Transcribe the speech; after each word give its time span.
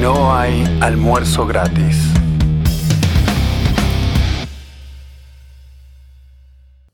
No 0.00 0.32
hay 0.32 0.64
almuerzo 0.80 1.44
gratis. 1.44 1.96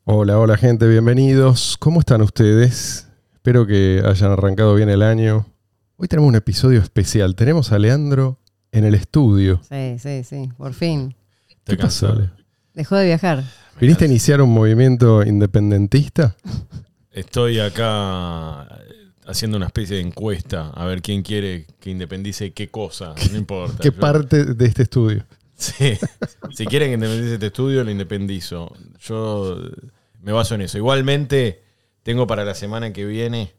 Hola, 0.05 0.39
hola 0.39 0.57
gente, 0.57 0.89
bienvenidos. 0.89 1.77
¿Cómo 1.79 2.01
están 2.01 2.23
ustedes? 2.23 3.09
Espero 3.35 3.67
que 3.67 4.03
hayan 4.07 4.31
arrancado 4.31 4.75
bien 4.75 4.89
el 4.89 5.03
año. 5.03 5.47
Hoy 5.97 6.09
tenemos 6.09 6.29
un 6.29 6.37
episodio 6.37 6.81
especial. 6.81 7.35
Tenemos 7.35 7.73
a 7.73 7.79
Leandro 7.79 8.39
en 8.73 8.85
el 8.85 8.95
estudio. 8.95 9.61
Sí, 9.69 9.99
sí, 9.99 10.25
sí, 10.25 10.51
por 10.57 10.73
fin. 10.73 11.15
¿Qué 11.65 11.77
pasó? 11.77 12.17
Dejó 12.73 12.97
de 12.97 13.05
viajar. 13.05 13.45
¿Viniste 13.79 14.05
a 14.05 14.09
iniciar 14.09 14.41
un 14.41 14.55
movimiento 14.55 15.23
independentista? 15.23 16.37
Estoy 17.13 17.61
acá 17.61 18.67
haciendo 19.27 19.57
una 19.57 19.67
especie 19.67 19.97
de 19.97 20.03
encuesta 20.03 20.71
a 20.71 20.85
ver 20.85 21.03
quién 21.03 21.23
quiere 21.23 21.67
que 21.81 21.91
independice 21.91 22.53
qué 22.53 22.69
cosa, 22.71 23.15
no 23.31 23.37
importa. 23.39 23.79
¿Qué 23.83 23.91
Yo- 23.91 23.97
parte 24.01 24.45
de 24.45 24.65
este 24.67 24.83
estudio? 24.85 25.25
Sí. 25.57 25.97
Si 26.53 26.67
quieren 26.67 26.89
que 26.89 26.95
independice 26.95 27.35
este 27.35 27.47
estudio, 27.47 27.85
lo 27.85 27.91
independizo. 27.91 28.73
Yo 29.01 29.59
me 30.21 30.33
baso 30.33 30.55
en 30.57 30.63
eso. 30.63 30.79
Igualmente, 30.79 31.63
tengo 32.03 32.27
para 32.27 32.45
la 32.45 32.55
semana 32.55 32.93
que 32.93 33.05
viene 33.05 33.55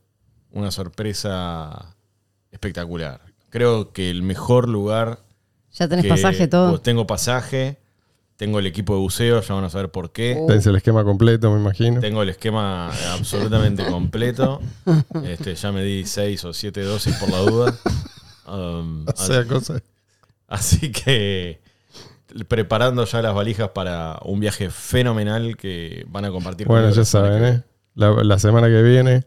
una 0.52 0.72
sorpresa 0.72 1.96
espectacular. 2.52 3.22
Creo 3.50 3.92
que 3.94 4.10
el 4.10 4.24
mejor 4.24 4.68
lugar. 4.70 5.20
¿Ya 5.74 5.88
tenés 5.88 6.04
que- 6.04 6.10
pasaje 6.10 6.48
todo? 6.48 6.72
pues, 6.72 6.82
tengo 6.84 7.08
pasaje, 7.08 7.78
tengo 8.38 8.60
el 8.60 8.68
equipo 8.68 8.94
de 8.94 9.00
buceo, 9.00 9.42
ya 9.42 9.54
van 9.54 9.64
a 9.64 9.70
saber 9.70 9.90
por 9.90 10.12
qué. 10.12 10.38
Oh. 10.40 10.48
Tenés 10.48 10.66
el 10.68 10.76
esquema 10.76 11.04
completo, 11.04 11.52
me 11.52 11.60
imagino. 11.60 12.02
Tengo 12.02 12.22
el 12.22 12.30
esquema 12.30 12.92
absolutamente 13.14 13.86
completo. 13.90 14.62
Este, 15.24 15.56
ya 15.56 15.72
me 15.72 15.84
di 15.84 16.06
6 16.06 16.46
o 16.46 16.54
7 16.54 16.82
dosis 16.82 17.16
por 17.16 17.30
la 17.30 17.40
duda. 17.40 17.76
Um, 18.48 19.06
O 19.08 19.16
sea, 19.16 19.46
cosa. 19.46 19.82
así 20.48 20.92
que 20.92 21.62
preparando 22.48 23.06
ya 23.06 23.22
las 23.22 23.34
valijas 23.34 23.70
para 23.70 24.20
un 24.24 24.40
viaje 24.40 24.70
fenomenal 24.70 25.56
que 25.56 26.06
van 26.10 26.26
a 26.26 26.32
compartir 26.32 26.68
Bueno, 26.68 26.90
ya 26.90 27.06
saben, 27.06 27.40
que 27.42 27.50
¿eh? 27.50 27.64
la 27.96 28.40
semana 28.40 28.68
que 28.68 28.82
viene, 28.82 29.26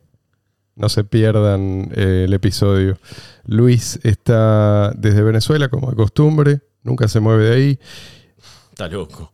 no 0.79 0.89
se 0.89 1.05
pierdan 1.05 1.91
eh, 1.95 2.25
el 2.27 2.33
episodio. 2.33 2.99
Luis 3.45 3.99
está 4.05 4.93
desde 4.93 5.23
Venezuela, 5.23 5.69
como 5.69 5.91
de 5.91 5.97
costumbre, 5.97 6.61
nunca 6.83 7.09
se 7.09 7.21
mueve 7.21 7.45
de 7.47 7.55
ahí. 7.55 7.79
Está 8.79 8.87
loco. 8.95 9.29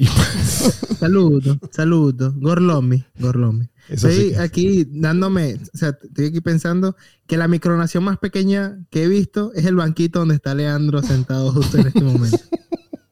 Saludos, 0.98 1.58
saludos. 1.70 2.32
Gorlomi, 2.34 3.04
Gorlomi. 3.18 3.68
Eso 3.90 4.08
sí 4.08 4.14
Estoy 4.14 4.30
que- 4.30 4.38
aquí 4.38 4.84
dándome, 4.88 5.60
o 5.74 5.76
sea, 5.76 5.90
estoy 6.02 6.28
aquí 6.28 6.40
pensando 6.40 6.96
que 7.26 7.36
la 7.36 7.46
micronación 7.46 8.04
más 8.04 8.16
pequeña 8.16 8.78
que 8.88 9.04
he 9.04 9.08
visto 9.08 9.52
es 9.52 9.66
el 9.66 9.74
banquito 9.76 10.20
donde 10.20 10.36
está 10.36 10.54
Leandro 10.54 11.02
sentado 11.02 11.52
justo 11.52 11.76
en 11.76 11.88
este 11.88 12.00
momento. 12.00 12.38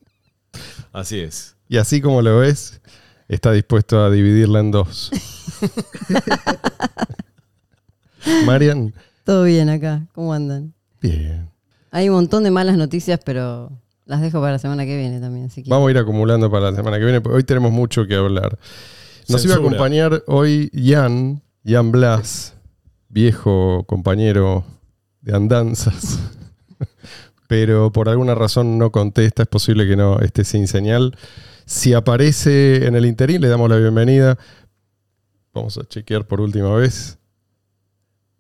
Así 0.95 1.21
es. 1.21 1.55
Y 1.69 1.77
así 1.77 2.01
como 2.01 2.23
lo 2.23 2.39
ves, 2.39 2.81
está 3.29 3.53
dispuesto 3.53 4.03
a 4.03 4.11
dividirla 4.11 4.61
en 4.61 4.71
dos. 4.71 5.11
Marian, 8.47 8.95
Todo 9.25 9.45
bien 9.45 9.69
acá. 9.69 10.07
¿Cómo 10.15 10.33
andan? 10.33 10.73
bien. 11.03 11.51
Hay 11.91 12.09
un 12.09 12.15
montón 12.15 12.43
de 12.45 12.51
malas 12.51 12.79
noticias, 12.79 13.21
pero 13.23 13.82
las 14.13 14.21
dejo 14.21 14.41
para 14.41 14.53
la 14.53 14.59
semana 14.59 14.85
que 14.85 14.95
viene 14.95 15.21
también. 15.21 15.49
Vamos 15.69 15.89
a 15.89 15.91
ir 15.91 15.97
acumulando 15.97 16.51
para 16.51 16.71
la 16.71 16.77
semana 16.77 16.99
que 16.99 17.05
viene, 17.05 17.23
porque 17.23 17.37
hoy 17.37 17.45
tenemos 17.45 17.73
mucho 17.73 18.07
que 18.07 18.15
hablar. 18.15 18.59
Nos 19.27 19.43
iba 19.43 19.55
a 19.55 19.57
acompañar 19.57 20.23
hoy 20.27 20.71
Jan, 20.75 21.41
Jan 21.65 21.93
Blas, 21.93 22.53
viejo 23.09 23.85
compañero 23.85 24.67
de 25.23 25.35
andanzas, 25.35 26.19
pero 27.49 27.91
por 27.91 28.11
alguna 28.11 28.35
razón 28.35 28.77
no 28.77 28.93
contesta, 28.93 29.45
es 29.45 29.49
posible 29.49 29.89
que 29.89 29.97
no 29.97 30.19
esté 30.21 30.45
sin 30.45 30.69
señal. 30.69 31.17
Si 31.65 31.95
aparece 31.95 32.87
en 32.87 32.95
el 32.95 33.07
interín, 33.07 33.41
le 33.41 33.49
damos 33.49 33.71
la 33.71 33.77
bienvenida. 33.77 34.37
Vamos 35.55 35.79
a 35.79 35.85
chequear 35.85 36.27
por 36.27 36.43
última 36.43 36.75
vez. 36.75 37.19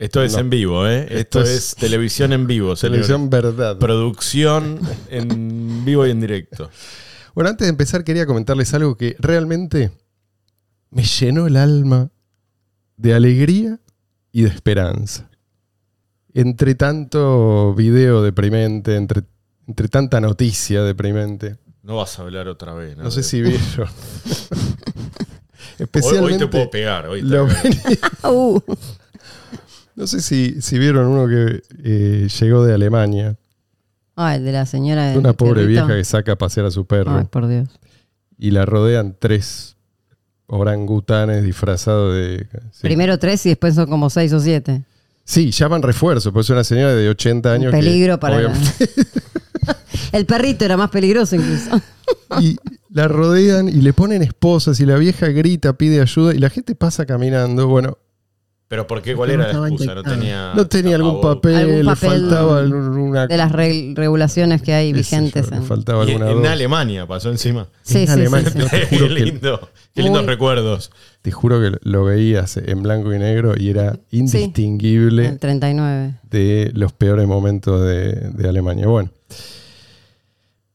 Esto 0.03 0.23
es 0.23 0.33
No. 0.33 0.41
en 0.41 0.51
vivo, 0.51 0.87
¿eh? 0.87 1.03
Esto 1.11 1.41
Esto, 1.41 1.43
es- 1.43 1.49
es, 1.51 1.75
televisión 1.77 2.33
en 2.33 2.47
vivo. 2.47 2.75
Televisión 2.75 3.31
Verdad. 3.31 3.79
Producción 3.79 4.81
en 5.09 5.85
vivo 5.85 6.07
y 6.07 6.11
en 6.11 6.21
directo. 6.21 6.71
Bueno, 7.35 7.51
antes 7.51 7.67
de 7.67 7.71
empezar 7.71 8.03
quería 8.05 8.27
comentarles 8.27 8.75
algo 8.75 8.97
que 8.97 9.15
realmente 9.21 9.93
me 10.91 11.05
llenó 11.05 11.47
el 11.47 11.57
alma 11.57 12.11
de 12.97 13.15
alegría 13.15 13.79
y 14.33 14.43
de 14.43 14.49
esperanza. 14.49 15.31
Entre 16.35 16.75
tanto 16.75 17.73
video 17.75 18.23
deprimente, 18.23 18.97
entre, 18.97 19.23
entre 19.67 19.89
tanta 19.89 20.21
noticia 20.21 20.83
deprimente. 20.83 21.59
No 21.83 21.97
vas 21.97 22.19
a 22.19 22.23
hablar 22.23 22.49
otra 22.49 22.75
vez. 22.75 22.97
No 22.97 23.11
sé 23.11 23.23
si 23.23 23.41
vieron. 23.43 23.61
Hoy, 23.79 23.87
hoy 25.79 25.79
Especialmente 25.79 26.39
te 26.39 26.47
puedo 26.49 26.71
pegar. 26.71 27.07
Hoy 27.07 27.21
te- 27.21 27.27
lo 27.29 27.47
venía- 27.47 27.99
no 29.97 30.07
sé 30.07 30.21
si, 30.21 30.61
si 30.61 30.79
vieron 30.79 31.07
uno 31.07 31.27
que 31.29 31.63
eh, 31.85 32.29
llegó 32.41 32.65
de 32.65 32.75
Alemania, 32.75 33.37
ah, 34.17 34.37
el 34.37 34.45
de 34.45 34.53
la 34.53 34.67
señora 34.67 35.11
de 35.13 35.19
una 35.19 35.33
pobre 35.33 35.63
perrito. 35.63 35.87
vieja 35.87 35.97
que 35.99 36.05
saca 36.05 36.33
a 36.33 36.37
pasear 36.37 36.67
a 36.67 36.71
su 36.71 36.87
perro. 36.87 37.17
Ay, 37.19 37.25
por 37.31 37.47
Dios. 37.49 37.69
y 38.39 38.51
la 38.51 38.65
rodean 38.67 39.17
tres 39.19 39.77
orangutanes 40.47 41.43
disfrazados 41.45 42.15
de... 42.15 42.47
sí. 42.73 42.83
Primero 42.83 43.19
tres 43.19 43.45
y 43.47 43.51
después 43.51 43.75
son 43.75 43.87
como 43.89 44.11
seis 44.11 44.33
o 44.33 44.41
siete. 44.41 44.83
Sí, 45.25 45.51
llaman 45.51 45.83
refuerzo, 45.83 46.33
pues 46.33 46.47
es 46.47 46.51
una 46.51 46.65
señora 46.65 46.95
de 46.95 47.09
80 47.09 47.53
años. 47.53 47.73
Un 47.73 47.79
que, 47.81 47.85
peligro 47.87 48.19
para 48.19 48.41
la- 48.43 48.53
El 50.13 50.27
perrito 50.27 50.65
era 50.65 50.77
más 50.77 50.91
peligroso 50.91 51.37
incluso. 51.37 51.71
Y 52.41 52.57
la 52.89 53.09
rodean 53.09 53.69
y 53.69 53.83
le 53.83 53.93
ponen 53.93 54.23
esposas 54.23 54.81
y 54.81 54.87
la 54.87 54.97
vieja 54.97 55.29
grita, 55.29 55.75
pide 55.75 56.01
ayuda 56.01 56.35
y 56.35 56.39
la 56.39 56.49
gente 56.49 56.75
pasa 56.75 57.05
caminando. 57.05 57.69
Bueno, 57.69 57.99
Pero 58.73 58.87
¿por 58.87 59.03
qué? 59.03 59.15
¿Cuál 59.15 59.33
era 59.33 59.53
la 59.53 59.69
excusa? 59.69 59.95
No 59.95 60.03
tenía, 60.03 60.53
no 60.55 60.67
tenía 60.67 60.97
algún 60.97 61.21
papel, 61.21 61.57
Algún 61.57 61.77
le 61.81 61.85
papel 61.85 62.09
faltaba 62.23 62.63
una... 62.63 63.27
De 63.27 63.37
las 63.37 63.53
re- 63.53 63.93
regulaciones 63.95 64.63
que 64.63 64.73
hay 64.73 64.93
yo, 64.93 64.97
vigentes. 64.97 65.53
en- 65.53 65.63
faltaba 65.63 66.05
alguna 66.05 66.31
en 66.31 66.39
dos. 66.39 66.49
Alemania 66.49 67.07
pasó 67.07 67.29
encima. 67.31 67.69
Sí, 67.83 67.99
en 67.99 68.07
sí, 68.07 68.13
Alemania, 68.15 68.49
sí, 68.51 68.53
sí. 68.55 68.65
no, 68.65 68.69
te 68.71 68.81
qué 68.89 68.97
juro 68.97 69.09
que 69.15 69.21
lindo. 69.21 69.69
Qué 69.95 70.03
lindos 70.03 70.23
Muy- 70.23 70.31
recuerdos. 70.33 70.91
Te 71.21 71.31
juro 71.31 71.61
que 71.61 71.77
lo 71.83 72.05
veías 72.05 72.57
en 72.57 72.83
blanco 72.83 73.13
y 73.13 73.19
negro 73.19 73.53
y 73.59 73.69
era 73.69 73.99
indistinguible 74.11 75.27
El 75.27 75.39
39. 75.39 76.15
de 76.31 76.71
los 76.75 76.95
peores 76.95 77.27
momentos 77.29 77.83
de, 77.83 78.13
de 78.31 78.49
Alemania. 78.49 78.87
Bueno, 78.87 79.11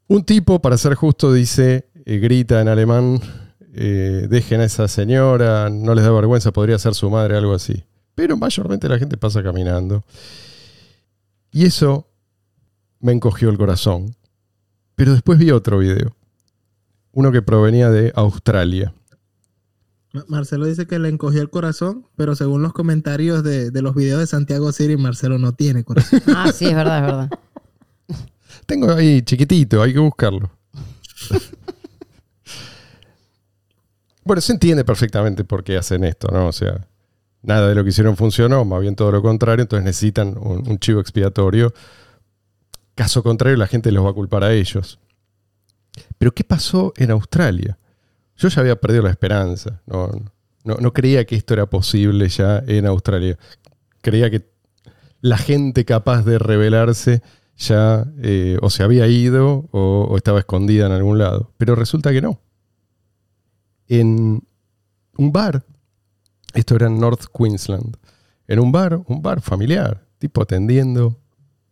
un 0.07 0.23
tipo, 0.23 0.61
para 0.61 0.77
ser 0.77 0.93
justo, 0.93 1.33
dice, 1.33 1.87
eh, 2.05 2.19
grita 2.19 2.61
en 2.61 2.67
alemán, 2.67 3.19
eh, 3.77 4.27
dejen 4.29 4.61
a 4.61 4.65
esa 4.65 4.87
señora, 4.87 5.69
no 5.69 5.93
les 5.95 6.03
da 6.03 6.11
vergüenza, 6.11 6.51
podría 6.51 6.77
ser 6.79 6.93
su 6.95 7.09
madre, 7.09 7.37
algo 7.37 7.53
así. 7.53 7.83
Pero 8.15 8.35
mayormente 8.37 8.89
la 8.89 8.97
gente 8.99 9.17
pasa 9.17 9.43
caminando. 9.43 10.03
Y 11.51 11.65
eso 11.65 12.07
me 12.99 13.11
encogió 13.11 13.49
el 13.49 13.57
corazón. 13.57 14.15
Pero 14.95 15.13
después 15.13 15.37
vi 15.39 15.51
otro 15.51 15.77
video. 15.79 16.15
Uno 17.11 17.31
que 17.31 17.41
provenía 17.41 17.89
de 17.91 18.11
Australia. 18.15 18.93
Ma- 20.13 20.25
Marcelo 20.27 20.65
dice 20.65 20.87
que 20.87 20.97
le 20.99 21.09
encogió 21.09 21.41
el 21.41 21.49
corazón, 21.49 22.07
pero 22.15 22.35
según 22.35 22.61
los 22.63 22.73
comentarios 22.73 23.43
de, 23.43 23.69
de 23.71 23.81
los 23.83 23.93
videos 23.93 24.19
de 24.19 24.27
Santiago 24.27 24.71
City, 24.71 24.97
Marcelo 24.97 25.37
no 25.37 25.53
tiene 25.53 25.83
corazón. 25.83 26.21
Ah, 26.35 26.51
sí, 26.51 26.65
es 26.65 26.75
verdad, 26.75 26.97
es 26.99 27.05
verdad. 27.05 27.29
Tengo 28.65 28.91
ahí 28.91 29.21
chiquitito, 29.21 29.81
hay 29.81 29.93
que 29.93 29.99
buscarlo. 29.99 30.49
bueno, 34.27 34.41
se 34.41 34.53
entiende 34.53 34.83
perfectamente 34.85 35.43
por 35.43 35.63
qué 35.63 35.77
hacen 35.77 36.03
esto, 36.03 36.27
¿no? 36.31 36.47
O 36.47 36.51
sea, 36.51 36.87
nada 37.41 37.69
de 37.69 37.75
lo 37.75 37.83
que 37.83 37.89
hicieron 37.89 38.17
funcionó, 38.17 38.65
más 38.65 38.81
bien 38.81 38.95
todo 38.95 39.11
lo 39.11 39.21
contrario, 39.21 39.63
entonces 39.63 39.85
necesitan 39.85 40.37
un, 40.37 40.77
chivo 40.79 40.99
expiatorio. 40.99 41.73
Caso 42.93 43.23
contrario, 43.23 43.57
la 43.57 43.67
gente 43.67 43.91
los 43.91 44.05
va 44.05 44.09
a 44.09 44.13
culpar 44.13 44.43
a 44.43 44.53
ellos. 44.53 44.99
Pero 46.17 46.33
¿qué 46.33 46.43
pasó 46.43 46.93
en 46.97 47.11
Australia? 47.11 47.77
Yo 48.35 48.49
ya 48.49 48.61
había 48.61 48.75
perdido 48.75 49.03
la 49.03 49.09
esperanza, 49.09 49.81
no, 49.87 50.11
no, 50.63 50.93
creía 50.93 51.25
que 51.25 51.35
esto 51.35 51.53
era 51.53 51.65
posible 51.65 52.27
ya 52.27 52.61
en 52.67 52.85
Australia. 52.85 53.37
Creía 54.01 54.29
que 54.29 54.49
la 55.21 55.37
gente 55.37 55.85
capaz 55.85 56.23
de 56.23 56.37
rebelarse 56.37 57.21
ya 57.57 58.05
eh, 58.21 58.57
o 58.61 58.69
se 58.69 58.83
había 58.83 59.07
ido 59.07 59.69
o 59.71 60.13
estaba 60.17 60.39
escondida 60.39 60.85
en 60.85 60.91
algún 60.91 61.17
lado. 61.17 61.53
Pero 61.57 61.73
resulta 61.73 62.11
que 62.11 62.21
no. 62.21 62.41
En 63.87 64.43
un 65.17 65.31
bar, 65.31 65.63
esto 66.53 66.75
era 66.75 66.87
en 66.87 66.99
North 66.99 67.25
Queensland, 67.37 67.95
en 68.47 68.59
un 68.59 68.71
bar, 68.71 69.01
un 69.07 69.21
bar 69.21 69.41
familiar, 69.41 70.05
tipo 70.19 70.41
atendiendo 70.41 71.19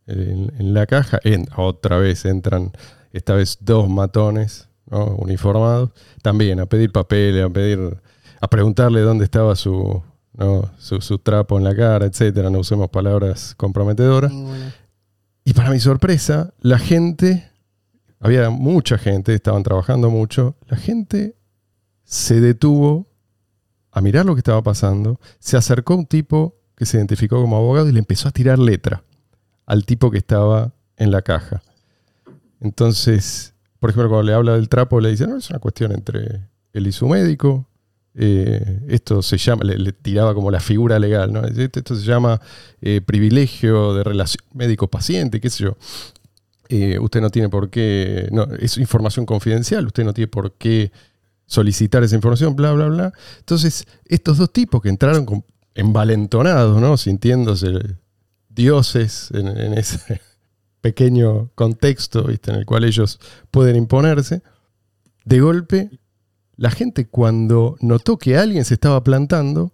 en, 0.07 0.51
en 0.57 0.73
la 0.73 0.85
caja, 0.85 1.19
en- 1.23 1.47
otra 1.57 1.97
vez 1.97 2.25
entran, 2.25 2.71
esta 3.12 3.33
vez 3.33 3.57
dos 3.62 3.89
matones 3.89 4.67
¿no? 4.89 5.06
uniformados, 5.15 5.91
también 6.21 6.59
a 6.59 6.65
pedir 6.65 6.91
papeles, 6.91 7.44
a 7.44 7.50
pedir, 7.50 7.97
a 8.41 8.47
preguntarle 8.50 9.01
dónde 9.01 9.23
estaba 9.23 9.56
su, 9.56 10.03
¿no? 10.33 10.69
su, 10.77 11.01
su 11.01 11.17
trapo 11.17 11.57
en 11.57 11.63
la 11.63 11.75
cara, 11.75 12.06
etcétera. 12.06 12.50
No 12.50 12.59
usemos 12.59 12.89
palabras 12.89 13.56
comprometedoras. 13.56 14.31
Ninguna. 14.31 14.73
Y 15.44 15.53
para 15.53 15.69
mi 15.71 15.79
sorpresa, 15.79 16.53
la 16.59 16.77
gente, 16.77 17.50
había 18.19 18.50
mucha 18.50 18.97
gente, 18.97 19.33
estaban 19.33 19.63
trabajando 19.63 20.09
mucho, 20.09 20.56
la 20.67 20.77
gente 20.77 21.35
se 22.06 22.40
detuvo 22.40 23.07
a 23.92 24.02
mirar 24.02 24.25
lo 24.25 24.36
que 24.36 24.40
estaba 24.40 24.62
pasando, 24.62 25.19
se 25.40 25.57
acercó 25.57 25.96
un 25.96 26.06
tipo 26.06 26.56
que 26.75 26.86
se 26.86 26.98
identificó 26.98 27.42
como 27.42 27.57
abogado 27.57 27.90
y 27.90 27.92
le 27.92 28.00
empezó 28.00 28.28
a 28.28 28.31
tirar 28.31 28.60
letra 28.60 29.04
al 29.66 29.86
tipo 29.86 30.12
que 30.12 30.18
estaba 30.18 30.74
en 30.98 31.12
la 31.12 31.22
caja. 31.22 31.63
Entonces, 32.62 33.54
por 33.80 33.90
ejemplo, 33.90 34.10
cuando 34.10 34.24
le 34.24 34.34
habla 34.34 34.54
del 34.54 34.69
trapo, 34.69 35.00
le 35.00 35.10
dice, 35.10 35.28
no, 35.28 35.38
es 35.38 35.50
una 35.50 35.60
cuestión 35.60 35.92
entre 35.92 36.42
él 36.74 36.88
y 36.88 36.92
su 36.92 37.07
médico. 37.07 37.68
Eh, 38.13 38.81
esto 38.88 39.22
se 39.22 39.38
llama, 39.38 39.63
le, 39.63 39.92
tiraba 39.92 40.34
como 40.34 40.50
la 40.51 40.60
figura 40.60 41.00
legal, 41.00 41.34
¿no? 41.34 41.44
Esto, 41.46 41.96
se 41.96 42.04
llama 42.04 42.40
eh, 42.81 43.01
privilegio 43.01 43.94
de 43.94 44.04
relación 44.04 44.44
médico-paciente, 44.54 45.42
qué 45.42 45.50
sé 45.50 45.66
yo. 45.66 45.78
Eh, 46.69 46.98
usted 47.00 47.22
no 47.22 47.30
tiene 47.30 47.50
por 47.50 47.69
qué, 47.69 48.30
es 48.60 48.78
información 48.78 49.25
confidencial, 49.25 49.86
usted 49.86 50.04
no 50.04 50.13
tiene 50.13 50.28
por 50.28 50.54
qué 50.54 50.92
solicitar 51.45 52.03
esa 52.03 52.15
información, 52.15 52.56
bla, 52.56 52.71
bla, 52.74 52.88
bla. 52.88 53.13
Entonces, 53.39 53.86
estos 54.06 54.38
dos 54.38 54.51
tipos 54.51 54.81
que 54.81 54.89
entraron 54.89 55.45
envalentonados, 55.75 56.81
¿no? 56.81 56.97
Sintiéndose 56.97 57.97
dioses 58.50 59.30
en, 59.31 59.47
en 59.47 59.74
ese 59.77 60.21
pequeño 60.81 61.51
contexto 61.56 62.24
¿viste? 62.24 62.51
en 62.51 62.57
el 62.57 62.65
cual 62.65 62.86
ellos 62.86 63.19
pueden 63.51 63.75
imponerse, 63.75 64.42
de 65.25 65.39
golpe, 65.39 66.00
la 66.56 66.71
gente 66.71 67.07
cuando 67.07 67.75
notó 67.81 68.18
que 68.18 68.38
alguien 68.38 68.63
se 68.63 68.75
estaba 68.75 69.03
plantando, 69.03 69.74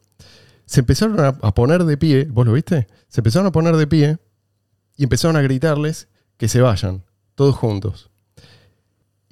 se 0.65 0.79
empezaron 0.79 1.19
a, 1.19 1.27
a 1.27 1.53
poner 1.53 1.83
de 1.83 1.97
pie, 1.97 2.27
¿vos 2.31 2.45
lo 2.45 2.53
viste? 2.53 2.87
Se 3.07 3.19
empezaron 3.19 3.47
a 3.47 3.51
poner 3.51 3.75
de 3.75 3.87
pie 3.87 4.17
y 4.97 5.03
empezaron 5.03 5.35
a 5.35 5.41
gritarles 5.41 6.07
que 6.37 6.47
se 6.47 6.61
vayan, 6.61 7.03
todos 7.35 7.55
juntos. 7.55 8.10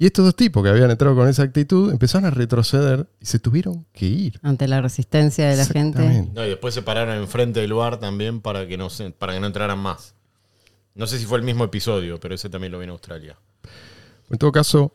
Y 0.02 0.06
estos 0.06 0.24
dos 0.24 0.34
tipos 0.34 0.64
que 0.64 0.70
habían 0.70 0.90
entrado 0.90 1.14
con 1.14 1.28
esa 1.28 1.44
actitud 1.44 1.92
empezaron 1.92 2.26
a 2.26 2.30
retroceder 2.32 3.10
y 3.20 3.26
se 3.26 3.38
tuvieron 3.38 3.86
que 3.92 4.06
ir. 4.06 4.40
Ante 4.44 4.66
la 4.70 4.80
resistencia 4.82 5.50
de 5.50 5.58
la 5.58 5.66
gente. 5.66 6.26
No, 6.34 6.46
y 6.46 6.48
después 6.48 6.74
se 6.74 6.82
pararon 6.82 7.18
enfrente 7.18 7.60
del 7.60 7.74
bar 7.74 8.00
también 8.00 8.40
para 8.40 8.66
que 8.66 8.78
no 8.78 8.90
se, 8.90 9.12
para 9.12 9.34
que 9.34 9.42
no 9.42 9.48
entraran 9.48 9.78
más. 9.78 10.16
No 10.96 11.06
sé 11.06 11.20
si 11.20 11.26
fue 11.26 11.38
el 11.38 11.44
mismo 11.44 11.66
episodio, 11.66 12.18
pero 12.18 12.34
ese 12.34 12.50
también 12.50 12.72
lo 12.72 12.80
vi 12.80 12.86
en 12.86 12.92
Australia. 12.92 13.38
En 14.30 14.38
todo 14.38 14.54
caso, 14.54 14.94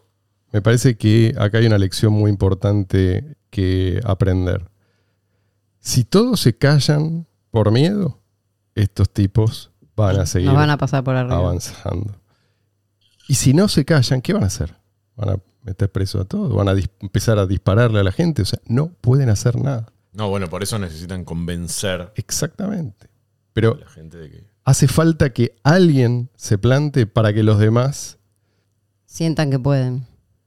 me 0.52 0.62
parece 0.62 0.96
que 0.96 1.34
acá 1.38 1.58
hay 1.58 1.66
una 1.66 1.76
lección 1.76 2.14
muy 2.14 2.30
importante 2.30 3.36
que 3.50 4.00
aprender. 4.04 4.70
Si 5.80 6.04
todos 6.04 6.40
se 6.40 6.56
callan 6.56 7.26
por 7.50 7.70
miedo, 7.72 8.22
estos 8.74 9.10
tipos 9.10 9.70
van 9.96 10.18
a 10.18 10.24
seguir 10.24 10.48
Nos 10.48 10.56
van 10.56 10.70
a 10.70 10.78
pasar 10.78 11.04
por 11.04 11.14
arriba. 11.14 11.36
avanzando. 11.36 12.18
Y 13.28 13.34
si 13.34 13.52
no 13.52 13.68
se 13.68 13.84
callan, 13.84 14.22
¿qué 14.22 14.32
van 14.32 14.44
a 14.44 14.46
hacer? 14.46 14.82
¿Van 15.16 15.28
a 15.30 15.36
meter 15.62 15.90
preso 15.90 16.20
a 16.20 16.24
todos? 16.24 16.54
¿Van 16.54 16.68
a 16.68 16.74
empezar 17.00 17.38
a 17.38 17.46
dispararle 17.46 18.00
a 18.00 18.04
la 18.04 18.12
gente? 18.12 18.42
O 18.42 18.44
sea, 18.44 18.58
no 18.66 18.88
pueden 19.00 19.28
hacer 19.30 19.56
nada. 19.60 19.86
No, 20.12 20.28
bueno, 20.28 20.48
por 20.48 20.62
eso 20.62 20.78
necesitan 20.78 21.24
convencer 21.24 22.12
Exactamente. 22.16 23.08
Pero 23.52 23.76
la 23.80 23.88
gente 23.88 24.16
de 24.18 24.30
que. 24.30 24.44
hace 24.64 24.88
falta 24.88 25.32
que 25.32 25.54
alguien 25.62 26.30
se 26.36 26.58
plante 26.58 27.06
para 27.06 27.32
que 27.32 27.42
los 27.42 27.58
demás 27.58 28.18
Sientan 29.06 29.50
que 29.50 29.58
pueden. 29.60 30.06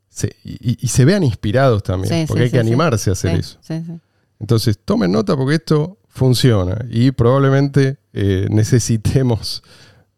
se, 0.09 0.35
y, 0.43 0.77
y 0.83 0.87
se 0.89 1.05
vean 1.05 1.23
inspirados 1.23 1.83
también. 1.83 2.13
Sí, 2.13 2.25
porque 2.27 2.41
sí, 2.41 2.45
hay 2.45 2.51
que 2.51 2.57
sí, 2.57 2.67
animarse 2.67 3.09
a 3.09 3.13
hacer 3.13 3.31
Sí, 3.31 3.37
eso. 3.39 3.57
sí, 3.61 3.81
sí. 3.85 3.99
Entonces, 4.39 4.77
tomen 4.83 5.11
nota 5.11 5.35
porque 5.37 5.55
esto 5.55 5.97
funciona 6.09 6.85
y 6.89 7.11
probablemente 7.11 7.97
eh, 8.13 8.47
necesitemos 8.49 9.63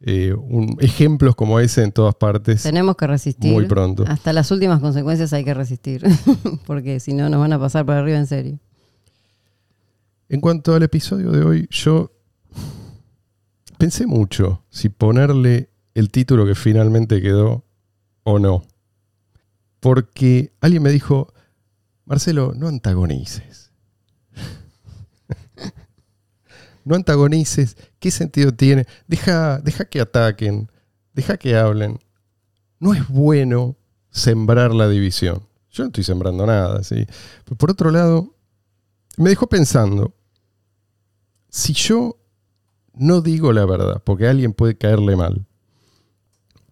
eh, 0.01 0.33
un- 0.33 0.77
ejemplos 0.79 1.35
como 1.35 1.59
ese 1.59 1.83
en 1.83 1.91
todas 1.91 2.15
partes 2.15 2.63
Tenemos 2.63 2.95
que 2.95 3.05
resistir. 3.07 3.51
muy 3.51 3.65
pronto. 3.65 4.03
Hasta 4.07 4.31
las 4.33 4.49
últimas 4.51 4.79
consecuencias 4.79 5.33
hay 5.33 5.43
que 5.43 5.53
resistir. 5.53 6.03
Porque 6.65 6.99
si 6.99 7.13
no, 7.13 7.29
nos 7.29 7.39
van 7.39 7.53
a 7.53 7.59
pasar 7.59 7.85
por 7.85 7.95
arriba 7.95 8.17
en 8.17 8.27
serio. 8.27 8.59
En 10.29 10.39
cuanto 10.41 10.73
al 10.75 10.83
episodio 10.83 11.31
de 11.31 11.43
hoy, 11.43 11.67
yo 11.71 12.11
pensé 13.77 14.05
mucho 14.05 14.63
si 14.69 14.89
ponerle 14.89 15.69
el 15.95 16.11
título 16.11 16.45
que 16.45 16.55
finalmente 16.55 17.21
quedó 17.21 17.65
o 18.23 18.39
no. 18.39 18.63
Porque 19.79 20.53
alguien 20.61 20.83
me 20.83 20.91
dijo, 20.91 21.33
Marcelo, 22.05 22.53
no 22.55 22.67
antagonices. 22.67 23.69
No 26.89 26.95
antagonices. 26.95 27.77
¿Qué 28.00 28.09
sentido 28.09 28.51
tiene? 28.51 28.88
Deja, 29.07 29.59
deja 29.59 29.86
que 29.86 30.01
ataquen, 30.01 30.71
deja 31.13 31.38
que 31.38 31.56
hablen. 31.56 32.00
No 32.80 32.95
es 32.95 33.07
bueno 33.07 33.77
sembrar 34.09 34.74
la 34.74 34.89
división. 34.89 35.47
Yo 35.69 35.83
no 35.83 35.89
estoy 35.89 36.03
sembrando 36.03 36.47
nada, 36.47 36.83
¿sí? 36.83 37.06
Pero 37.44 37.57
por 37.57 37.69
otro 37.69 37.91
lado, 37.91 38.33
me 39.18 39.30
dejó 39.30 39.47
pensando, 39.47 40.15
si 41.47 41.74
yo 41.74 42.18
no 42.95 43.21
digo 43.21 43.53
la 43.53 43.65
verdad, 43.65 44.01
porque 44.03 44.25
a 44.25 44.31
alguien 44.31 44.53
puede 44.53 44.75
caerle 44.75 45.15
mal, 45.15 45.45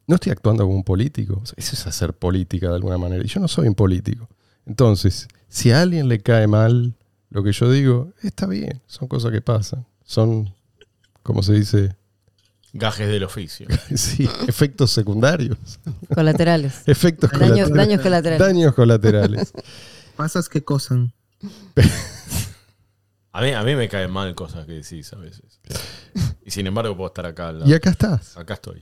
no 0.08 0.16
estoy 0.16 0.32
actuando 0.32 0.64
como 0.64 0.78
un 0.78 0.84
político. 0.84 1.44
Eso 1.56 1.76
es 1.76 1.86
hacer 1.86 2.14
política 2.14 2.70
de 2.70 2.76
alguna 2.76 2.98
manera. 2.98 3.24
Y 3.24 3.28
yo 3.28 3.40
no 3.40 3.48
soy 3.48 3.68
un 3.68 3.76
político. 3.76 4.28
Entonces, 4.66 5.28
si 5.48 5.70
a 5.70 5.84
alguien 5.84 6.08
le 6.08 6.22
cae 6.22 6.48
mal 6.48 6.96
lo 7.30 7.44
que 7.44 7.52
yo 7.52 7.70
digo, 7.70 8.14
está 8.24 8.48
bien. 8.48 8.82
Son 8.88 9.08
cosas 9.08 9.32
que 9.32 9.42
pasan. 9.42 9.86
Son, 10.08 10.52
como 11.22 11.44
se 11.44 11.54
dice, 11.54 11.96
Gajes 12.74 13.08
del 13.08 13.24
oficio. 13.24 13.68
sí, 13.96 14.30
efectos 14.48 14.92
secundarios. 14.92 15.58
Colaterales. 16.14 16.84
Efectos 16.88 17.30
daños, 17.32 17.70
colaterales. 17.70 17.76
daños 17.76 18.02
colaterales. 18.02 18.40
Daños 18.40 18.74
colaterales. 18.74 19.54
Pasas 20.16 20.50
que 20.50 20.64
cosan. 20.64 21.14
A 23.34 23.42
mí, 23.42 23.52
a 23.52 23.62
mí 23.62 23.76
me 23.76 23.88
caen 23.88 24.10
mal 24.10 24.34
cosas 24.34 24.66
que 24.66 24.72
decís 24.72 25.14
a 25.14 25.18
veces. 25.18 25.60
Y 26.44 26.50
sin 26.50 26.66
embargo 26.66 26.98
puedo 26.98 27.10
estar 27.10 27.28
acá 27.28 27.50
al 27.50 27.60
lado. 27.60 27.70
Y 27.70 27.76
acá 27.76 27.92
estás. 27.92 28.36
Acá 28.36 28.56
estoy. 28.56 28.82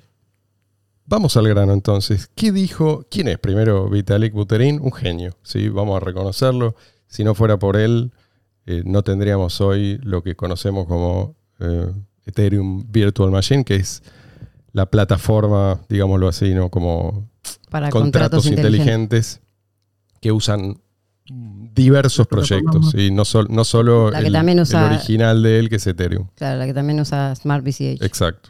Vamos 1.04 1.36
al 1.36 1.45
grano 1.50 1.74
entonces. 1.74 2.30
¿Qué 2.36 2.54
dijo? 2.54 3.06
¿Quién 3.12 3.28
es 3.28 3.38
primero 3.38 3.89
Vitalik 3.89 4.31
Buterin? 4.31 4.80
Un 4.80 4.94
genio, 4.94 5.38
¿sí? 5.44 5.68
Vamos 5.68 6.01
a 6.01 6.06
reconocerlo. 6.06 6.78
Si 7.10 7.25
no 7.25 7.36
fuera 7.36 7.60
por 7.60 7.75
él, 7.75 8.13
eh, 8.66 8.82
no 8.86 9.04
tendríamos 9.04 9.62
hoy 9.62 10.00
lo 10.04 10.24
que 10.24 10.36
conocemos 10.36 10.88
como 10.88 11.36
eh, 11.60 11.92
Ethereum 12.26 12.86
Virtual 12.92 13.32
Machine, 13.32 13.64
que 13.64 13.76
es 13.76 14.02
la 14.72 14.86
plataforma, 14.88 15.80
digámoslo 15.90 16.28
así, 16.28 16.54
¿no? 16.54 16.70
Como 16.70 17.30
Para 17.69 17.90
contratos, 17.90 18.44
contratos, 18.44 18.45
inteligentes. 18.48 19.40
inteligentes 19.40 19.42
que 20.22 20.31
usan 20.31 20.80
diversos 21.28 22.28
proyectos. 22.28 22.92
¿sí? 22.92 23.10
no, 23.12 23.26
sol- 23.26 23.48
no 23.50 23.64
solo 23.64 24.10
el, 24.14 24.31
también 24.31 24.60
el 24.60 24.64
usa- 24.64 24.86
original 24.88 25.42
de 25.44 25.60
él, 25.60 25.69
que 25.69 25.78
es 25.78 25.88
Ethereum. 25.88 26.28
Claro, 26.36 26.60
la 26.60 26.66
que 26.66 26.74
también 26.74 27.00
usa 27.00 27.34
Smart 27.36 27.64
BCH. 27.64 28.02
Exacto. 28.04 28.50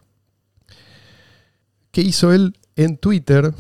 ¿Qué 1.92 2.02
hizo 2.02 2.34
él? 2.34 2.58
En 2.76 2.98
Twitter 2.98 3.54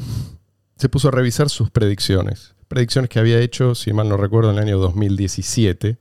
se 0.78 0.90
puso 0.90 1.08
a 1.08 1.12
revisar 1.12 1.50
sus 1.50 1.70
predicciones. 1.70 2.54
Predicciones 2.68 3.10
que 3.10 3.20
había 3.20 3.40
hecho, 3.40 3.76
si 3.76 3.94
mal 3.94 4.10
no 4.10 4.18
recuerdo, 4.18 4.52
en 4.52 4.58
el 4.58 4.64
año 4.64 4.78
2017. 4.80 5.98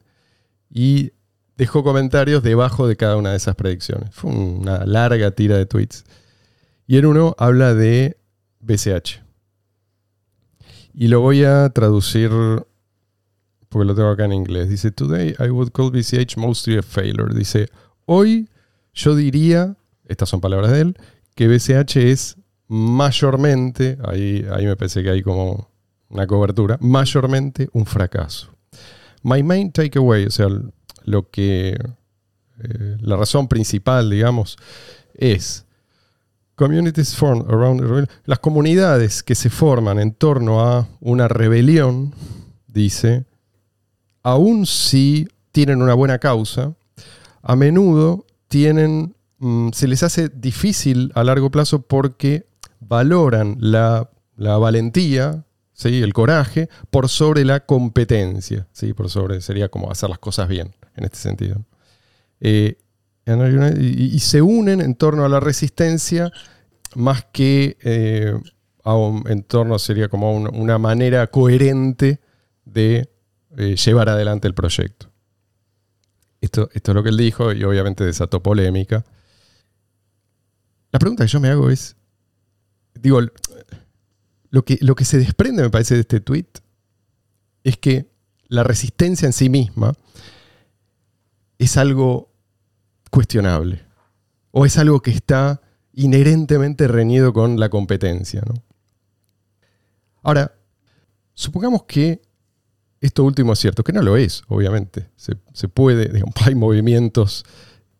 Y 0.70 1.12
dejó 1.56 1.84
comentarios 1.84 2.42
debajo 2.42 2.88
de 2.88 2.96
cada 2.96 3.16
una 3.16 3.30
de 3.30 3.36
esas 3.36 3.54
predicciones. 3.54 4.10
Fue 4.12 4.30
una 4.30 4.84
larga 4.84 5.30
tira 5.30 5.56
de 5.56 5.66
tweets. 5.66 6.04
Y 6.86 6.98
en 6.98 7.06
uno 7.06 7.34
habla 7.38 7.74
de 7.74 8.16
BCH. 8.60 9.22
Y 10.92 11.08
lo 11.08 11.20
voy 11.20 11.44
a 11.44 11.68
traducir 11.70 12.30
porque 13.68 13.86
lo 13.86 13.94
tengo 13.96 14.10
acá 14.10 14.24
en 14.24 14.32
inglés. 14.32 14.68
Dice, 14.68 14.92
Today 14.92 15.34
I 15.40 15.50
would 15.50 15.72
call 15.72 15.90
BCH 15.90 16.36
mostly 16.36 16.78
a 16.78 16.82
failure. 16.82 17.34
Dice, 17.34 17.68
hoy 18.06 18.48
yo 18.92 19.16
diría, 19.16 19.76
estas 20.06 20.28
son 20.28 20.40
palabras 20.40 20.70
de 20.70 20.80
él, 20.80 20.96
que 21.34 21.48
BCH 21.48 21.96
es 21.96 22.36
mayormente, 22.68 23.98
ahí, 24.04 24.46
ahí 24.52 24.66
me 24.66 24.76
pensé 24.76 25.02
que 25.02 25.10
hay 25.10 25.22
como 25.22 25.68
una 26.08 26.26
cobertura, 26.26 26.78
mayormente 26.80 27.68
un 27.72 27.84
fracaso. 27.84 28.53
My 29.24 29.42
main 29.42 29.72
takeaway, 29.72 30.26
o 30.26 30.30
sea, 30.30 30.46
lo 31.04 31.30
que, 31.30 31.70
eh, 31.70 32.96
la 33.00 33.16
razón 33.16 33.48
principal, 33.48 34.10
digamos, 34.10 34.56
es 35.14 35.64
communities 36.54 37.16
formed 37.16 37.46
around 37.48 38.08
las 38.26 38.38
comunidades 38.38 39.22
que 39.22 39.34
se 39.34 39.50
forman 39.50 39.98
en 39.98 40.12
torno 40.12 40.60
a 40.60 40.86
una 41.00 41.26
rebelión, 41.26 42.14
dice, 42.68 43.24
aun 44.22 44.66
si 44.66 45.26
tienen 45.52 45.82
una 45.82 45.94
buena 45.94 46.18
causa, 46.18 46.74
a 47.42 47.56
menudo 47.56 48.26
tienen, 48.48 49.16
mm, 49.38 49.70
se 49.72 49.88
les 49.88 50.02
hace 50.02 50.28
difícil 50.28 51.12
a 51.14 51.24
largo 51.24 51.50
plazo 51.50 51.82
porque 51.82 52.46
valoran 52.80 53.56
la, 53.58 54.10
la 54.36 54.58
valentía, 54.58 55.44
¿sí? 55.74 56.02
el 56.02 56.12
coraje, 56.14 56.68
por 56.90 57.08
sobre 57.08 57.44
la 57.44 57.60
competencia, 57.66 58.66
¿sí? 58.72 58.94
por 58.94 59.10
sobre, 59.10 59.40
sería 59.42 59.68
como 59.68 59.90
hacer 59.90 60.08
las 60.08 60.18
cosas 60.18 60.48
bien, 60.48 60.74
en 60.96 61.04
este 61.04 61.18
sentido. 61.18 61.64
Eh, 62.40 62.78
y, 63.80 64.18
se 64.20 64.42
unen 64.42 64.80
en 64.80 64.94
torno 64.94 65.24
a 65.24 65.28
la 65.28 65.40
resistencia 65.40 66.30
más 66.94 67.24
que 67.32 67.76
eh, 67.82 68.34
a 68.84 68.94
un 68.94 69.24
entorno, 69.28 69.78
sería 69.78 70.08
como 70.08 70.34
un- 70.34 70.54
una 70.54 70.78
manera 70.78 71.26
coherente 71.28 72.20
de 72.64 73.08
eh, 73.56 73.76
llevar 73.76 74.08
adelante 74.10 74.46
el 74.46 74.54
proyecto. 74.54 75.10
Esto, 76.40 76.68
esto 76.74 76.90
es 76.90 76.94
lo 76.94 77.02
que 77.02 77.08
él 77.08 77.16
dijo 77.16 77.52
y 77.52 77.64
obviamente 77.64 78.04
desató 78.04 78.42
polémica. 78.42 79.04
La 80.92 80.98
pregunta 80.98 81.24
que 81.24 81.30
yo 81.30 81.40
me 81.40 81.48
hago 81.48 81.70
es, 81.70 81.96
digo, 82.94 83.20
lo 84.54 84.64
que, 84.64 84.78
lo 84.82 84.94
que 84.94 85.04
se 85.04 85.18
desprende, 85.18 85.64
me 85.64 85.70
parece, 85.70 85.94
de 85.94 86.02
este 86.02 86.20
tweet 86.20 86.46
es 87.64 87.76
que 87.76 88.08
la 88.46 88.62
resistencia 88.62 89.26
en 89.26 89.32
sí 89.32 89.48
misma 89.48 89.94
es 91.58 91.76
algo 91.76 92.30
cuestionable. 93.10 93.84
O 94.52 94.64
es 94.64 94.78
algo 94.78 95.02
que 95.02 95.10
está 95.10 95.60
inherentemente 95.92 96.86
reñido 96.86 97.32
con 97.32 97.58
la 97.58 97.68
competencia. 97.68 98.44
Ahora, 100.22 100.54
supongamos 101.32 101.82
que 101.82 102.22
esto 103.00 103.24
último 103.24 103.54
es 103.54 103.58
cierto, 103.58 103.82
que 103.82 103.92
no 103.92 104.02
lo 104.02 104.16
es, 104.16 104.44
obviamente. 104.46 105.08
Se, 105.16 105.34
se 105.52 105.66
puede, 105.66 106.08
digamos, 106.12 106.36
hay 106.44 106.54
movimientos 106.54 107.44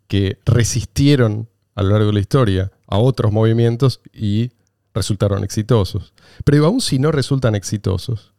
que 0.06 0.38
resistieron 0.44 1.48
a 1.74 1.82
lo 1.82 1.90
largo 1.90 2.06
de 2.06 2.12
la 2.12 2.20
historia 2.20 2.70
a 2.86 2.98
otros 2.98 3.32
movimientos 3.32 4.00
y 4.12 4.52
resultaron 4.94 5.44
exitosos. 5.44 6.14
Pero 6.44 6.64
aún 6.64 6.80
si 6.80 6.98
no 6.98 7.12
resultan 7.12 7.54
exitosos, 7.54 8.32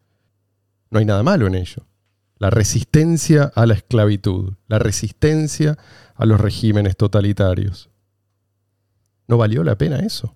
no 0.89 0.99
hay 0.99 1.05
nada 1.05 1.21
malo 1.21 1.47
en 1.47 1.55
ello. 1.55 1.85
La 2.37 2.49
resistencia 2.49 3.51
a 3.55 3.65
la 3.65 3.75
esclavitud, 3.75 4.53
la 4.67 4.79
resistencia 4.79 5.77
a 6.15 6.25
los 6.25 6.39
regímenes 6.39 6.97
totalitarios. 6.97 7.89
¿No 9.27 9.37
valió 9.37 9.63
la 9.63 9.77
pena 9.77 9.99
eso? 9.99 10.35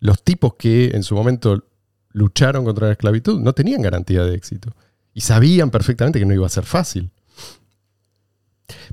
Los 0.00 0.22
tipos 0.22 0.54
que 0.54 0.90
en 0.94 1.02
su 1.02 1.14
momento 1.14 1.64
lucharon 2.10 2.64
contra 2.64 2.88
la 2.88 2.92
esclavitud 2.92 3.40
no 3.40 3.52
tenían 3.52 3.82
garantía 3.82 4.24
de 4.24 4.34
éxito 4.34 4.74
y 5.14 5.20
sabían 5.20 5.70
perfectamente 5.70 6.18
que 6.18 6.26
no 6.26 6.34
iba 6.34 6.46
a 6.46 6.50
ser 6.50 6.64
fácil. 6.64 7.10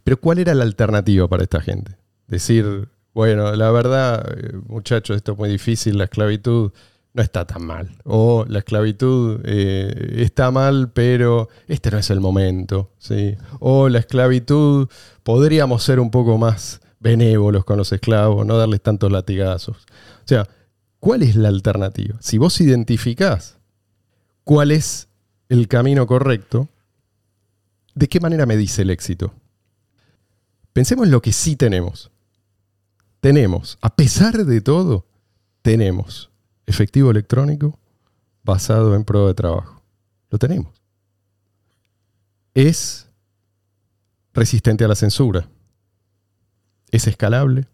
Pero 0.03 0.19
¿cuál 0.19 0.39
era 0.39 0.53
la 0.53 0.63
alternativa 0.63 1.27
para 1.27 1.43
esta 1.43 1.61
gente? 1.61 1.97
Decir, 2.27 2.89
bueno, 3.13 3.55
la 3.55 3.71
verdad, 3.71 4.25
eh, 4.37 4.57
muchachos, 4.67 5.17
esto 5.17 5.33
es 5.33 5.37
muy 5.37 5.49
difícil, 5.49 5.97
la 5.97 6.05
esclavitud 6.05 6.71
no 7.13 7.23
está 7.23 7.45
tan 7.45 7.65
mal. 7.65 7.89
O 8.03 8.45
la 8.47 8.59
esclavitud 8.59 9.41
eh, 9.43 10.15
está 10.17 10.51
mal, 10.51 10.91
pero 10.91 11.49
este 11.67 11.91
no 11.91 11.97
es 11.97 12.09
el 12.09 12.19
momento. 12.19 12.91
¿sí? 12.99 13.35
O 13.59 13.89
la 13.89 13.99
esclavitud, 13.99 14.87
podríamos 15.23 15.83
ser 15.83 15.99
un 15.99 16.11
poco 16.11 16.37
más 16.37 16.81
benévolos 16.99 17.65
con 17.65 17.77
los 17.77 17.91
esclavos, 17.91 18.45
no 18.45 18.57
darles 18.57 18.81
tantos 18.81 19.11
latigazos. 19.11 19.77
O 19.77 20.27
sea, 20.27 20.47
¿cuál 20.99 21.23
es 21.23 21.35
la 21.35 21.47
alternativa? 21.49 22.17
Si 22.19 22.37
vos 22.37 22.59
identificás 22.61 23.57
cuál 24.43 24.71
es 24.71 25.07
el 25.47 25.67
camino 25.67 26.05
correcto, 26.05 26.69
¿de 27.95 28.07
qué 28.07 28.19
manera 28.19 28.45
me 28.45 28.57
dice 28.57 28.83
el 28.83 28.91
éxito? 28.91 29.33
Pensemos 30.73 31.05
en 31.05 31.11
lo 31.11 31.21
que 31.21 31.33
sí 31.33 31.55
tenemos. 31.55 32.11
Tenemos, 33.19 33.77
a 33.81 33.95
pesar 33.95 34.45
de 34.45 34.61
todo, 34.61 35.05
tenemos 35.61 36.29
efectivo 36.65 37.11
electrónico 37.11 37.77
basado 38.43 38.95
en 38.95 39.03
prueba 39.03 39.27
de 39.27 39.33
trabajo. 39.33 39.81
Lo 40.29 40.37
tenemos. 40.37 40.81
Es 42.53 43.09
resistente 44.33 44.85
a 44.85 44.87
la 44.87 44.95
censura. 44.95 45.49
Es 46.91 47.07
escalable 47.07 47.67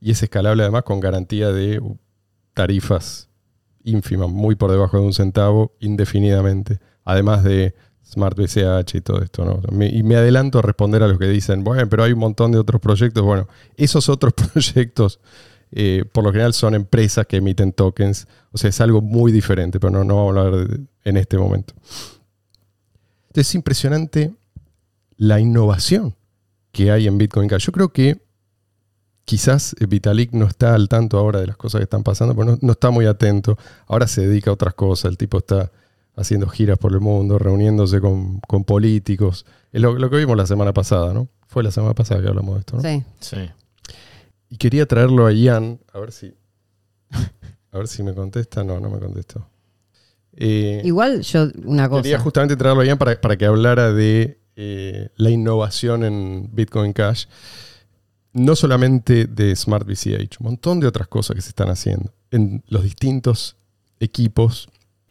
y 0.00 0.10
es 0.10 0.22
escalable 0.22 0.62
además 0.62 0.82
con 0.82 1.00
garantía 1.00 1.50
de 1.50 1.80
tarifas 2.54 3.28
ínfimas, 3.82 4.28
muy 4.28 4.54
por 4.54 4.70
debajo 4.70 4.98
de 4.98 5.04
un 5.04 5.12
centavo, 5.14 5.74
indefinidamente. 5.80 6.78
Además 7.04 7.42
de 7.42 7.74
Smart 8.10 8.36
BCH 8.36 8.96
y 8.96 9.00
todo 9.00 9.22
esto. 9.22 9.44
¿no? 9.44 9.60
Y 9.84 10.02
me 10.02 10.16
adelanto 10.16 10.58
a 10.58 10.62
responder 10.62 11.02
a 11.02 11.08
los 11.08 11.18
que 11.18 11.28
dicen, 11.28 11.64
bueno, 11.64 11.88
pero 11.88 12.04
hay 12.04 12.12
un 12.12 12.18
montón 12.18 12.52
de 12.52 12.58
otros 12.58 12.80
proyectos. 12.80 13.22
Bueno, 13.22 13.48
esos 13.76 14.08
otros 14.08 14.32
proyectos 14.52 15.20
eh, 15.72 16.04
por 16.10 16.24
lo 16.24 16.32
general 16.32 16.52
son 16.52 16.74
empresas 16.74 17.26
que 17.26 17.36
emiten 17.36 17.72
tokens. 17.72 18.26
O 18.52 18.58
sea, 18.58 18.70
es 18.70 18.80
algo 18.80 19.00
muy 19.00 19.32
diferente, 19.32 19.78
pero 19.78 19.90
no, 19.90 20.04
no 20.04 20.16
vamos 20.16 20.36
a 20.36 20.40
hablar 20.40 20.80
en 21.04 21.16
este 21.16 21.38
momento. 21.38 21.74
Entonces, 23.28 23.48
es 23.48 23.54
impresionante 23.54 24.34
la 25.16 25.38
innovación 25.38 26.16
que 26.72 26.90
hay 26.90 27.06
en 27.06 27.18
Bitcoin 27.18 27.48
Cash. 27.48 27.66
Yo 27.66 27.72
creo 27.72 27.92
que 27.92 28.20
quizás 29.24 29.76
Vitalik 29.78 30.32
no 30.32 30.46
está 30.46 30.74
al 30.74 30.88
tanto 30.88 31.18
ahora 31.18 31.40
de 31.40 31.46
las 31.46 31.56
cosas 31.56 31.78
que 31.78 31.84
están 31.84 32.02
pasando, 32.02 32.34
porque 32.34 32.52
no, 32.52 32.58
no 32.60 32.72
está 32.72 32.90
muy 32.90 33.06
atento. 33.06 33.56
Ahora 33.86 34.08
se 34.08 34.26
dedica 34.26 34.50
a 34.50 34.54
otras 34.54 34.74
cosas. 34.74 35.10
El 35.10 35.18
tipo 35.18 35.38
está 35.38 35.70
haciendo 36.16 36.48
giras 36.48 36.78
por 36.78 36.92
el 36.92 37.00
mundo, 37.00 37.38
reuniéndose 37.38 38.00
con, 38.00 38.40
con 38.40 38.64
políticos. 38.64 39.46
Es 39.72 39.80
lo, 39.80 39.94
lo 39.98 40.10
que 40.10 40.16
vimos 40.16 40.36
la 40.36 40.46
semana 40.46 40.72
pasada, 40.72 41.12
¿no? 41.14 41.28
Fue 41.46 41.62
la 41.62 41.70
semana 41.70 41.94
pasada 41.94 42.20
que 42.22 42.28
hablamos 42.28 42.54
de 42.54 42.60
esto, 42.60 42.76
¿no? 42.76 42.82
Sí. 42.82 43.02
Sí. 43.20 43.50
Y 44.50 44.56
quería 44.56 44.86
traerlo 44.86 45.26
a 45.26 45.32
Ian, 45.32 45.80
a 45.92 45.98
ver 46.00 46.12
si. 46.12 46.34
A 47.72 47.78
ver 47.78 47.86
si 47.88 48.02
me 48.02 48.14
contesta. 48.14 48.64
No, 48.64 48.80
no 48.80 48.90
me 48.90 48.98
contestó. 48.98 49.46
Eh, 50.32 50.80
Igual 50.84 51.22
yo, 51.22 51.48
una 51.64 51.88
quería 51.88 52.16
cosa. 52.16 52.18
justamente 52.24 52.56
traerlo 52.56 52.82
a 52.82 52.84
Ian 52.84 52.98
para, 52.98 53.20
para 53.20 53.36
que 53.36 53.46
hablara 53.46 53.92
de 53.92 54.40
eh, 54.56 55.08
la 55.16 55.30
innovación 55.30 56.04
en 56.04 56.48
Bitcoin 56.52 56.92
Cash. 56.92 57.26
No 58.32 58.54
solamente 58.54 59.26
de 59.26 59.54
Smart 59.56 59.86
BCH, 59.86 60.38
un 60.40 60.46
montón 60.46 60.78
de 60.80 60.86
otras 60.86 61.08
cosas 61.08 61.34
que 61.34 61.42
se 61.42 61.48
están 61.48 61.68
haciendo 61.68 62.12
en 62.30 62.62
los 62.68 62.84
distintos 62.84 63.56
equipos 63.98 64.68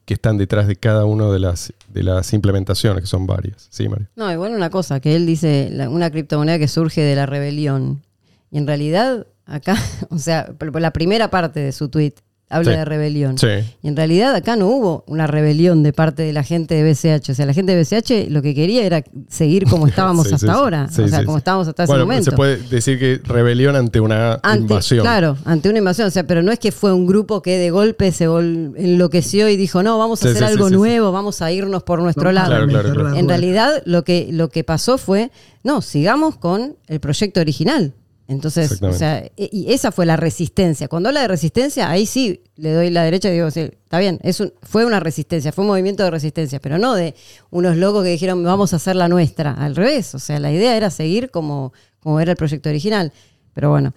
que 0.10 0.16
están 0.16 0.40
detrás 0.40 0.66
de 0.66 0.76
cada 0.76 1.06
una 1.06 1.30
de 1.30 1.38
las, 1.38 1.72
de 1.88 2.02
las 2.02 2.34
implementaciones, 2.34 3.04
que 3.04 3.08
son 3.08 3.28
varias. 3.28 3.68
Sí, 3.70 3.88
Mario. 3.88 4.08
No, 4.16 4.32
igual 4.32 4.56
una 4.56 4.72
cosa, 4.72 5.00
que 5.00 5.16
él 5.16 5.28
dice 5.28 5.72
una 5.88 6.10
criptomoneda 6.10 6.58
que 6.58 6.68
surge 6.68 7.02
de 7.02 7.16
la 7.16 7.28
rebelión. 7.28 8.02
Y 8.50 8.58
en 8.58 8.66
realidad, 8.66 9.28
acá, 9.46 9.76
o 10.10 10.18
sea, 10.18 10.52
la 10.74 10.94
primera 10.94 11.30
parte 11.30 11.60
de 11.60 11.72
su 11.72 11.90
tweet 11.90 12.16
habla 12.50 12.72
Sí. 12.72 12.78
de 12.80 12.86
rebelión. 12.86 13.38
Sí. 13.38 13.48
Y 13.84 13.88
en 13.88 13.96
realidad 13.96 14.34
acá 14.34 14.56
no 14.56 14.68
hubo 14.68 15.04
una 15.08 15.28
rebelión 15.28 15.84
de 15.84 15.94
parte 15.94 16.24
de 16.24 16.34
la 16.34 16.44
gente 16.44 16.74
de 16.76 16.84
BCH. 16.84 17.30
O 17.32 17.36
sea, 17.36 17.46
la 17.46 17.54
gente 17.54 17.76
de 17.76 17.82
BCH 17.84 18.30
lo 18.32 18.42
que 18.42 18.56
quería 18.56 18.84
era 18.86 19.04
seguir 19.28 19.66
como 19.66 19.86
estábamos 19.88 20.28
Sí, 20.28 20.34
hasta 20.34 20.48
sí. 20.48 20.52
ahora. 20.54 20.88
Sí, 20.90 21.04
o 21.04 21.08
sea, 21.08 21.20
sí, 21.20 21.26
como 21.26 21.38
sí. 21.38 21.42
estábamos 21.42 21.68
hasta 21.68 21.84
ese 21.84 21.92
Bueno, 21.92 22.06
momento. 22.06 22.32
se 22.32 22.36
puede 22.36 22.58
decir 22.58 22.98
que 22.98 23.22
rebelión 23.24 23.76
ante 23.76 24.00
una 24.00 24.40
Ante- 24.42 24.62
invasión. 24.62 25.02
Claro, 25.02 25.38
ante 25.46 25.70
una 25.70 25.78
invasión. 25.78 26.08
O 26.08 26.12
sea, 26.12 26.24
pero 26.26 26.42
no 26.42 26.52
es 26.52 26.58
que 26.60 26.72
fue 26.72 26.92
un 26.92 27.06
grupo 27.06 27.42
que 27.44 27.58
de 27.58 27.70
golpe 27.70 28.12
se 28.12 28.26
enloqueció 28.26 29.50
y 29.50 29.58
dijo, 29.58 29.84
no, 29.84 29.98
vamos 29.98 30.20
a 30.24 30.28
Sí, 30.28 30.30
hacer 30.32 30.44
algo 30.46 30.66
sí, 30.68 30.74
sí. 30.74 30.78
nuevo, 30.78 31.12
vamos 31.12 31.42
a 31.42 31.52
irnos 31.52 31.84
por 31.84 32.02
nuestro 32.02 32.32
lado. 32.32 32.50
Claro, 32.50 32.68
claro, 32.68 33.16
En 33.16 33.28
realidad, 33.30 33.82
lo 33.86 34.04
que, 34.04 34.30
lo 34.32 34.50
que 34.50 34.64
pasó 34.64 34.98
fue, 34.98 35.32
no, 35.64 35.82
sigamos 35.82 36.38
con 36.38 36.76
el 36.88 37.00
proyecto 37.00 37.40
original. 37.42 37.94
Entonces, 38.30 38.70
o 38.94 38.94
sea, 38.94 39.18
e- 39.38 39.50
y 39.52 39.74
esa 39.74 39.92
fue 39.92 40.06
la 40.06 40.16
resistencia. 40.16 40.88
Cuando 40.88 41.10
habla 41.10 41.22
de 41.24 41.28
resistencia, 41.28 41.90
ahí 41.90 42.06
sí 42.06 42.44
le 42.58 42.72
doy 42.74 42.92
la 42.92 43.04
derecha 43.04 43.28
y 43.30 43.34
digo, 43.34 43.50
sí, 43.50 43.62
está 43.62 43.98
bien, 43.98 44.20
es 44.22 44.40
un- 44.40 44.54
fue 44.62 44.86
una 44.86 45.00
resistencia, 45.00 45.52
fue 45.52 45.64
un 45.64 45.70
movimiento 45.70 46.04
de 46.04 46.12
resistencia, 46.12 46.60
pero 46.60 46.78
no 46.78 46.94
de 46.94 47.16
unos 47.50 47.76
locos 47.76 48.04
que 48.04 48.12
dijeron, 48.12 48.44
vamos 48.44 48.72
a 48.74 48.76
hacer 48.76 48.96
la 48.96 49.08
nuestra. 49.08 49.54
Al 49.54 49.76
revés, 49.76 50.14
o 50.14 50.20
sea, 50.20 50.40
la 50.40 50.52
idea 50.52 50.78
era 50.78 50.92
seguir 50.92 51.32
como, 51.32 51.74
como 52.00 52.20
era 52.20 52.32
el 52.32 52.38
proyecto 52.38 52.70
original. 52.70 53.12
Pero 53.56 53.72
bueno, 53.72 53.96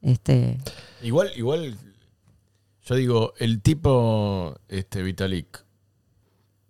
este, 0.00 0.56
Igual, 1.02 1.30
igual, 1.36 1.76
yo 2.86 2.94
digo, 2.94 3.34
el 3.38 3.60
tipo, 3.60 4.56
este, 4.68 5.02
Vitalik, 5.02 5.65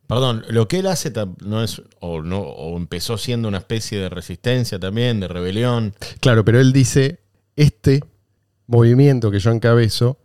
perdón, 0.06 0.44
lo 0.48 0.68
que 0.68 0.78
él 0.78 0.86
hace 0.86 1.12
no 1.44 1.62
es, 1.62 1.82
o 2.00 2.22
no, 2.22 2.40
o 2.40 2.76
empezó 2.76 3.18
siendo 3.18 3.48
una 3.48 3.58
especie 3.58 3.98
de 3.98 4.08
resistencia 4.08 4.78
también, 4.78 5.20
de 5.20 5.28
rebelión. 5.28 5.94
Claro, 6.20 6.44
pero 6.44 6.60
él 6.60 6.72
dice, 6.72 7.20
este 7.56 8.02
movimiento 8.66 9.30
que 9.30 9.38
yo 9.38 9.50
encabezo 9.50 10.18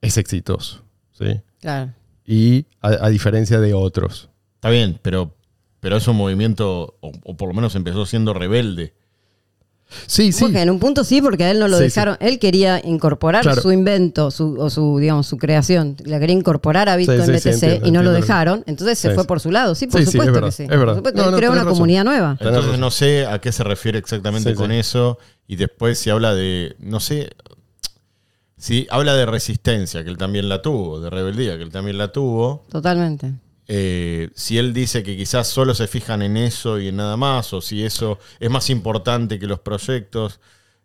es 0.00 0.16
exitoso. 0.16 0.82
¿sí? 1.12 1.40
claro. 1.60 1.92
Y 2.24 2.66
a, 2.80 3.06
a 3.06 3.10
diferencia 3.10 3.58
de 3.60 3.74
otros. 3.74 4.30
Está 4.54 4.70
bien, 4.70 4.98
pero, 5.02 5.34
pero 5.80 5.96
es 5.96 6.06
un 6.06 6.16
movimiento, 6.16 6.96
o, 7.00 7.12
o 7.24 7.36
por 7.36 7.48
lo 7.48 7.54
menos 7.54 7.74
empezó 7.74 8.06
siendo 8.06 8.34
rebelde. 8.34 8.94
Sí, 10.06 10.32
sí. 10.32 10.44
Porque 10.44 10.60
en 10.62 10.70
un 10.70 10.78
punto 10.78 11.04
sí, 11.04 11.20
porque 11.20 11.44
a 11.44 11.50
él 11.50 11.58
no 11.58 11.68
lo 11.68 11.76
Sí, 11.78 11.84
dejaron. 11.84 12.16
Él 12.20 12.38
quería 12.38 12.80
incorporar 12.84 13.42
Claro. 13.42 13.60
su 13.60 13.72
invento, 13.72 14.30
su, 14.30 14.56
o 14.58 14.70
su, 14.70 14.98
digamos, 14.98 15.26
su 15.26 15.36
creación. 15.36 15.96
La 16.04 16.18
quería 16.20 16.36
incorporar 16.36 16.88
a 16.88 16.96
Bitcoin 16.96 17.24
Sí, 17.24 17.32
sí, 17.32 17.38
sí, 17.40 17.48
BTC 17.50 17.62
entiendo, 17.64 17.88
y 17.88 17.90
no 17.90 18.02
lo 18.02 18.12
dejaron. 18.12 18.62
Entonces 18.66 18.98
se 18.98 19.08
Sí, 19.08 19.14
fue 19.14 19.24
por 19.24 19.40
su 19.40 19.50
lado. 19.50 19.74
Sí, 19.74 19.86
por 19.86 20.00
Sí, 20.00 20.06
sí, 20.06 20.08
es 20.08 20.12
supuesto 20.12 20.32
verdad, 20.32 20.48
que 20.48 20.52
sí. 20.52 20.62
es 20.64 20.68
verdad. 20.68 20.84
Por 20.86 20.96
supuesto, 20.96 21.20
No, 21.22 21.26
él 21.26 21.30
no, 21.32 21.36
creó 21.38 21.50
una 21.52 21.60
razón. 21.62 21.72
comunidad 21.74 22.04
nueva. 22.04 22.36
Entonces 22.40 22.78
no 22.78 22.90
sé 22.90 23.26
a 23.26 23.40
qué 23.40 23.52
se 23.52 23.64
refiere 23.64 23.98
exactamente 23.98 24.50
Sí, 24.50 24.56
con 24.56 24.70
sí. 24.70 24.76
eso. 24.76 25.18
Y 25.46 25.56
después 25.56 25.98
si 25.98 26.10
habla 26.10 26.34
de, 26.34 26.76
no 26.78 27.00
sé, 27.00 27.30
si 28.56 28.86
habla 28.90 29.14
de 29.14 29.26
resistencia, 29.26 30.04
que 30.04 30.10
él 30.10 30.18
también 30.18 30.48
la 30.48 30.60
tuvo, 30.62 31.00
de 31.00 31.10
rebeldía, 31.10 31.56
que 31.56 31.62
él 31.62 31.70
también 31.70 31.96
la 31.98 32.12
tuvo. 32.12 32.64
Totalmente. 32.70 33.32
Eh, 33.72 34.30
si 34.34 34.58
él 34.58 34.72
dice 34.74 35.04
que 35.04 35.16
quizás 35.16 35.46
solo 35.46 35.74
se 35.76 35.86
fijan 35.86 36.22
en 36.22 36.36
eso 36.36 36.80
y 36.80 36.88
en 36.88 36.96
nada 36.96 37.16
más, 37.16 37.52
o 37.52 37.60
si 37.60 37.84
eso 37.84 38.18
es 38.40 38.50
más 38.50 38.68
importante 38.68 39.38
que 39.38 39.46
los 39.46 39.60
proyectos, 39.60 40.40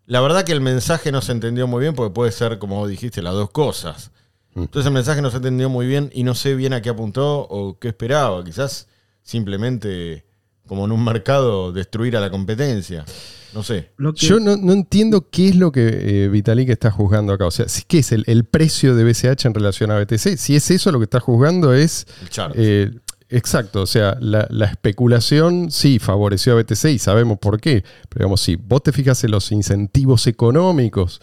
La 0.07 0.21
verdad 0.21 0.45
que 0.45 0.51
el 0.53 0.61
mensaje 0.61 1.11
no 1.11 1.21
se 1.21 1.31
entendió 1.31 1.67
muy 1.67 1.81
bien 1.81 1.95
porque 1.95 2.13
puede 2.13 2.31
ser, 2.31 2.59
como 2.59 2.77
vos 2.77 2.89
dijiste, 2.89 3.21
las 3.23 3.33
dos 3.33 3.49
cosas. 3.51 4.11
Entonces 4.55 4.87
el 4.87 4.93
mensaje 4.93 5.21
no 5.21 5.31
se 5.31 5.37
entendió 5.37 5.69
muy 5.69 5.87
bien 5.87 6.11
y 6.13 6.23
no 6.23 6.35
sé 6.35 6.55
bien 6.55 6.73
a 6.73 6.81
qué 6.81 6.89
apuntó 6.89 7.41
o 7.49 7.79
qué 7.79 7.89
esperaba. 7.89 8.43
Quizás 8.43 8.87
simplemente, 9.23 10.24
como 10.67 10.85
en 10.85 10.91
un 10.91 11.03
mercado, 11.03 11.71
destruir 11.71 12.17
a 12.17 12.21
la 12.21 12.29
competencia. 12.29 13.05
No 13.53 13.63
sé. 13.63 13.91
Lo 13.97 14.13
que- 14.13 14.25
Yo 14.25 14.39
no, 14.39 14.57
no 14.57 14.73
entiendo 14.73 15.29
qué 15.29 15.49
es 15.49 15.55
lo 15.55 15.71
que 15.71 16.25
eh, 16.25 16.27
Vitalik 16.27 16.69
está 16.69 16.91
juzgando 16.91 17.31
acá. 17.33 17.45
O 17.45 17.51
sea, 17.51 17.69
si- 17.69 17.83
¿qué 17.87 17.99
es 17.99 18.11
el, 18.11 18.23
el 18.27 18.43
precio 18.43 18.95
de 18.95 19.03
BCH 19.05 19.45
en 19.45 19.53
relación 19.53 19.91
a 19.91 19.99
BTC? 19.99 20.37
Si 20.37 20.55
es 20.55 20.69
eso 20.71 20.91
lo 20.91 20.99
que 20.99 21.05
está 21.05 21.19
juzgando 21.19 21.73
es... 21.73 22.05
El 22.21 22.29
chart. 22.29 22.53
eh, 22.57 22.91
exacto, 23.29 23.81
o 23.81 23.85
sea, 23.85 24.17
la, 24.19 24.45
la 24.49 24.65
especulación 24.65 25.71
sí 25.71 25.99
favoreció 25.99 26.53
a 26.53 26.61
BTC 26.61 26.85
y 26.91 26.99
sabemos 26.99 27.37
por 27.39 27.61
qué. 27.61 27.83
Pero 28.09 28.23
digamos, 28.25 28.41
si 28.41 28.55
vos 28.57 28.83
te 28.83 28.91
fijas 28.91 29.23
en 29.23 29.31
los 29.31 29.51
incentivos 29.53 30.27
económicos 30.27 31.21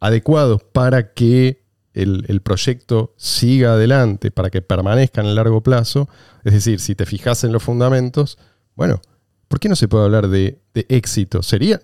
adecuados 0.00 0.62
para 0.72 1.12
que 1.12 1.62
el, 1.94 2.24
el 2.28 2.40
proyecto 2.40 3.14
siga 3.16 3.74
adelante, 3.74 4.30
para 4.30 4.50
que 4.50 4.62
permanezca 4.62 5.20
en 5.20 5.28
el 5.28 5.34
largo 5.36 5.62
plazo, 5.62 6.08
es 6.44 6.54
decir, 6.54 6.80
si 6.80 6.94
te 6.94 7.06
fijas 7.06 7.44
en 7.44 7.52
los 7.52 7.62
fundamentos, 7.62 8.38
bueno, 8.76 9.00
¿por 9.48 9.60
qué 9.60 9.68
no 9.68 9.76
se 9.76 9.88
puede 9.88 10.04
hablar 10.04 10.28
de, 10.28 10.60
de 10.74 10.86
éxito? 10.88 11.42
Sería, 11.42 11.80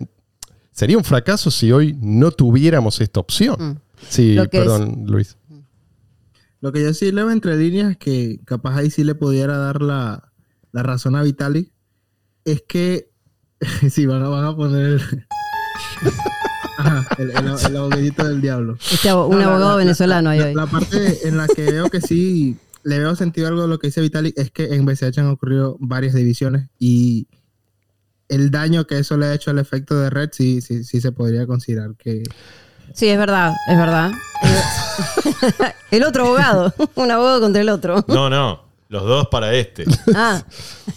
sería 0.71 0.97
un 0.97 1.03
fracaso 1.03 1.51
si 1.51 1.71
hoy 1.71 1.97
no 2.01 2.31
tuviéramos 2.31 2.99
esta 3.01 3.19
opción. 3.19 3.55
Mm. 3.59 3.77
Sí, 4.09 4.37
perdón, 4.51 5.03
Luis. 5.07 5.35
Lo 6.61 6.71
que 6.71 6.81
yo 6.83 6.93
sí 6.93 7.11
leo 7.11 7.31
entre 7.31 7.55
líneas, 7.57 7.95
que 7.97 8.39
capaz 8.45 8.75
ahí 8.77 8.89
sí 8.91 9.03
le 9.03 9.15
pudiera 9.15 9.57
dar 9.57 9.81
la, 9.81 10.31
la 10.71 10.83
razón 10.83 11.15
a 11.15 11.23
Vitalik, 11.23 11.71
es 12.45 12.63
que 12.67 13.11
sí, 13.89 14.05
van 14.05 14.23
a, 14.23 14.29
van 14.29 14.45
a 14.45 14.55
poner 14.55 15.27
Ajá, 16.77 17.05
el, 17.17 17.31
el, 17.31 17.37
el 17.37 17.77
abogadito 17.77 18.23
del 18.25 18.41
diablo. 18.41 18.77
Este 18.91 19.09
abo- 19.09 19.27
un 19.27 19.37
No, 19.39 19.43
abogado 19.49 19.71
la- 19.71 19.75
venezolano 19.75 20.29
ahí 20.29 20.39
la, 20.39 20.45
hoy. 20.47 20.55
la 20.55 20.65
parte 20.67 21.27
en 21.27 21.37
la 21.37 21.47
que 21.47 21.63
veo 21.71 21.89
que 21.89 21.99
sí 22.01 22.57
le 22.83 22.99
veo 22.99 23.15
sentido 23.15 23.47
algo 23.47 23.63
de 23.63 23.67
lo 23.67 23.79
que 23.79 23.87
dice 23.87 24.01
Vitalik 24.01 24.37
es 24.37 24.51
que 24.51 24.73
en 24.73 24.85
BCH 24.85 25.19
han 25.19 25.29
ocurrido 25.29 25.77
varias 25.79 26.13
divisiones 26.13 26.69
y 26.79 27.27
el 28.27 28.51
daño 28.51 28.85
que 28.87 28.99
eso 28.99 29.17
le 29.17 29.25
ha 29.25 29.33
hecho 29.33 29.51
al 29.51 29.59
efecto 29.59 29.99
de 29.99 30.09
red 30.09 30.29
sí, 30.31 30.61
sí, 30.61 30.83
sí 30.83 31.01
se 31.01 31.11
podría 31.11 31.47
considerar 31.47 31.95
que 31.95 32.23
Sí, 32.93 33.07
es 33.07 33.17
verdad, 33.17 33.53
es 33.67 33.77
verdad. 33.77 34.11
El 35.91 36.03
otro 36.03 36.25
abogado, 36.25 36.73
un 36.95 37.11
abogado 37.11 37.39
contra 37.39 37.61
el 37.61 37.69
otro. 37.69 38.03
No, 38.07 38.29
no. 38.29 38.63
Los 38.89 39.03
dos 39.03 39.27
para 39.27 39.53
este. 39.53 39.85
Ah, 40.15 40.43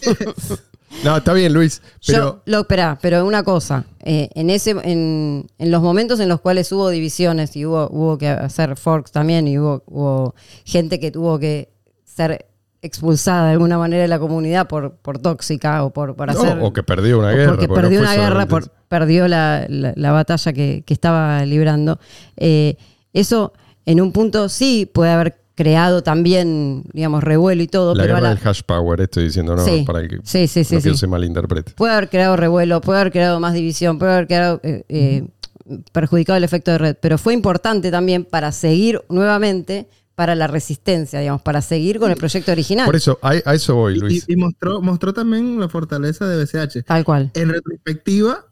No, 1.05 1.17
está 1.17 1.33
bien, 1.33 1.53
Luis. 1.53 1.83
Pero 2.07 2.19
yo, 2.19 2.43
lo, 2.47 2.61
espera, 2.61 2.99
pero 3.01 3.25
una 3.27 3.43
cosa, 3.43 3.85
eh, 4.05 4.29
en, 4.35 4.51
ese, 4.51 4.71
en, 4.85 5.47
en 5.59 5.71
los 5.71 5.83
momentos 5.83 6.21
en 6.21 6.29
los 6.29 6.41
cuales 6.41 6.71
hubo 6.73 6.91
divisiones 6.91 7.57
y 7.57 7.65
hubo, 7.67 7.89
hubo 7.91 8.19
que 8.19 8.29
hacer 8.29 8.77
forks 8.77 9.11
también 9.11 9.49
y 9.49 9.59
hubo, 9.59 9.83
hubo 9.87 10.35
gente 10.65 11.01
que 11.01 11.11
tuvo 11.11 11.39
que 11.39 11.71
ser 12.05 12.47
expulsada 12.83 13.47
de 13.47 13.53
alguna 13.53 13.79
manera 13.79 14.03
de 14.03 14.09
la 14.09 14.19
comunidad 14.19 14.67
por, 14.69 14.97
por 14.97 15.19
tóxica 15.19 15.85
o 15.85 15.91
por, 15.91 16.15
por 16.17 16.33
no, 16.33 16.41
hacer... 16.41 16.59
o 16.61 16.73
que 16.73 16.83
perdió 16.83 17.19
una 17.21 17.31
guerra. 17.33 17.53
porque 17.53 17.69
no 17.69 17.75
perdió 17.75 18.01
una 18.01 18.15
guerra, 18.17 18.47
por, 18.47 18.69
perdió 18.89 19.29
la, 19.29 19.67
la- 19.69 19.93
la 19.97 20.13
batalla 20.13 20.53
que, 20.53 20.83
que 20.85 20.93
estaba 20.95 21.45
librando. 21.47 21.99
Eh, 22.37 22.77
eso 23.13 23.53
en 23.87 24.01
un 24.01 24.13
punto 24.13 24.49
sí 24.49 24.91
puede 24.93 25.11
haber 25.13 25.42
creado 25.55 26.03
también, 26.03 26.85
digamos, 26.93 27.23
revuelo 27.23 27.63
y 27.63 27.67
todo, 27.67 27.95
La 27.95 28.05
pero 28.05 28.15
guerra 28.15 28.29
la- 28.31 28.35
del 28.37 28.47
hash 28.49 28.63
power, 28.67 29.01
estoy 29.01 29.25
diciendo, 29.25 29.55
no, 29.57 29.65
Sí. 29.65 29.85
para 29.87 30.01
el 30.01 30.09
que 30.09 30.19
Sí, 30.25 30.47
sí, 30.49 30.65
sí, 30.65 30.77
no 30.77 30.81
que 30.83 30.95
se 30.97 31.07
malinterprete. 31.07 31.73
puede 31.73 31.93
haber 31.93 32.09
creado 32.09 32.37
revuelo, 32.37 32.81
puede 32.81 33.01
haber 33.01 33.13
creado 33.13 33.39
más 33.41 33.53
división, 33.55 33.99
puede 33.99 34.13
haber 34.13 34.27
creado 34.27 34.61
eh, 34.63 34.85
eh, 34.89 35.25
perjudicado 35.93 36.37
el 36.37 36.45
efecto 36.45 36.71
de 36.71 36.79
red, 36.79 36.97
pero 37.01 37.19
fue 37.19 37.35
importante 37.35 37.91
también 37.91 38.25
para 38.25 38.51
seguir 38.53 39.03
nuevamente 39.09 39.87
para 40.15 40.35
la 40.35 40.47
resistencia, 40.47 41.21
digamos, 41.21 41.41
para 41.43 41.63
seguir 41.63 41.99
con 41.99 42.11
el 42.11 42.17
proyecto 42.17 42.53
original. 42.53 42.85
Por 42.87 42.97
eso, 42.97 43.19
a, 43.23 43.31
a 43.45 43.55
eso 43.55 43.75
voy, 43.77 43.95
y, 43.97 43.99
Luis. 44.01 44.25
y 44.29 44.37
mostró, 44.37 44.81
mostró 44.83 45.13
también 45.15 45.59
la 45.59 45.69
fortaleza 45.69 46.27
de 46.29 46.37
BCH. 46.45 46.83
Tal 46.85 47.05
cual. 47.05 47.31
En 47.35 47.49
retrospectiva, 47.49 48.45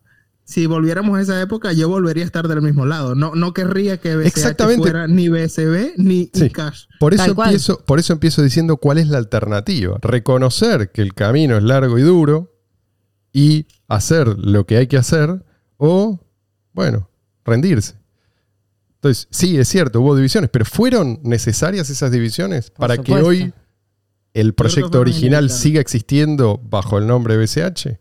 si 0.50 0.66
volviéramos 0.66 1.16
a 1.16 1.20
esa 1.20 1.40
época, 1.40 1.72
yo 1.72 1.88
volvería 1.88 2.24
a 2.24 2.26
estar 2.26 2.48
del 2.48 2.60
mismo 2.60 2.84
lado. 2.84 3.14
No, 3.14 3.36
no 3.36 3.54
querría 3.54 3.98
que 3.98 4.16
BCH 4.16 4.26
Exactamente. 4.26 4.82
fuera 4.82 5.06
ni 5.06 5.28
BSB 5.28 5.92
ni 5.96 6.28
Sí. 6.34 6.50
Cash. 6.50 6.86
Por 6.98 7.14
eso, 7.14 7.30
empiezo, 7.30 7.78
por 7.84 8.00
eso 8.00 8.12
empiezo 8.12 8.42
diciendo 8.42 8.76
cuál 8.78 8.98
es 8.98 9.06
la 9.06 9.18
alternativa. 9.18 9.98
Reconocer 10.02 10.90
que 10.90 11.02
el 11.02 11.14
camino 11.14 11.56
es 11.56 11.62
largo 11.62 12.00
y 12.00 12.02
duro 12.02 12.52
y 13.32 13.68
hacer 13.86 14.26
lo 14.40 14.66
que 14.66 14.78
hay 14.78 14.88
que 14.88 14.96
hacer 14.96 15.44
o, 15.76 16.18
bueno, 16.72 17.08
rendirse. 17.44 17.94
Entonces, 18.96 19.28
sí, 19.30 19.56
es 19.56 19.68
cierto, 19.68 20.00
hubo 20.00 20.16
divisiones, 20.16 20.50
pero 20.52 20.64
¿fueron 20.64 21.20
necesarias 21.22 21.90
esas 21.90 22.10
divisiones 22.10 22.70
Por 22.70 22.88
para 22.88 22.98
que 22.98 23.14
hoy 23.14 23.54
el 24.34 24.54
proyecto 24.54 24.98
original 24.98 25.48
siga 25.48 25.80
existiendo 25.80 26.60
bajo 26.68 26.98
el 26.98 27.06
nombre 27.06 27.36
BCH? 27.36 28.00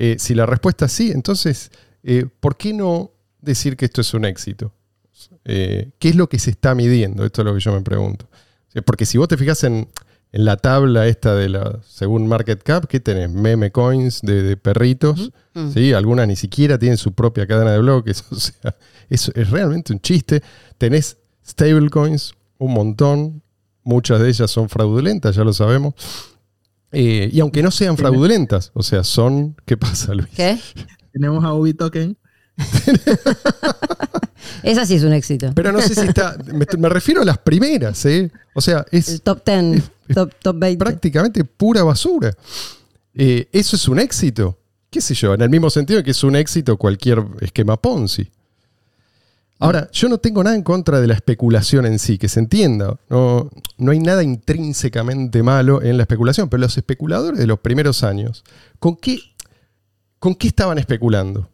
Eh, 0.00 0.14
si 0.20 0.36
la 0.36 0.46
respuesta 0.46 0.84
es 0.84 0.92
sí, 0.92 1.10
entonces, 1.10 1.72
eh, 2.10 2.26
¿por 2.40 2.56
qué 2.56 2.72
no 2.72 3.10
decir 3.42 3.76
que 3.76 3.84
esto 3.84 4.00
es 4.00 4.14
un 4.14 4.24
éxito? 4.24 4.72
Eh, 5.44 5.90
¿Qué 5.98 6.08
es 6.08 6.16
lo 6.16 6.26
que 6.30 6.38
se 6.38 6.50
está 6.50 6.74
midiendo? 6.74 7.26
Esto 7.26 7.42
es 7.42 7.46
lo 7.46 7.52
que 7.52 7.60
yo 7.60 7.72
me 7.72 7.82
pregunto. 7.82 8.26
Porque 8.86 9.04
si 9.04 9.18
vos 9.18 9.28
te 9.28 9.36
fijas 9.36 9.62
en, 9.64 9.88
en 10.32 10.44
la 10.46 10.56
tabla 10.56 11.06
esta 11.06 11.34
de 11.34 11.50
la, 11.50 11.80
según 11.86 12.26
Market 12.26 12.62
Cap, 12.62 12.86
¿qué 12.86 12.98
tenés? 12.98 13.30
Meme 13.30 13.70
coins 13.72 14.22
de, 14.22 14.42
de 14.42 14.56
perritos. 14.56 15.32
¿sí? 15.74 15.92
Algunas 15.92 16.26
ni 16.26 16.36
siquiera 16.36 16.78
tienen 16.78 16.96
su 16.96 17.12
propia 17.12 17.46
cadena 17.46 17.72
de 17.72 17.78
bloques, 17.78 18.24
o 18.30 18.36
sea, 18.36 18.74
eso 19.10 19.30
es 19.34 19.50
realmente 19.50 19.92
un 19.92 20.00
chiste. 20.00 20.42
Tenés 20.78 21.18
stablecoins, 21.46 22.32
un 22.56 22.72
montón, 22.72 23.42
muchas 23.82 24.18
de 24.20 24.30
ellas 24.30 24.50
son 24.50 24.70
fraudulentas, 24.70 25.36
ya 25.36 25.44
lo 25.44 25.52
sabemos. 25.52 25.92
Eh, 26.90 27.28
y 27.30 27.40
aunque 27.40 27.62
no 27.62 27.70
sean 27.70 27.98
fraudulentas, 27.98 28.70
o 28.72 28.82
sea, 28.82 29.04
son... 29.04 29.56
¿Qué 29.66 29.76
pasa, 29.76 30.14
Luis? 30.14 30.30
¿Qué? 30.34 30.58
Tenemos 31.18 31.44
a 31.44 31.52
Ubi 31.52 31.74
Token. 31.74 32.16
Esa 34.62 34.86
sí 34.86 34.94
es 34.94 35.02
un 35.02 35.12
éxito. 35.12 35.50
Pero 35.54 35.72
no 35.72 35.80
sé 35.80 35.96
si 35.96 36.06
está... 36.06 36.36
Me, 36.46 36.64
me 36.78 36.88
refiero 36.88 37.22
a 37.22 37.24
las 37.24 37.38
primeras, 37.38 38.04
¿eh? 38.06 38.30
O 38.54 38.60
sea, 38.60 38.86
es... 38.92 39.08
El 39.08 39.22
top 39.22 39.42
10, 39.44 39.82
top, 40.14 40.32
top 40.40 40.56
20. 40.58 40.84
prácticamente 40.84 41.42
pura 41.44 41.82
basura. 41.82 42.32
Eh, 43.14 43.48
¿Eso 43.52 43.74
es 43.74 43.88
un 43.88 43.98
éxito? 43.98 44.58
¿Qué 44.90 45.00
sé 45.00 45.14
yo? 45.14 45.34
En 45.34 45.42
el 45.42 45.50
mismo 45.50 45.70
sentido 45.70 46.04
que 46.04 46.12
es 46.12 46.22
un 46.22 46.36
éxito 46.36 46.76
cualquier 46.76 47.24
esquema 47.40 47.76
Ponzi. 47.76 48.30
Ahora, 49.60 49.90
yo 49.90 50.08
no 50.08 50.18
tengo 50.18 50.44
nada 50.44 50.54
en 50.54 50.62
contra 50.62 51.00
de 51.00 51.08
la 51.08 51.14
especulación 51.14 51.84
en 51.84 51.98
sí, 51.98 52.16
que 52.16 52.28
se 52.28 52.38
entienda. 52.38 52.96
No, 53.10 53.50
no 53.76 53.90
hay 53.90 53.98
nada 53.98 54.22
intrínsecamente 54.22 55.42
malo 55.42 55.82
en 55.82 55.96
la 55.96 56.04
especulación, 56.04 56.48
pero 56.48 56.60
los 56.60 56.76
especuladores 56.76 57.40
de 57.40 57.48
los 57.48 57.58
primeros 57.58 58.04
años, 58.04 58.44
¿con 58.78 58.94
qué, 58.94 59.18
con 60.18 60.34
qué 60.34 60.48
estaban 60.48 60.78
especulando? 60.78 61.48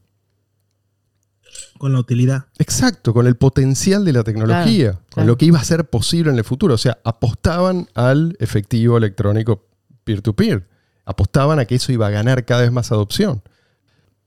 Con 1.78 1.92
la 1.92 2.00
utilidad. 2.00 2.46
Exacto, 2.58 3.12
con 3.12 3.26
el 3.26 3.36
potencial 3.36 4.04
de 4.04 4.12
la 4.12 4.24
tecnología, 4.24 4.90
Claro, 4.92 4.98
con 5.04 5.12
claro. 5.14 5.26
lo 5.28 5.38
que 5.38 5.44
iba 5.46 5.58
a 5.58 5.64
ser 5.64 5.84
posible 5.88 6.30
en 6.30 6.38
el 6.38 6.44
futuro. 6.44 6.74
O 6.74 6.78
sea, 6.78 6.98
apostaban 7.04 7.88
al 7.94 8.36
efectivo 8.40 8.96
electrónico 8.96 9.66
peer-to-peer. 10.04 10.68
Apostaban 11.04 11.58
a 11.58 11.64
que 11.66 11.74
eso 11.74 11.92
iba 11.92 12.06
a 12.06 12.10
ganar 12.10 12.44
cada 12.44 12.62
vez 12.62 12.72
más 12.72 12.90
adopción. 12.92 13.42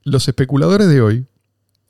Los 0.04 0.28
especuladores 0.28 0.88
de 0.88 1.00
hoy, 1.00 1.26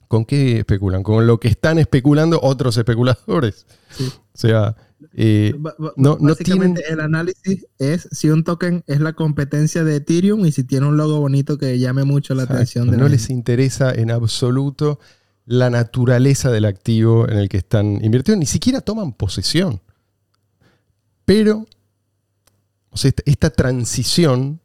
¿con 0.08 0.24
qué 0.24 0.58
especulan? 0.60 1.02
Con 1.02 1.26
lo 1.26 1.38
que 1.38 1.48
están 1.48 1.78
especulando 1.78 2.40
otros 2.42 2.76
especuladores. 2.76 3.66
Sí. 3.90 4.08
O 4.08 4.38
sea, 4.38 4.76
eh, 5.12 5.54
no- 5.78 5.92
no 5.96 6.16
básicamente 6.18 6.82
el 6.92 7.00
análisis 7.00 7.66
es 7.78 8.08
si 8.10 8.30
un 8.30 8.42
token 8.44 8.82
es 8.86 9.00
la 9.00 9.12
competencia 9.12 9.84
de 9.84 9.96
Ethereum 9.96 10.44
y 10.46 10.52
si 10.52 10.64
tiene 10.64 10.86
un 10.86 10.96
logo 10.96 11.20
bonito 11.20 11.56
que 11.58 11.78
llame 11.78 12.04
mucho 12.04 12.34
la 12.34 12.42
atención 12.44 12.90
de 12.90 12.96
no 12.96 13.04
la 13.04 13.10
les 13.10 13.30
interesa 13.30 13.92
en 13.92 14.10
absoluto 14.10 14.98
la 15.46 15.70
naturaleza 15.70 16.50
del 16.50 16.64
activo 16.64 17.28
en 17.28 17.38
el 17.38 17.48
que 17.48 17.58
están 17.58 18.04
invirtiendo, 18.04 18.40
ni 18.40 18.46
siquiera 18.46 18.80
toman 18.80 19.12
posesión. 19.12 19.80
Pero 21.24 21.66
o 22.90 22.96
sea, 22.96 23.10
esta, 23.10 23.22
esta 23.26 23.50
transición 23.50 24.60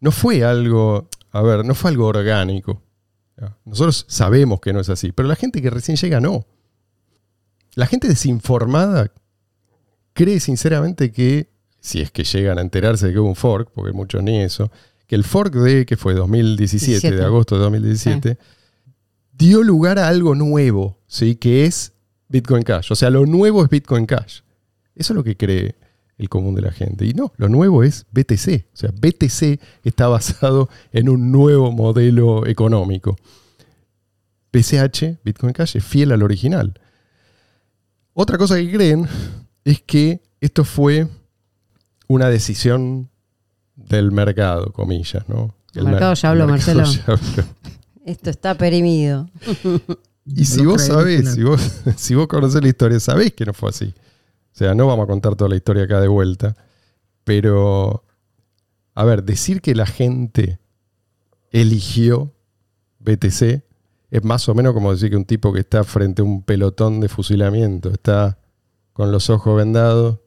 no 0.00 0.10
fue 0.12 0.44
algo, 0.44 1.08
a 1.30 1.42
ver, 1.42 1.64
no 1.64 1.74
fue 1.74 1.90
algo 1.90 2.06
orgánico. 2.06 2.82
Nosotros 3.64 4.04
sabemos 4.08 4.60
que 4.60 4.72
no 4.72 4.80
es 4.80 4.88
así, 4.88 5.10
pero 5.10 5.26
la 5.28 5.34
gente 5.36 5.60
que 5.60 5.70
recién 5.70 5.96
llega 5.96 6.20
no. 6.20 6.46
La 7.74 7.86
gente 7.86 8.06
desinformada 8.06 9.10
cree 10.12 10.40
sinceramente 10.40 11.12
que, 11.12 11.48
si 11.80 12.00
es 12.00 12.10
que 12.10 12.24
llegan 12.24 12.58
a 12.58 12.62
enterarse 12.62 13.06
de 13.06 13.12
que 13.12 13.18
hubo 13.18 13.28
un 13.28 13.36
fork, 13.36 13.70
porque 13.74 13.92
muchos 13.92 14.22
ni 14.22 14.40
eso, 14.40 14.70
que 15.06 15.14
el 15.14 15.24
fork 15.24 15.54
de, 15.54 15.86
que 15.86 15.96
fue 15.96 16.14
2017, 16.14 16.90
17. 16.92 17.16
de 17.16 17.24
agosto 17.24 17.56
de 17.56 17.62
2017, 17.62 18.38
dio 19.32 19.62
lugar 19.62 19.98
a 19.98 20.08
algo 20.08 20.34
nuevo, 20.34 20.98
¿sí? 21.06 21.36
que 21.36 21.66
es 21.66 21.92
Bitcoin 22.28 22.62
Cash. 22.62 22.92
O 22.92 22.94
sea, 22.94 23.10
lo 23.10 23.26
nuevo 23.26 23.62
es 23.62 23.70
Bitcoin 23.70 24.06
Cash. 24.06 24.40
Eso 24.94 25.12
es 25.12 25.16
lo 25.16 25.24
que 25.24 25.36
cree 25.36 25.74
el 26.18 26.28
común 26.28 26.54
de 26.54 26.62
la 26.62 26.72
gente. 26.72 27.04
Y 27.04 27.14
no, 27.14 27.32
lo 27.36 27.48
nuevo 27.48 27.82
es 27.82 28.06
BTC. 28.12 28.66
O 28.72 28.76
sea, 28.76 28.90
BTC 28.90 29.60
está 29.84 30.08
basado 30.08 30.68
en 30.92 31.08
un 31.08 31.32
nuevo 31.32 31.72
modelo 31.72 32.46
económico. 32.46 33.16
BCH, 34.52 35.18
Bitcoin 35.24 35.52
Cash, 35.52 35.76
es 35.76 35.84
fiel 35.84 36.12
al 36.12 36.22
original. 36.22 36.74
Otra 38.14 38.36
cosa 38.36 38.56
que 38.56 38.70
creen 38.70 39.08
es 39.64 39.82
que 39.82 40.22
esto 40.40 40.64
fue 40.64 41.08
una 42.08 42.28
decisión 42.28 43.10
del 43.76 44.12
mercado, 44.12 44.72
comillas, 44.72 45.28
¿no? 45.28 45.54
El 45.74 45.84
mercado 45.84 46.14
ya 46.14 46.30
habló, 46.30 46.46
mercado 46.46 46.80
Marcelo. 46.80 47.04
ya 47.06 47.12
habló. 47.12 47.44
Esto 48.04 48.30
está 48.30 48.56
perimido. 48.56 49.28
Y 50.24 50.44
si 50.44 50.64
vos 50.64 50.82
sabés, 50.82 51.34
si 51.34 51.42
vos, 51.42 51.60
si 51.96 52.14
vos 52.14 52.28
conocés 52.28 52.62
la 52.62 52.68
historia, 52.68 53.00
sabés 53.00 53.32
que 53.32 53.44
no 53.44 53.52
fue 53.52 53.70
así. 53.70 53.86
O 53.86 54.54
sea, 54.56 54.74
no 54.74 54.86
vamos 54.86 55.04
a 55.04 55.06
contar 55.08 55.34
toda 55.34 55.50
la 55.50 55.56
historia 55.56 55.84
acá 55.84 56.00
de 56.00 56.08
vuelta. 56.08 56.56
Pero, 57.24 58.04
a 58.94 59.04
ver, 59.04 59.24
decir 59.24 59.60
que 59.60 59.74
la 59.74 59.86
gente 59.86 60.60
eligió 61.50 62.32
BTC 63.00 63.64
es 64.10 64.24
más 64.24 64.48
o 64.48 64.54
menos 64.54 64.74
como 64.74 64.92
decir 64.92 65.10
que 65.10 65.16
un 65.16 65.24
tipo 65.24 65.52
que 65.52 65.60
está 65.60 65.84
frente 65.84 66.22
a 66.22 66.24
un 66.24 66.42
pelotón 66.42 67.00
de 67.00 67.08
fusilamiento, 67.08 67.90
está 67.90 68.38
con 68.92 69.12
los 69.12 69.30
ojos 69.30 69.56
vendados, 69.56 70.18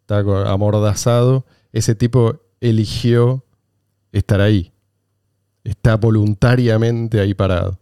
está 0.00 0.18
amordazado, 0.50 1.44
ese 1.72 1.94
tipo 1.94 2.40
eligió 2.60 3.44
estar 4.12 4.40
ahí. 4.40 4.72
Está 5.64 5.96
voluntariamente 5.96 7.20
ahí 7.20 7.34
parado. 7.34 7.78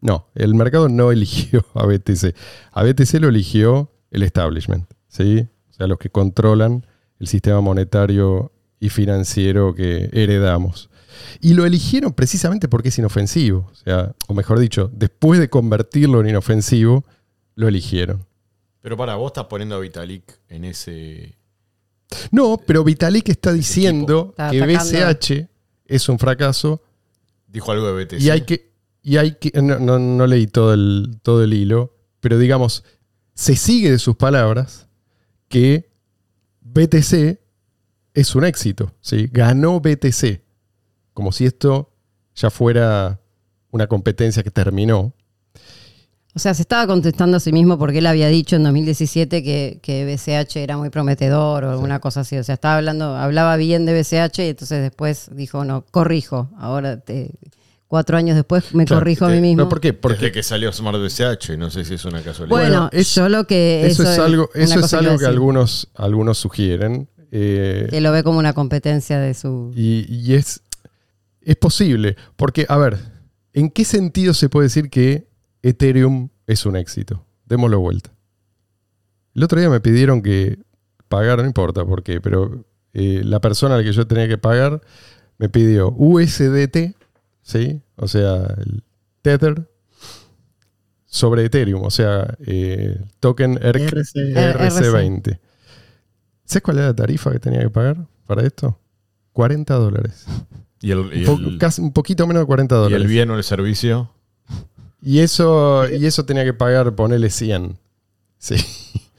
No, 0.00 0.28
el 0.34 0.54
mercado 0.54 0.88
no 0.88 1.10
eligió 1.12 1.64
a 1.74 1.86
BTC. 1.86 2.34
A 2.72 2.82
BTC 2.82 3.14
lo 3.20 3.28
eligió 3.28 3.90
el 4.10 4.22
establishment, 4.22 4.90
¿sí? 5.08 5.48
O 5.70 5.72
sea, 5.72 5.86
los 5.86 5.98
que 5.98 6.10
controlan 6.10 6.86
el 7.18 7.26
sistema 7.26 7.60
monetario 7.60 8.52
y 8.80 8.90
financiero 8.90 9.74
que 9.74 10.08
heredamos. 10.12 10.90
Y 11.40 11.54
lo 11.54 11.66
eligieron 11.66 12.12
precisamente 12.12 12.68
porque 12.68 12.90
es 12.90 12.98
inofensivo. 12.98 13.70
O 13.86 14.14
o 14.28 14.34
mejor 14.34 14.60
dicho, 14.60 14.90
después 14.92 15.40
de 15.40 15.48
convertirlo 15.48 16.20
en 16.20 16.28
inofensivo, 16.28 17.04
lo 17.56 17.66
eligieron. 17.66 18.27
Pero 18.80 18.96
para, 18.96 19.16
vos 19.16 19.30
estás 19.30 19.44
poniendo 19.46 19.76
a 19.76 19.80
Vitalik 19.80 20.24
en 20.48 20.64
ese. 20.64 21.36
No, 22.30 22.58
pero 22.66 22.84
Vitalik 22.84 23.28
está 23.28 23.52
diciendo 23.52 24.28
Está 24.30 24.50
que. 24.50 24.60
BCH 24.66 25.48
es 25.86 26.08
un 26.08 26.18
fracaso 26.18 26.82
Dijo 27.46 27.72
algo 27.72 27.92
de 27.92 28.04
BTC. 28.04 28.20
Y 28.20 28.30
hay 28.30 28.42
que. 28.42 28.72
Y 29.02 29.16
hay 29.16 29.36
que 29.36 29.50
no, 29.62 29.78
no- 29.78 29.98
no 29.98 30.26
leí 30.26 30.46
todo 30.46 30.74
el, 30.74 31.18
todo 31.22 31.42
el 31.42 31.54
hilo, 31.54 31.96
pero 32.20 32.38
digamos, 32.38 32.84
se 33.34 33.56
sigue 33.56 33.90
de 33.90 33.98
sus 33.98 34.16
palabras 34.16 34.86
que 35.48 35.90
BTC 36.60 37.40
es 38.14 38.34
un 38.34 38.44
éxito. 38.44 38.92
¿sí? 39.00 39.28
Ganó 39.32 39.80
BTC. 39.80 40.42
Como 41.14 41.32
si 41.32 41.46
esto 41.46 41.90
ya 42.34 42.50
fuera 42.50 43.20
una 43.70 43.86
competencia 43.86 44.42
que 44.42 44.50
terminó. 44.50 45.14
O 46.38 46.40
sea, 46.40 46.54
se 46.54 46.62
estaba 46.62 46.86
contestando 46.86 47.36
a 47.38 47.40
sí 47.40 47.50
mismo 47.50 47.78
porque 47.80 47.98
él 47.98 48.06
había 48.06 48.28
dicho 48.28 48.54
en 48.54 48.62
2017 48.62 49.42
que, 49.42 49.80
que 49.82 50.04
BCH 50.04 50.54
era 50.58 50.76
muy 50.76 50.88
prometedor 50.88 51.64
o 51.64 51.70
alguna 51.72 51.98
cosa 51.98 52.20
así. 52.20 52.38
O 52.38 52.44
sea, 52.44 52.54
estaba 52.54 52.76
hablando, 52.76 53.16
hablaba 53.16 53.56
bien 53.56 53.84
de 53.86 53.92
BCH 54.00 54.38
y 54.38 54.48
entonces 54.50 54.80
después 54.82 55.30
dijo, 55.32 55.64
no, 55.64 55.84
corrijo. 55.90 56.48
Ahora, 56.56 57.00
te- 57.00 57.32
cuatro 57.88 58.16
años 58.16 58.36
después, 58.36 58.72
me 58.72 58.84
Claro, 58.84 59.00
corrijo 59.00 59.24
a 59.24 59.30
mí 59.30 59.40
mismo. 59.40 59.64
¿No? 59.64 59.68
¿Por 59.68 59.80
qué? 59.80 59.92
Porque 59.94 60.14
Porque 60.16 60.30
que 60.30 60.44
salió 60.44 60.72
Smart 60.72 60.96
BCH, 60.98 61.58
no 61.58 61.70
sé 61.72 61.84
si 61.84 61.94
es 61.94 62.04
una 62.04 62.22
casualidad. 62.22 62.56
Bueno, 62.56 62.88
es- 62.92 63.12
yo 63.16 63.28
lo 63.28 63.44
que... 63.48 63.84
eso, 63.88 64.04
es 64.04 64.16
algo, 64.20 64.48
eso 64.54 64.78
es 64.78 64.94
algo 64.94 65.18
que 65.18 65.26
algunos, 65.26 65.88
algunos 65.96 66.38
sugieren. 66.38 67.08
eh, 67.32 67.88
Que 67.90 68.00
lo 68.00 68.12
ve 68.12 68.22
como 68.22 68.38
una 68.38 68.52
competencia 68.52 69.18
de 69.18 69.34
su... 69.34 69.72
Y, 69.74 70.06
y 70.08 70.34
es, 70.34 70.62
es 71.42 71.56
posible, 71.56 72.14
porque, 72.36 72.64
a 72.68 72.76
ver, 72.76 72.96
¿en 73.54 73.70
qué 73.70 73.84
sentido 73.84 74.34
se 74.34 74.48
puede 74.48 74.66
decir 74.66 74.88
que 74.88 75.26
Ethereum 75.68 76.28
es 76.46 76.66
un 76.66 76.76
éxito? 76.76 77.24
Démoslo 77.46 77.80
vuelta. 77.80 78.10
El 79.34 79.42
otro 79.44 79.58
día 79.60 79.70
me 79.70 79.80
pidieron 79.80 80.22
que 80.22 80.58
pagara, 81.08 81.42
no 81.42 81.48
importa 81.48 81.84
por 81.84 82.02
qué, 82.02 82.20
pero 82.20 82.64
eh, 82.92 83.22
la 83.24 83.40
persona 83.40 83.74
a 83.74 83.78
la 83.78 83.84
que 83.84 83.92
yo 83.92 84.06
tenía 84.06 84.28
que 84.28 84.38
pagar 84.38 84.80
me 85.38 85.48
pidió 85.48 85.94
USDT, 85.96 86.94
¿sí? 87.42 87.80
O 87.96 88.08
sea, 88.08 88.36
el 88.58 88.82
Tether 89.22 89.68
sobre 91.06 91.44
Ethereum, 91.44 91.82
o 91.82 91.90
sea, 91.90 92.34
eh, 92.46 93.00
token 93.20 93.58
ERC 93.62 93.92
RC. 93.92 94.34
RC20. 94.34 95.38
¿Sabes 96.44 96.62
cuál 96.62 96.78
era 96.78 96.86
la 96.88 96.94
tarifa 96.96 97.30
que 97.32 97.38
tenía 97.38 97.60
que 97.60 97.70
pagar 97.70 98.06
para 98.26 98.42
esto? 98.42 98.78
40 99.32 99.74
dólares. 99.74 100.26
y, 100.80 100.90
el, 100.90 100.98
y 101.14 101.20
Un, 101.20 101.24
poco- 101.36 101.48
el- 101.50 101.58
casi 101.58 101.80
un 101.82 101.92
poquito 101.92 102.26
menos 102.26 102.42
de 102.42 102.46
40 102.46 102.74
y 102.74 102.78
el 102.78 102.82
dólares. 102.84 103.08
bien 103.08 103.30
o 103.30 103.36
el 103.36 103.44
servicio. 103.44 104.10
Y 105.10 105.20
eso, 105.20 105.88
y 105.88 106.04
eso 106.04 106.26
tenía 106.26 106.44
que 106.44 106.52
pagar, 106.52 106.94
ponerle 106.94 107.30
100. 107.30 107.78
Sí. 108.36 108.56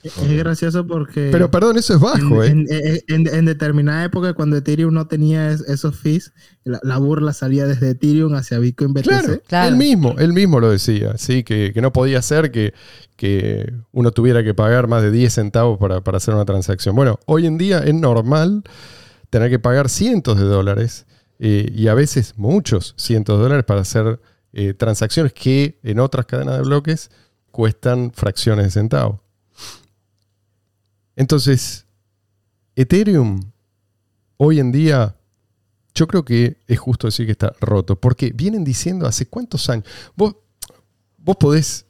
Es 0.03 0.37
gracioso 0.37 0.85
porque 0.85 1.29
Pero 1.31 1.49
perdón, 1.49 1.77
eso 1.77 1.95
es 1.95 1.99
bajo, 1.99 2.43
¿eh? 2.43 2.47
en, 2.49 2.67
en- 2.69 2.99
en- 3.07 3.27
en 3.35 3.45
determinada 3.45 4.05
época 4.05 4.33
cuando 4.33 4.55
Ethereum 4.55 4.93
no 4.93 5.07
tenía 5.07 5.49
es- 5.51 5.61
esos 5.61 5.95
fees, 5.97 6.31
la, 6.63 6.79
la 6.83 6.97
burla 6.99 7.33
salía 7.33 7.65
desde 7.65 7.89
Ethereum 7.89 8.35
hacia 8.35 8.59
Bitcoin 8.59 8.93
BTC. 8.93 9.03
Claro, 9.07 9.41
Claro. 9.47 9.69
él 9.69 9.75
mismo, 9.77 10.15
él 10.19 10.31
mismo 10.31 10.59
lo 10.59 10.69
decía, 10.69 11.17
¿sí? 11.17 11.43
que, 11.43 11.71
que 11.73 11.81
no 11.81 11.91
podía 11.91 12.21
ser 12.21 12.51
que, 12.51 12.73
que 13.17 13.73
uno 13.91 14.11
tuviera 14.11 14.43
que 14.43 14.53
pagar 14.53 14.87
más 14.87 15.01
de 15.01 15.09
10 15.11 15.33
centavos 15.33 15.79
para, 15.79 16.01
para 16.01 16.17
hacer 16.17 16.35
una 16.35 16.45
transacción. 16.45 16.95
Bueno, 16.95 17.19
hoy 17.25 17.45
en 17.47 17.57
día 17.57 17.79
es 17.79 17.95
normal 17.95 18.63
tener 19.31 19.49
que 19.49 19.57
pagar 19.59 19.89
cientos 19.89 20.37
de 20.37 20.45
dólares 20.45 21.07
eh, 21.39 21.69
y 21.75 21.87
a 21.87 21.93
veces 21.95 22.35
muchos 22.37 22.93
cientos 22.95 23.37
de 23.39 23.43
dólares 23.43 23.65
para 23.65 23.81
hacer 23.81 24.21
eh, 24.53 24.73
transacciones 24.73 25.33
que 25.33 25.79
en 25.83 25.99
otras 25.99 26.25
cadenas 26.25 26.57
de 26.57 26.63
bloques 26.63 27.11
cuestan 27.51 28.11
fracciones 28.13 28.65
de 28.65 28.71
centavo. 28.71 29.21
Entonces, 31.15 31.85
Ethereum 32.75 33.51
hoy 34.37 34.59
en 34.59 34.71
día 34.71 35.15
yo 35.93 36.07
creo 36.07 36.23
que 36.23 36.57
es 36.67 36.79
justo 36.79 37.07
decir 37.07 37.25
que 37.25 37.33
está 37.33 37.53
roto, 37.59 37.97
porque 37.97 38.31
vienen 38.33 38.63
diciendo 38.63 39.05
hace 39.05 39.25
cuántos 39.25 39.69
años. 39.69 39.85
Vos, 40.15 40.35
vos 41.17 41.35
podés 41.35 41.85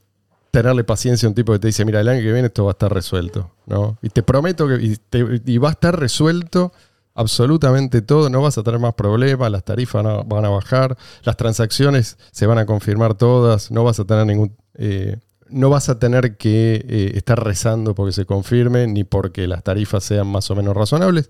tenerle 0.51 0.83
paciencia 0.83 1.27
a 1.27 1.29
un 1.29 1.35
tipo 1.35 1.53
que 1.53 1.59
te 1.59 1.67
dice, 1.67 1.85
mira, 1.85 2.01
el 2.01 2.07
año 2.07 2.21
que 2.21 2.31
viene 2.31 2.47
esto 2.47 2.65
va 2.65 2.71
a 2.71 2.73
estar 2.73 2.91
resuelto, 2.91 3.51
¿no? 3.67 3.99
Y 4.01 4.09
te 4.09 4.23
prometo 4.23 4.67
que 4.67 4.97
y 5.45 5.57
va 5.59 5.69
a 5.69 5.73
estar 5.73 5.99
resuelto 5.99 6.73
absolutamente 7.19 8.01
todo, 8.01 8.29
no 8.29 8.41
vas 8.41 8.57
a 8.57 8.63
tener 8.63 8.79
más 8.79 8.93
problemas, 8.95 9.51
las 9.51 9.63
tarifas 9.63 10.03
no- 10.03 10.23
van 10.23 10.45
a 10.45 10.49
bajar, 10.49 10.97
las 11.23 11.37
transacciones 11.37 12.17
se 12.31 12.45
van 12.47 12.57
a 12.57 12.65
confirmar 12.65 13.15
todas, 13.15 13.71
no 13.71 13.83
vas 13.83 13.99
a 13.99 14.05
tener 14.05 14.25
ningún... 14.25 14.55
eh, 14.75 15.17
no 15.49 15.69
vas 15.71 15.89
a 15.89 15.97
tener 15.97 16.37
que 16.37 16.75
eh, 16.87 17.11
estar 17.15 17.43
rezando 17.43 17.95
porque 17.95 18.11
se 18.13 18.25
confirme, 18.25 18.85
ni 18.87 19.03
porque 19.03 19.47
las 19.47 19.63
tarifas 19.63 20.03
sean 20.03 20.27
más 20.27 20.51
o 20.51 20.55
menos 20.55 20.75
razonables. 20.77 21.29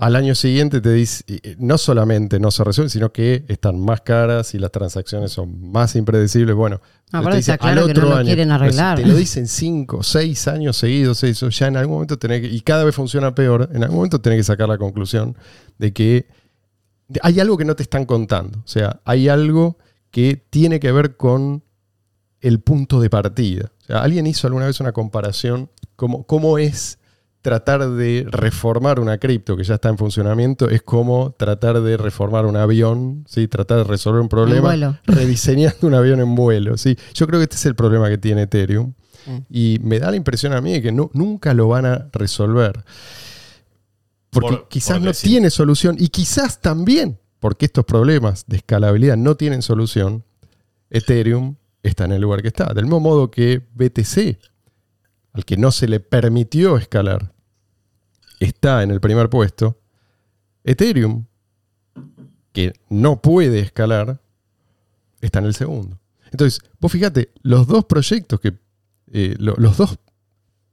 Al 0.00 0.16
año 0.16 0.34
siguiente 0.34 0.80
te 0.80 0.94
dice, 0.94 1.22
eh, 1.28 1.56
no 1.58 1.76
solamente 1.76 2.40
no 2.40 2.50
se 2.50 2.64
resuelven, 2.64 2.88
sino 2.88 3.12
que 3.12 3.44
están 3.48 3.78
más 3.78 4.00
caras 4.00 4.54
y 4.54 4.58
las 4.58 4.72
transacciones 4.72 5.30
son 5.30 5.70
más 5.70 5.94
impredecibles. 5.94 6.56
Bueno, 6.56 6.80
te 7.10 7.18
no 7.18 8.22
quieren 8.22 8.48
Pero 8.48 8.48
si 8.48 8.50
arreglar. 8.50 8.98
Te 8.98 9.04
lo 9.04 9.14
dicen 9.14 9.46
cinco, 9.46 10.02
seis 10.02 10.48
años 10.48 10.78
seguidos, 10.78 11.22
eso 11.22 11.50
ya 11.50 11.66
en 11.66 11.76
algún 11.76 11.96
momento 11.96 12.18
tenés 12.18 12.40
que, 12.40 12.46
y 12.46 12.62
cada 12.62 12.84
vez 12.84 12.94
funciona 12.94 13.34
peor, 13.34 13.68
en 13.74 13.82
algún 13.82 13.96
momento 13.98 14.22
tenés 14.22 14.38
que 14.38 14.44
sacar 14.44 14.70
la 14.70 14.78
conclusión 14.78 15.36
de 15.76 15.92
que 15.92 16.28
hay 17.20 17.38
algo 17.38 17.58
que 17.58 17.66
no 17.66 17.76
te 17.76 17.82
están 17.82 18.06
contando. 18.06 18.60
O 18.60 18.68
sea, 18.68 19.00
hay 19.04 19.28
algo 19.28 19.76
que 20.10 20.42
tiene 20.48 20.80
que 20.80 20.92
ver 20.92 21.18
con 21.18 21.62
el 22.40 22.60
punto 22.60 23.02
de 23.02 23.10
partida. 23.10 23.70
O 23.82 23.84
sea, 23.84 24.02
alguien 24.02 24.26
hizo 24.26 24.46
alguna 24.46 24.64
vez 24.64 24.80
una 24.80 24.92
comparación 24.92 25.68
como 25.94 26.24
cómo 26.24 26.56
es 26.56 26.99
tratar 27.42 27.88
de 27.90 28.26
reformar 28.30 29.00
una 29.00 29.16
cripto 29.18 29.56
que 29.56 29.64
ya 29.64 29.74
está 29.76 29.88
en 29.88 29.96
funcionamiento, 29.96 30.68
es 30.68 30.82
como 30.82 31.32
tratar 31.38 31.80
de 31.80 31.96
reformar 31.96 32.44
un 32.46 32.56
avión, 32.56 33.24
¿sí? 33.26 33.48
tratar 33.48 33.78
de 33.78 33.84
resolver 33.84 34.20
un 34.20 34.28
problema 34.28 35.00
rediseñando 35.06 35.86
un 35.86 35.94
avión 35.94 36.20
en 36.20 36.34
vuelo. 36.34 36.76
¿sí? 36.76 36.96
Yo 37.14 37.26
creo 37.26 37.40
que 37.40 37.44
este 37.44 37.56
es 37.56 37.66
el 37.66 37.74
problema 37.74 38.08
que 38.08 38.18
tiene 38.18 38.42
Ethereum. 38.42 38.92
Sí. 39.24 39.44
Y 39.50 39.78
me 39.82 39.98
da 39.98 40.10
la 40.10 40.16
impresión 40.16 40.52
a 40.52 40.60
mí 40.60 40.72
de 40.72 40.82
que 40.82 40.92
no, 40.92 41.10
nunca 41.14 41.54
lo 41.54 41.68
van 41.68 41.86
a 41.86 42.08
resolver. 42.12 42.84
Porque 44.30 44.48
Por- 44.58 44.68
quizás 44.68 44.96
por 44.96 45.02
no 45.02 45.08
decir. 45.08 45.30
tiene 45.30 45.50
solución. 45.50 45.96
Y 45.98 46.08
quizás 46.08 46.60
también, 46.60 47.18
porque 47.38 47.66
estos 47.66 47.84
problemas 47.84 48.44
de 48.46 48.58
escalabilidad 48.58 49.16
no 49.16 49.34
tienen 49.36 49.62
solución, 49.62 50.24
Ethereum 50.90 51.56
está 51.82 52.04
en 52.04 52.12
el 52.12 52.20
lugar 52.22 52.42
que 52.42 52.48
está. 52.48 52.72
Del 52.74 52.84
mismo 52.84 53.00
modo 53.00 53.30
que 53.30 53.62
BTC, 53.74 54.38
al 55.32 55.44
que 55.44 55.56
no 55.56 55.70
se 55.72 55.88
le 55.88 56.00
permitió 56.00 56.76
escalar, 56.76 57.32
está 58.40 58.82
en 58.82 58.90
el 58.90 59.00
primer 59.00 59.28
puesto. 59.30 59.80
Ethereum, 60.64 61.26
que 62.52 62.72
no 62.88 63.20
puede 63.22 63.60
escalar, 63.60 64.20
está 65.20 65.38
en 65.38 65.44
el 65.46 65.54
segundo. 65.54 65.98
Entonces, 66.32 66.60
vos 66.80 66.90
fíjate, 66.92 67.32
los 67.42 67.66
dos 67.66 67.84
proyectos 67.84 68.40
que, 68.40 68.54
eh, 69.12 69.34
lo- 69.38 69.56
los 69.56 69.76
dos 69.76 69.98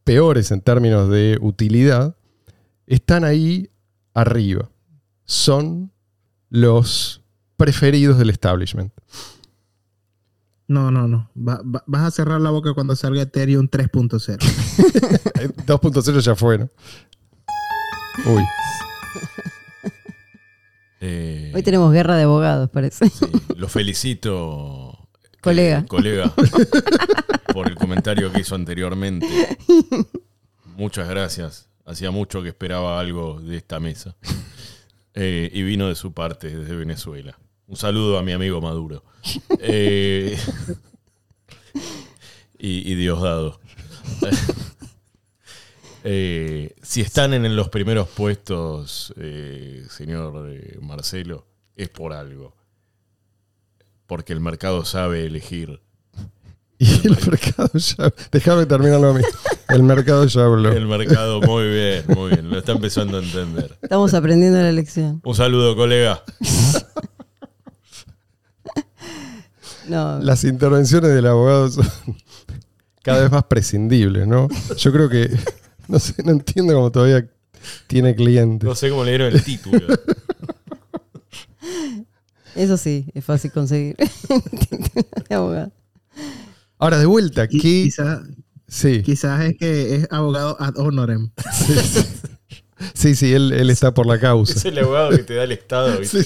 peores 0.04 0.52
en 0.52 0.62
términos 0.62 1.10
de 1.10 1.38
utilidad, 1.42 2.16
están 2.86 3.24
ahí 3.24 3.70
arriba. 4.14 4.70
Son 5.26 5.92
los 6.50 7.22
preferidos 7.58 8.18
del 8.18 8.30
establishment. 8.30 8.94
No, 10.68 10.92
no, 10.92 11.08
no. 11.08 11.30
Va- 11.38 11.62
va- 11.64 11.84
vas 11.88 12.04
a 12.04 12.12
cerrar 12.12 12.42
la 12.42 12.50
boca 12.50 12.74
cuando 12.74 12.96
salga 12.96 13.22
Ethereum 13.22 13.70
3.0. 13.70 14.38
2.0 15.66 16.20
ya 16.22 16.36
fue, 16.36 16.58
¿no? 16.58 16.70
Uy. 18.26 18.44
Eh, 21.00 21.52
Hoy 21.56 21.62
tenemos 21.64 21.94
guerra 21.94 22.16
de 22.18 22.24
abogados, 22.24 22.70
parece. 22.72 23.08
sí, 23.10 23.26
lo 23.56 23.68
felicito, 23.68 25.08
Colega. 25.42 25.80
eh, 25.80 25.86
colega, 25.88 26.34
por 27.54 27.68
el 27.68 27.76
comentario 27.76 28.32
que 28.32 28.42
hizo 28.42 28.56
anteriormente. 28.56 29.28
Muchas 30.76 31.08
gracias. 31.08 31.70
Hacía 31.86 32.10
mucho 32.12 32.42
que 32.42 32.50
esperaba 32.50 33.00
algo 33.00 33.40
de 33.40 33.58
esta 33.58 33.80
mesa. 33.80 34.16
Eh, 35.14 35.50
y 35.54 35.62
vino 35.64 35.88
de 35.88 35.96
su 35.96 36.14
parte, 36.14 36.50
desde 36.56 36.76
Venezuela. 36.76 37.38
Un 37.68 37.76
saludo 37.76 38.18
a 38.18 38.24
mi 38.24 38.32
amigo 38.32 38.62
Maduro. 38.62 39.04
Eh, 39.60 40.38
y, 42.58 42.92
y 42.92 42.96
Diosdado. 42.96 43.60
Eh, 46.10 46.74
si 46.82 47.02
están 47.02 47.34
en 47.34 47.54
los 47.58 47.68
primeros 47.68 48.08
puestos, 48.08 49.14
eh, 49.18 49.86
señor 49.90 50.50
eh, 50.50 50.78
Marcelo, 50.80 51.46
es 51.76 51.90
por 51.90 52.14
algo. 52.14 52.56
Porque 54.06 54.32
el 54.32 54.40
mercado 54.40 54.86
sabe 54.86 55.26
elegir. 55.26 55.82
Y 56.80 57.08
el 57.08 57.18
mercado 57.30 57.72
ya. 57.74 58.14
Déjame 58.32 58.66
terminarlo 58.68 59.10
a 59.10 59.14
mí. 59.16 59.22
El 59.68 59.84
mercado 59.84 60.26
ya 60.28 60.46
habló. 60.46 60.72
El 60.72 60.88
mercado, 60.88 61.42
muy 61.42 61.68
bien, 61.68 62.06
muy 62.08 62.30
bien. 62.30 62.50
Lo 62.52 62.60
está 62.60 62.72
empezando 62.72 63.18
a 63.18 63.22
entender. 63.22 63.78
Estamos 63.82 64.14
aprendiendo 64.14 64.60
la 64.60 64.72
lección. 64.72 65.20
Un 65.26 65.36
saludo, 65.36 65.76
colega. 65.76 66.24
No, 69.88 70.20
Las 70.20 70.44
intervenciones 70.44 71.14
del 71.14 71.28
abogado 71.28 71.70
son 71.70 71.86
cada 73.04 73.22
vez 73.22 73.32
más 73.32 73.44
prescindibles, 73.46 74.28
¿no? 74.28 74.48
Yo 74.78 74.92
creo 74.92 75.10
que. 75.10 75.30
No 75.90 76.00
sé, 76.00 76.22
no 76.22 76.34
entiendo 76.34 76.74
cómo 76.74 76.92
todavía 76.92 77.26
tiene 77.88 78.14
clientes. 78.14 78.68
No 78.68 78.76
sé 78.76 78.90
cómo 78.90 79.06
leyeron 79.06 79.34
el 79.34 79.42
título. 79.42 79.88
eso 82.56 82.76
sí, 82.76 83.06
es 83.14 83.24
fácil 83.24 83.54
conseguir. 83.54 83.96
De 85.30 85.36
abogado. 85.36 85.72
Ahora, 86.78 87.00
de 87.00 87.06
vuelta, 87.06 87.48
¿qué. 87.48 87.58
Quizás 87.58 88.20
Sí, 88.68 89.02
quizás 89.02 89.46
es 89.46 89.58
que 89.58 89.96
es 89.96 90.08
abogado 90.12 90.58
ad 90.60 90.76
honorem. 90.76 91.30
sí, 91.54 91.74
sí, 91.74 92.02
él, 93.22 93.52
él 93.54 93.70
está 93.70 93.94
por 93.94 94.06
la 94.06 94.20
causa. 94.20 94.54
Es 94.54 94.66
el 94.66 94.78
abogado 94.80 95.10
que 95.12 95.24
te 95.24 95.36
da 95.36 95.44
el 95.44 95.52
Estado, 95.52 95.98
¿viste? 96.00 96.26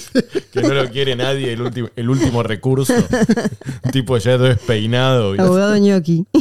que 0.52 0.62
no 0.62 0.74
lo 0.74 0.88
quiere 0.90 1.16
nadie, 1.16 1.52
el 1.52 1.62
último, 1.62 1.88
el 1.96 2.10
último 2.10 2.42
recurso. 2.42 2.94
Un 3.84 3.90
tipo 3.90 4.16
ya 4.18 4.36
todo 4.36 4.48
despeinado. 4.48 5.32
¿viste? 5.32 5.44
Abogado 5.46 5.76
ñoqui. 5.76 6.26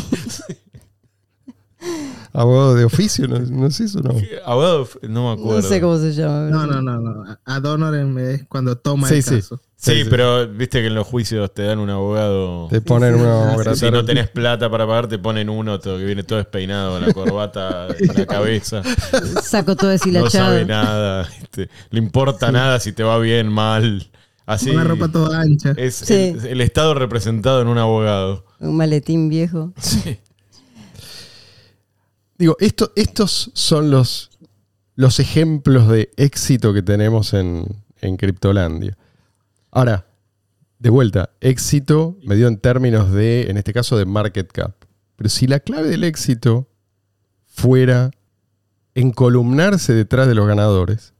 Abogado 2.33 2.75
de 2.75 2.85
oficio, 2.85 3.27
no, 3.27 3.39
no 3.39 3.69
sé 3.71 3.85
eso, 3.85 3.99
no. 3.99 4.15
Abogado, 4.45 4.87
no 5.01 5.27
me 5.27 5.41
acuerdo. 5.41 5.61
No 5.61 5.67
sé 5.67 5.81
cómo 5.81 5.97
se 5.97 6.13
llama. 6.13 6.49
No, 6.49 6.65
no, 6.65 6.81
no, 6.81 6.99
no. 6.99 7.37
Ad 7.43 7.65
honorem 7.65 8.17
es 8.19 8.45
cuando 8.47 8.77
toma 8.77 9.09
Sí, 9.09 9.15
el 9.15 9.23
sí. 9.23 9.35
caso. 9.35 9.59
Sí, 9.83 10.03
pero 10.09 10.47
viste 10.47 10.79
que 10.81 10.87
en 10.87 10.93
los 10.95 11.07
juicios 11.07 11.51
te 11.55 11.63
dan 11.63 11.79
un 11.79 11.89
abogado. 11.89 12.67
Te 12.69 12.81
ponen 12.81 13.15
sí. 13.15 13.19
uno 13.21 13.63
sí. 13.63 13.75
Si 13.85 13.89
no 13.91 14.05
tenés 14.05 14.29
plata 14.29 14.69
para 14.69 14.85
pagar, 14.85 15.07
te 15.07 15.17
ponen 15.17 15.49
uno 15.49 15.79
todo- 15.79 15.97
que 15.97 16.05
viene 16.05 16.21
todo 16.21 16.37
despeinado, 16.37 16.99
la 16.99 17.11
corbata 17.11 17.87
en 17.99 18.07
la 18.15 18.25
cabeza. 18.27 18.83
Saco 19.41 19.75
todo 19.75 19.87
No 19.87 19.93
deshilachado. 19.93 20.29
sabe 20.51 20.65
nada. 20.65 21.27
Le 21.89 21.97
importa 21.99 22.51
nada 22.51 22.79
si 22.79 22.93
te 22.93 23.01
va 23.01 23.17
bien, 23.17 23.47
mal. 23.47 24.07
Así 24.45 24.69
Una 24.69 24.83
ropa 24.83 25.07
toda 25.07 25.41
ancha. 25.41 25.73
es 25.77 25.95
Sí. 25.95 26.13
el, 26.13 26.45
el 26.45 26.61
Estado 26.61 26.93
representado 26.93 27.61
en 27.63 27.67
un 27.67 27.77
abogado. 27.79 28.45
Un 28.59 28.77
maletín 28.77 29.29
viejo. 29.29 29.73
Sí. 29.79 30.19
Digo, 32.37 32.55
esto, 32.59 32.91
estos 32.95 33.51
son 33.53 33.91
los, 33.91 34.31
los 34.95 35.19
ejemplos 35.19 35.87
de 35.87 36.11
éxito 36.17 36.73
que 36.73 36.81
tenemos 36.81 37.33
en, 37.33 37.65
en 38.01 38.17
Criptolandia. 38.17 38.97
Ahora, 39.71 40.07
de 40.79 40.89
vuelta, 40.89 41.31
éxito 41.39 42.17
medio 42.23 42.47
en 42.47 42.57
términos 42.57 43.11
de, 43.11 43.49
en 43.49 43.57
este 43.57 43.73
caso, 43.73 43.97
de 43.97 44.05
market 44.05 44.51
cap. 44.51 44.75
Pero 45.15 45.29
si 45.29 45.47
la 45.47 45.59
clave 45.59 45.89
del 45.89 46.03
éxito 46.03 46.67
fuera 47.45 48.11
encolumnarse 48.95 49.93
detrás 49.93 50.27
de 50.27 50.35
los 50.35 50.47
ganadores, 50.47 51.13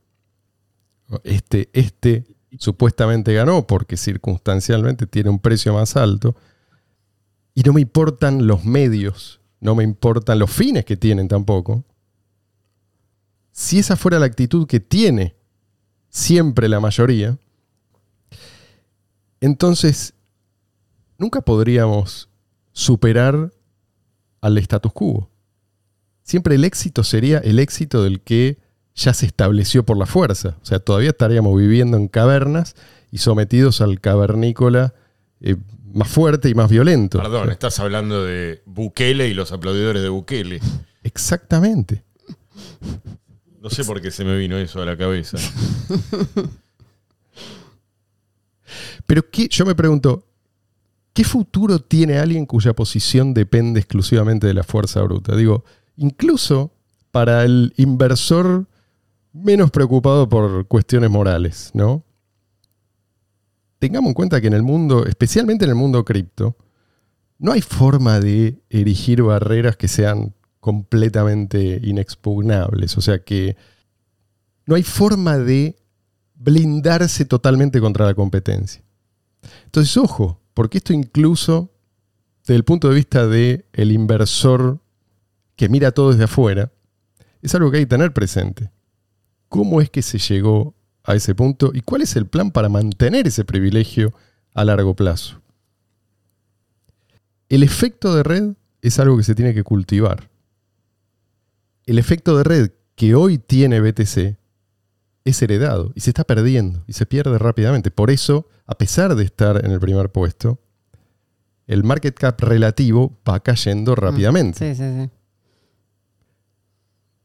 este, 1.24 1.70
este 1.74 2.26
supuestamente 2.58 3.34
ganó 3.34 3.66
porque 3.68 3.98
circunstancialmente 3.98 5.08
tiene 5.08 5.30
un 5.30 5.40
precio 5.40 5.74
más 5.74 5.96
alto, 5.96 6.36
y 7.54 7.62
no 7.64 7.74
me 7.74 7.82
importan 7.82 8.48
los 8.48 8.66
medios, 8.66 9.42
no 9.60 9.76
me 9.76 9.84
importan 9.84 10.40
los 10.40 10.52
fines 10.52 10.86
que 10.86 10.98
tienen 10.98 11.28
tampoco. 11.28 11.84
Si 13.52 13.80
esa 13.80 13.98
fuera 13.98 14.20
la 14.20 14.26
actitud 14.26 14.66
que 14.68 14.80
tiene 14.80 15.36
siempre 16.10 16.70
la 16.70 16.80
mayoría, 16.80 17.38
entonces 19.42 20.14
nunca 21.18 21.42
podríamos 21.42 22.30
superar 22.72 23.52
al 24.40 24.58
status 24.58 24.94
quo. 24.94 25.30
Siempre 26.24 26.56
el 26.56 26.64
éxito 26.64 27.04
sería 27.04 27.40
el 27.40 27.60
éxito 27.60 28.04
del 28.04 28.22
que 28.22 28.60
ya 28.96 29.14
se 29.14 29.26
estableció 29.26 29.84
por 29.84 29.98
la 29.98 30.06
fuerza. 30.06 30.58
O 30.62 30.66
sea, 30.66 30.80
todavía 30.80 31.10
estaríamos 31.10 31.58
viviendo 31.58 31.98
en 31.98 32.08
cavernas 32.08 32.76
y 33.12 33.18
sometidos 33.18 33.82
al 33.82 34.00
cavernícola 34.00 34.94
eh, 35.42 35.56
más 35.94 36.08
fuerte 36.08 36.50
y 36.50 36.54
más 36.54 36.70
violento. 36.70 37.18
Perdón, 37.18 37.52
estás 37.52 37.80
hablando 37.80 38.24
de 38.24 38.62
Bukele 38.66 39.28
y 39.28 39.34
los 39.34 39.52
aplaudidores 39.52 40.02
de 40.02 40.10
Bukele. 40.10 40.60
Exactamente. 41.04 42.04
No 43.60 43.70
sé 43.70 43.84
por 43.84 44.02
qué 44.02 44.12
se 44.12 44.24
me 44.24 44.38
vino 44.38 44.58
eso 44.58 44.82
a 44.82 44.86
la 44.86 44.98
cabeza. 44.98 45.38
Pero 49.12 49.30
¿qué- 49.30 49.50
yo 49.50 49.65
me 49.65 49.76
pregunto, 49.76 50.26
¿qué 51.12 51.26
futuro 51.26 51.80
tiene 51.80 52.17
alguien 52.17 52.45
cuya 52.45 52.74
posición 52.74 53.34
depende 53.34 53.82
exclusivamente 53.82 54.47
de 54.47 54.54
la 54.54 54.63
fuerza 54.63 55.02
bruta? 55.02 55.36
Digo, 55.36 55.65
incluso 55.97 56.71
para 57.12 57.43
el 57.43 57.74
inversor 57.76 58.69
menos 59.34 59.69
preocupado 59.69 60.30
por 60.30 60.65
cuestiones 60.69 61.10
morales, 61.10 61.71
¿no? 61.74 62.06
Tengamos 63.80 64.08
en 64.08 64.13
cuenta 64.13 64.39
que 64.39 64.47
en 64.47 64.54
el 64.54 64.63
mundo, 64.63 65.06
especialmente 65.06 65.65
en 65.65 65.71
el 65.71 65.76
mundo 65.76 66.06
cripto, 66.06 66.56
no 67.38 67.52
hay 67.52 67.62
forma 67.62 68.21
de 68.21 68.62
erigir 68.69 69.24
barreras 69.24 69.76
que 69.76 69.89
sean 69.89 70.34
completamente 70.62 71.82
inexpugnables. 71.84 72.97
O 72.97 73.02
sea 73.02 73.21
que 73.26 73.58
no 74.65 74.76
hay 74.76 74.84
forma 74.84 75.38
de 75.38 75.76
blindarse 76.34 77.26
totalmente 77.26 77.82
contra 77.82 78.06
la 78.06 78.13
competencia. 78.13 78.82
Entonces, 79.66 79.96
ojo, 79.98 80.42
porque 80.54 80.80
esto 80.80 80.94
incluso 80.94 81.72
desde 82.42 82.56
el 82.56 82.64
punto 82.64 82.90
de 82.90 82.96
vista 82.96 83.28
del 83.28 83.66
el 83.74 83.92
inversor 83.92 84.80
que 85.56 85.70
mira 85.70 85.92
todo 85.92 86.12
desde 86.12 86.24
afuera, 86.24 86.72
es 87.42 87.54
algo 87.56 87.72
que 87.72 87.78
hay 87.78 87.84
que 87.84 87.90
tener 87.90 88.14
presente. 88.14 88.72
¿Cómo 89.48 89.82
es 89.82 89.90
que 89.90 90.02
se 90.02 90.18
llegó 90.18 90.76
a 91.04 91.16
ese 91.16 91.36
punto 91.36 91.72
y 91.74 91.82
cuál 91.82 92.02
es 92.02 92.16
el 92.16 92.28
plan 92.28 92.52
para 92.52 92.70
mantener 92.70 93.28
ese 93.28 93.46
privilegio 93.46 94.14
a 94.54 94.64
largo 94.64 94.96
plazo? 94.96 95.42
El 97.50 97.64
efecto 97.64 98.16
de 98.16 98.24
red 98.24 98.54
es 98.82 99.00
algo 99.00 99.18
que 99.18 99.24
se 99.24 99.36
tiene 99.36 99.54
que 99.54 99.64
cultivar. 99.64 100.30
El 101.86 102.00
efecto 102.00 102.38
de 102.38 102.44
red 102.44 102.72
que 102.96 103.16
hoy 103.16 103.38
tiene 103.38 103.82
BTC 103.82 104.38
es 105.26 105.42
heredado 105.42 105.92
y 105.96 106.02
se 106.02 106.10
está 106.10 106.24
perdiendo 106.24 106.84
y 106.88 106.94
se 106.94 107.06
pierde 107.06 107.38
rápidamente. 107.38 107.92
Por 107.92 108.10
eso, 108.12 108.48
a 108.66 108.76
pesar 108.78 109.16
de 109.16 109.24
estar 109.24 109.64
en 109.66 109.72
el 109.72 109.80
primer 109.80 110.12
puesto, 110.12 110.60
el 111.68 111.84
market 111.84 112.16
cap 112.16 112.40
relativo 112.42 113.18
va 113.28 113.40
cayendo 113.40 113.96
rápidamente. 113.96 114.58
Sí, 114.76 114.76
sí, 114.84 115.04
sí. 115.04 115.10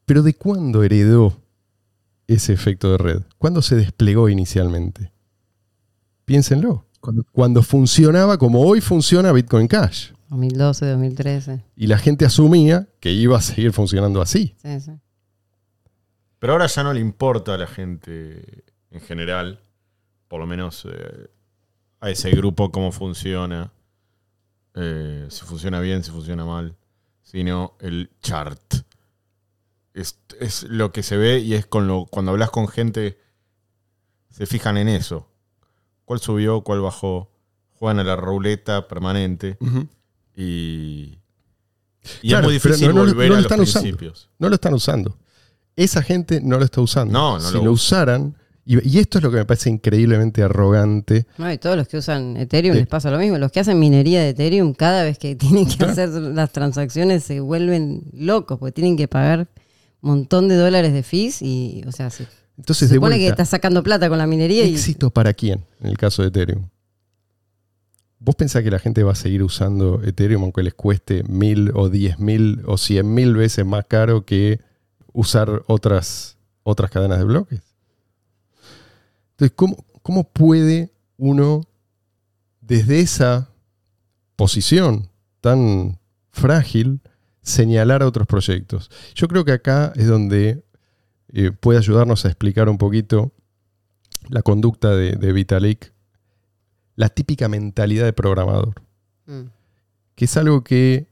Pero 0.04 0.22
¿de 0.22 0.34
cuándo 0.34 0.82
heredó 0.84 1.40
ese 2.28 2.52
efecto 2.52 2.92
de 2.92 2.98
red? 2.98 3.22
¿Cuándo 3.38 3.62
se 3.62 3.76
desplegó 3.76 4.28
inicialmente? 4.28 5.12
Piénsenlo. 6.24 6.86
Cuando- 7.00 7.24
Cuando 7.32 7.62
funcionaba 7.62 8.36
como 8.38 8.62
hoy 8.62 8.80
funciona 8.80 9.32
Bitcoin 9.32 9.68
Cash. 9.68 10.10
2012, 10.28 10.86
2013. 10.86 11.64
Y 11.76 11.86
la 11.86 11.98
gente 11.98 12.24
asumía 12.24 12.88
que 13.00 13.12
iba 13.12 13.38
a 13.38 13.42
seguir 13.42 13.72
funcionando 13.72 14.20
así. 14.20 14.54
Sí, 14.60 14.80
sí. 14.80 14.90
Pero 16.46 16.52
ahora 16.54 16.68
ya 16.68 16.84
no 16.84 16.92
le 16.92 17.00
importa 17.00 17.54
a 17.54 17.58
la 17.58 17.66
gente 17.66 18.62
en 18.92 19.00
general, 19.00 19.58
por 20.28 20.38
lo 20.38 20.46
menos 20.46 20.86
eh, 20.88 21.26
a 21.98 22.08
ese 22.08 22.30
grupo 22.30 22.70
cómo 22.70 22.92
funciona, 22.92 23.72
eh, 24.76 25.26
si 25.28 25.44
funciona 25.44 25.80
bien, 25.80 26.04
si 26.04 26.12
funciona 26.12 26.44
mal, 26.44 26.76
sino 27.20 27.74
el 27.80 28.10
chart. 28.22 28.62
Es, 29.92 30.20
es 30.38 30.62
lo 30.62 30.92
que 30.92 31.02
se 31.02 31.16
ve 31.16 31.40
y 31.40 31.54
es 31.54 31.66
con 31.66 31.88
lo 31.88 32.04
cuando 32.06 32.30
hablas 32.30 32.50
con 32.50 32.68
gente 32.68 33.18
se 34.30 34.46
fijan 34.46 34.76
en 34.76 34.86
eso. 34.86 35.28
¿Cuál 36.04 36.20
subió, 36.20 36.60
cuál 36.60 36.80
bajó? 36.80 37.28
juegan 37.72 37.98
a 37.98 38.04
la 38.04 38.14
ruleta 38.14 38.86
permanente 38.86 39.58
y, 40.36 41.18
y 42.22 42.28
Claro, 42.28 42.42
es 42.42 42.44
muy 42.44 42.54
difícil 42.54 42.94
no- 42.94 43.00
volver 43.00 43.30
no 43.30 43.34
a 43.34 43.38
los 43.38 43.46
usando. 43.46 43.64
principios. 43.64 44.30
No 44.38 44.48
lo 44.48 44.54
están 44.54 44.74
usando. 44.74 45.18
Esa 45.76 46.02
gente 46.02 46.40
no 46.42 46.58
lo 46.58 46.64
está 46.64 46.80
usando. 46.80 47.12
No, 47.12 47.34
no 47.34 47.40
si 47.40 47.54
lo 47.54 47.64
lo, 47.64 47.72
usa. 47.72 47.98
usaran, 47.98 48.34
y, 48.64 48.88
y 48.88 48.98
esto 48.98 49.18
es 49.18 49.24
lo 49.24 49.30
que 49.30 49.36
me 49.36 49.44
parece 49.44 49.70
increíblemente 49.70 50.42
arrogante. 50.42 51.26
No, 51.38 51.52
y 51.52 51.58
todos 51.58 51.76
los 51.76 51.86
que 51.86 51.98
usan 51.98 52.36
Ethereum 52.36 52.74
les 52.76 52.86
pasa 52.86 53.10
lo 53.10 53.18
mismo. 53.18 53.38
Los 53.38 53.52
que 53.52 53.60
hacen 53.60 53.78
minería 53.78 54.20
de 54.22 54.30
Ethereum, 54.30 54.72
cada 54.74 55.02
vez 55.04 55.18
que 55.18 55.36
tienen 55.36 55.66
que 55.66 55.76
Claro. 55.76 55.92
hacer 55.92 56.08
las 56.08 56.50
transacciones 56.52 57.22
se 57.24 57.40
vuelven 57.40 58.02
locos 58.12 58.58
porque 58.58 58.72
tienen 58.72 58.96
que 58.96 59.06
pagar 59.06 59.48
un 60.00 60.10
montón 60.10 60.48
de 60.48 60.56
dólares 60.56 60.92
de 60.92 61.02
fees 61.02 61.42
y, 61.42 61.82
o 61.86 61.92
sea, 61.92 62.10
se, 62.10 62.26
Entonces, 62.56 62.88
se 62.88 62.94
de 62.94 62.96
supone 62.96 63.18
que 63.18 63.28
estás 63.28 63.48
sacando 63.50 63.82
plata 63.82 64.08
con 64.08 64.18
la 64.18 64.26
minería 64.26 64.64
y 64.64 64.72
¿éxito 64.74 65.10
para 65.10 65.34
quién 65.34 65.64
en 65.80 65.88
el 65.88 65.96
caso 65.98 66.22
de 66.22 66.28
Ethereum? 66.28 66.68
¿Vos 68.18 68.34
pensás 68.34 68.62
que 68.62 68.70
la 68.70 68.78
gente 68.78 69.02
va 69.02 69.12
a 69.12 69.16
seguir 69.16 69.42
usando 69.42 70.02
Ethereum 70.02 70.42
aunque 70.42 70.62
les 70.62 70.74
cueste 70.74 71.22
mil 71.24 71.70
o 71.74 71.88
diez 71.90 72.18
mil 72.18 72.62
o 72.66 72.78
cien 72.78 73.12
mil 73.12 73.34
veces 73.34 73.64
más 73.66 73.84
caro 73.86 74.24
que 74.24 74.60
usar 75.16 75.62
otras, 75.66 76.36
otras 76.62 76.90
cadenas 76.90 77.18
de 77.18 77.24
bloques? 77.24 77.60
Entonces, 79.32 79.54
¿cómo, 79.56 79.84
cómo 80.02 80.24
puede 80.24 80.92
uno, 81.16 81.62
desde 82.60 83.00
esa 83.00 83.48
posición 84.36 85.08
tan 85.40 85.98
frágil, 86.30 87.00
señalar 87.42 88.02
a 88.02 88.06
otros 88.06 88.26
proyectos? 88.26 88.90
Yo 89.14 89.26
creo 89.28 89.44
que 89.44 89.52
acá 89.52 89.92
es 89.96 90.06
donde 90.06 90.62
eh, 91.32 91.50
puede 91.50 91.78
ayudarnos 91.78 92.24
a 92.24 92.28
explicar 92.28 92.68
un 92.68 92.78
poquito 92.78 93.32
la 94.28 94.42
conducta 94.42 94.94
de, 94.94 95.12
de 95.12 95.32
Vitalik, 95.32 95.92
la 96.94 97.08
típica 97.08 97.48
mentalidad 97.48 98.04
de 98.04 98.12
programador, 98.12 98.82
Mm. 99.26 99.50
que 100.14 100.24
es 100.26 100.36
algo 100.36 100.62
que 100.62 101.08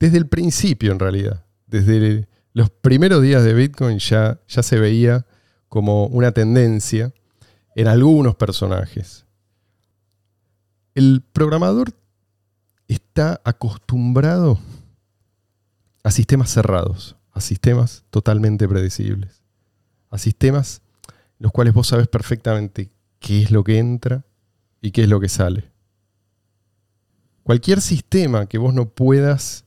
desde 0.00 0.18
el 0.18 0.26
principio 0.26 0.90
en 0.90 0.98
realidad, 0.98 1.44
desde 1.68 2.26
los 2.56 2.70
primeros 2.70 3.20
días 3.20 3.44
de 3.44 3.52
Bitcoin 3.52 3.98
ya, 3.98 4.40
ya 4.48 4.62
se 4.62 4.78
veía 4.78 5.26
como 5.68 6.06
una 6.06 6.32
tendencia 6.32 7.12
en 7.74 7.86
algunos 7.86 8.34
personajes. 8.36 9.26
El 10.94 11.22
programador 11.34 11.92
está 12.88 13.42
acostumbrado 13.44 14.58
a 16.02 16.10
sistemas 16.10 16.48
cerrados, 16.48 17.16
a 17.32 17.42
sistemas 17.42 18.06
totalmente 18.08 18.66
predecibles, 18.66 19.42
a 20.08 20.16
sistemas 20.16 20.80
en 21.08 21.40
los 21.40 21.52
cuales 21.52 21.74
vos 21.74 21.88
sabes 21.88 22.08
perfectamente 22.08 22.90
qué 23.18 23.42
es 23.42 23.50
lo 23.50 23.64
que 23.64 23.76
entra 23.76 24.24
y 24.80 24.92
qué 24.92 25.02
es 25.02 25.10
lo 25.10 25.20
que 25.20 25.28
sale. 25.28 25.70
Cualquier 27.42 27.82
sistema 27.82 28.46
que 28.46 28.56
vos 28.56 28.72
no 28.72 28.88
puedas 28.88 29.66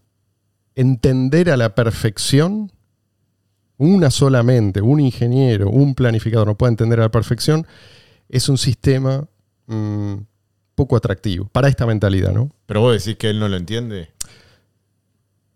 entender 0.73 1.51
a 1.51 1.57
la 1.57 1.75
perfección, 1.75 2.71
una 3.79 4.11
solamente, 4.11 4.81
un 4.81 4.99
ingeniero, 4.99 5.69
un 5.69 5.95
planificador 5.95 6.45
no 6.47 6.57
puede 6.57 6.71
entender 6.71 6.99
a 6.99 7.03
la 7.03 7.11
perfección, 7.11 7.65
es 8.27 8.49
un 8.49 8.57
sistema 8.57 9.27
mm, 9.67 10.15
poco 10.75 10.97
atractivo 10.97 11.45
para 11.51 11.69
esta 11.69 11.87
mentalidad, 11.87 12.33
¿no? 12.33 12.51
Pero 12.65 12.81
vos 12.81 12.93
decís 12.93 13.17
que 13.17 13.29
él 13.29 13.39
no 13.39 13.47
lo 13.47 13.55
entiende. 13.55 14.11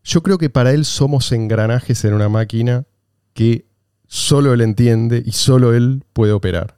Yo 0.03 0.23
creo 0.23 0.37
que 0.37 0.49
para 0.49 0.71
él 0.71 0.85
somos 0.85 1.31
engranajes 1.31 2.03
en 2.05 2.13
una 2.13 2.29
máquina 2.29 2.85
que 3.33 3.65
solo 4.07 4.53
él 4.53 4.61
entiende 4.61 5.21
y 5.25 5.33
solo 5.33 5.73
él 5.73 6.03
puede 6.13 6.31
operar. 6.31 6.77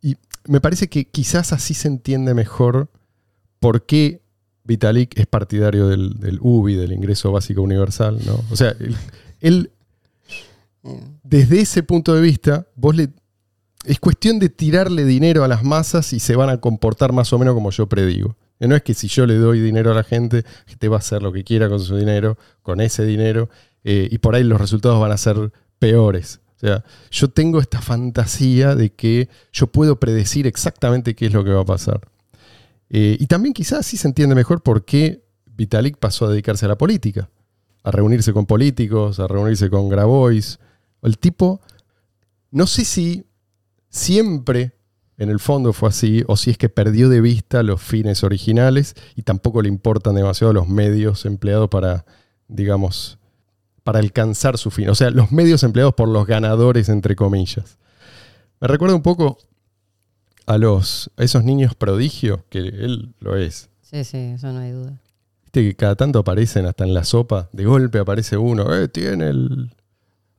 Y 0.00 0.16
me 0.46 0.60
parece 0.60 0.88
que 0.88 1.04
quizás 1.04 1.52
así 1.52 1.74
se 1.74 1.88
entiende 1.88 2.32
mejor 2.32 2.88
por 3.60 3.84
qué 3.84 4.22
Vitalik 4.64 5.18
es 5.18 5.26
partidario 5.26 5.88
del, 5.88 6.18
del 6.20 6.38
UBI, 6.40 6.74
del 6.74 6.92
ingreso 6.92 7.32
básico 7.32 7.60
universal. 7.60 8.18
¿no? 8.24 8.42
O 8.50 8.56
sea, 8.56 8.70
él, 8.80 8.96
él, 9.40 9.70
desde 11.22 11.60
ese 11.60 11.82
punto 11.82 12.14
de 12.14 12.20
vista, 12.20 12.66
vos 12.74 12.94
le... 12.96 13.10
Es 13.84 14.00
cuestión 14.00 14.40
de 14.40 14.48
tirarle 14.48 15.04
dinero 15.04 15.44
a 15.44 15.48
las 15.48 15.62
masas 15.62 16.12
y 16.12 16.18
se 16.18 16.34
van 16.34 16.50
a 16.50 16.60
comportar 16.60 17.12
más 17.12 17.32
o 17.32 17.38
menos 17.38 17.54
como 17.54 17.70
yo 17.70 17.86
predigo. 17.88 18.36
No 18.58 18.74
es 18.74 18.82
que 18.82 18.94
si 18.94 19.06
yo 19.06 19.26
le 19.26 19.36
doy 19.36 19.60
dinero 19.60 19.92
a 19.92 19.94
la 19.94 20.02
gente, 20.02 20.42
la 20.42 20.70
gente 20.70 20.88
va 20.88 20.96
a 20.96 20.98
hacer 20.98 21.22
lo 21.22 21.32
que 21.32 21.44
quiera 21.44 21.68
con 21.68 21.78
su 21.78 21.96
dinero, 21.96 22.36
con 22.62 22.80
ese 22.80 23.04
dinero, 23.04 23.48
eh, 23.84 24.08
y 24.10 24.18
por 24.18 24.34
ahí 24.34 24.42
los 24.42 24.60
resultados 24.60 25.00
van 25.00 25.12
a 25.12 25.16
ser 25.16 25.52
peores. 25.78 26.40
O 26.56 26.58
sea, 26.58 26.84
yo 27.10 27.28
tengo 27.28 27.60
esta 27.60 27.82
fantasía 27.82 28.74
de 28.74 28.90
que 28.90 29.28
yo 29.52 29.66
puedo 29.66 30.00
predecir 30.00 30.46
exactamente 30.46 31.14
qué 31.14 31.26
es 31.26 31.32
lo 31.32 31.44
que 31.44 31.50
va 31.50 31.60
a 31.60 31.66
pasar. 31.66 32.00
Eh, 32.88 33.16
y 33.20 33.26
también 33.26 33.52
quizás 33.52 33.80
así 33.80 33.96
se 33.96 34.08
entiende 34.08 34.34
mejor 34.34 34.62
por 34.62 34.84
qué 34.84 35.22
Vitalik 35.44 35.98
pasó 35.98 36.26
a 36.26 36.30
dedicarse 36.30 36.64
a 36.64 36.68
la 36.68 36.78
política, 36.78 37.28
a 37.82 37.90
reunirse 37.90 38.32
con 38.32 38.46
políticos, 38.46 39.20
a 39.20 39.26
reunirse 39.26 39.68
con 39.68 39.88
Grabois. 39.88 40.58
El 41.02 41.18
tipo, 41.18 41.60
no 42.50 42.66
sé 42.66 42.84
si 42.84 43.26
siempre 43.88 44.72
en 45.18 45.30
el 45.30 45.40
fondo 45.40 45.72
fue 45.72 45.88
así, 45.88 46.24
o 46.26 46.36
si 46.36 46.50
es 46.50 46.58
que 46.58 46.68
perdió 46.68 47.08
de 47.08 47.20
vista 47.20 47.62
los 47.62 47.80
fines 47.80 48.22
originales 48.22 48.94
y 49.14 49.22
tampoco 49.22 49.62
le 49.62 49.68
importan 49.68 50.14
demasiado 50.14 50.52
los 50.52 50.68
medios 50.68 51.24
empleados 51.24 51.70
para, 51.70 52.04
digamos, 52.48 53.18
para 53.82 54.00
alcanzar 54.00 54.58
su 54.58 54.70
fin. 54.70 54.88
O 54.90 54.94
sea, 54.94 55.10
los 55.10 55.32
medios 55.32 55.62
empleados 55.62 55.94
por 55.94 56.08
los 56.08 56.26
ganadores, 56.26 56.88
entre 56.88 57.16
comillas. 57.16 57.78
Me 58.60 58.68
recuerda 58.68 58.94
un 58.94 59.02
poco 59.02 59.38
a, 60.44 60.58
los, 60.58 61.10
a 61.16 61.24
esos 61.24 61.44
niños 61.44 61.74
prodigios, 61.74 62.40
que 62.50 62.58
él 62.58 63.14
lo 63.20 63.36
es. 63.36 63.70
Sí, 63.82 64.04
sí, 64.04 64.18
eso 64.18 64.52
no 64.52 64.58
hay 64.58 64.72
duda. 64.72 65.00
Viste 65.44 65.62
que 65.62 65.74
cada 65.76 65.94
tanto 65.94 66.18
aparecen 66.18 66.66
hasta 66.66 66.84
en 66.84 66.92
la 66.92 67.04
sopa, 67.04 67.48
de 67.52 67.64
golpe 67.64 67.98
aparece 67.98 68.36
uno, 68.36 68.74
eh, 68.74 68.88
tiene 68.88 69.28
el 69.28 69.72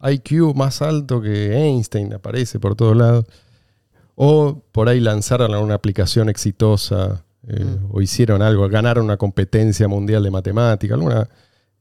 IQ 0.01 0.53
más 0.55 0.81
alto 0.81 1.21
que 1.21 1.53
Einstein, 1.55 2.13
aparece 2.13 2.59
por 2.59 2.75
todos 2.75 2.95
lados. 2.95 3.25
O 4.15 4.61
por 4.71 4.89
ahí 4.89 4.99
lanzaron 4.99 5.53
una 5.55 5.75
aplicación 5.75 6.29
exitosa, 6.29 7.23
eh, 7.47 7.63
Mm. 7.63 7.87
o 7.91 8.01
hicieron 8.01 8.41
algo, 8.41 8.67
ganaron 8.67 9.05
una 9.05 9.17
competencia 9.17 9.87
mundial 9.87 10.23
de 10.23 10.31
matemática, 10.31 10.95
alguna, 10.95 11.29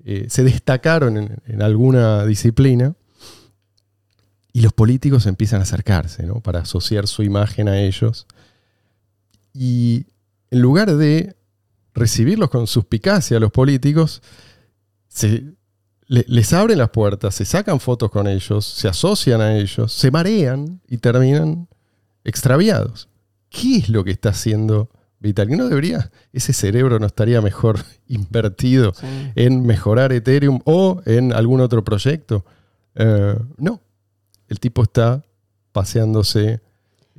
eh, 0.05 0.27
se 0.29 0.45
destacaron 0.45 1.17
en, 1.17 1.37
en 1.47 1.63
alguna 1.63 2.25
disciplina. 2.25 2.95
Y 4.53 4.63
los 4.63 4.73
políticos 4.73 5.27
empiezan 5.27 5.61
a 5.61 5.65
acercarse, 5.65 6.25
¿no? 6.25 6.41
Para 6.41 6.61
asociar 6.61 7.07
su 7.07 7.23
imagen 7.23 7.69
a 7.69 7.81
ellos. 7.81 8.27
Y 9.53 10.07
en 10.51 10.61
lugar 10.61 10.95
de 10.97 11.37
recibirlos 11.95 12.49
con 12.51 12.67
suspicacia 12.67 13.37
a 13.39 13.41
los 13.41 13.51
políticos, 13.51 14.23
se, 15.09 15.56
le- 16.09 16.25
les 16.29 16.53
abren 16.53 16.79
las 16.79 16.90
puertas, 16.90 17.35
se 17.35 17.45
sacan 17.45 17.81
fotos 17.81 18.11
con 18.11 18.27
ellos, 18.27 18.64
se 18.64 18.88
asocian 18.88 19.40
a 19.40 19.57
ellos, 19.57 19.92
se 19.92 20.11
marean 20.11 20.81
y 20.88 20.99
terminan 20.99 21.69
extraviados. 22.25 23.09
¿Qué 23.49 23.77
es 23.79 23.88
lo 23.88 24.05
que 24.05 24.11
está 24.11 24.31
haciendo 24.31 24.90
Vitalik? 25.21 25.57
¿No 25.57 25.69
debería, 25.69 26.11
ese 26.33 26.53
cerebro 26.53 26.99
no 26.99 27.07
estaría 27.07 27.40
mejor 27.40 27.79
invertido 28.09 28.92
Sí. 28.95 29.07
en 29.35 29.64
mejorar 29.64 30.12
Ethereum 30.12 30.61
o 30.64 31.01
en 31.07 31.33
algún 31.33 31.61
otro 31.61 31.83
proyecto? 31.85 32.45
Eh, 32.95 33.37
no. 33.59 33.81
El 34.49 34.61
tipo 34.61 34.83
está 34.83 35.25
paseándose, 35.73 36.61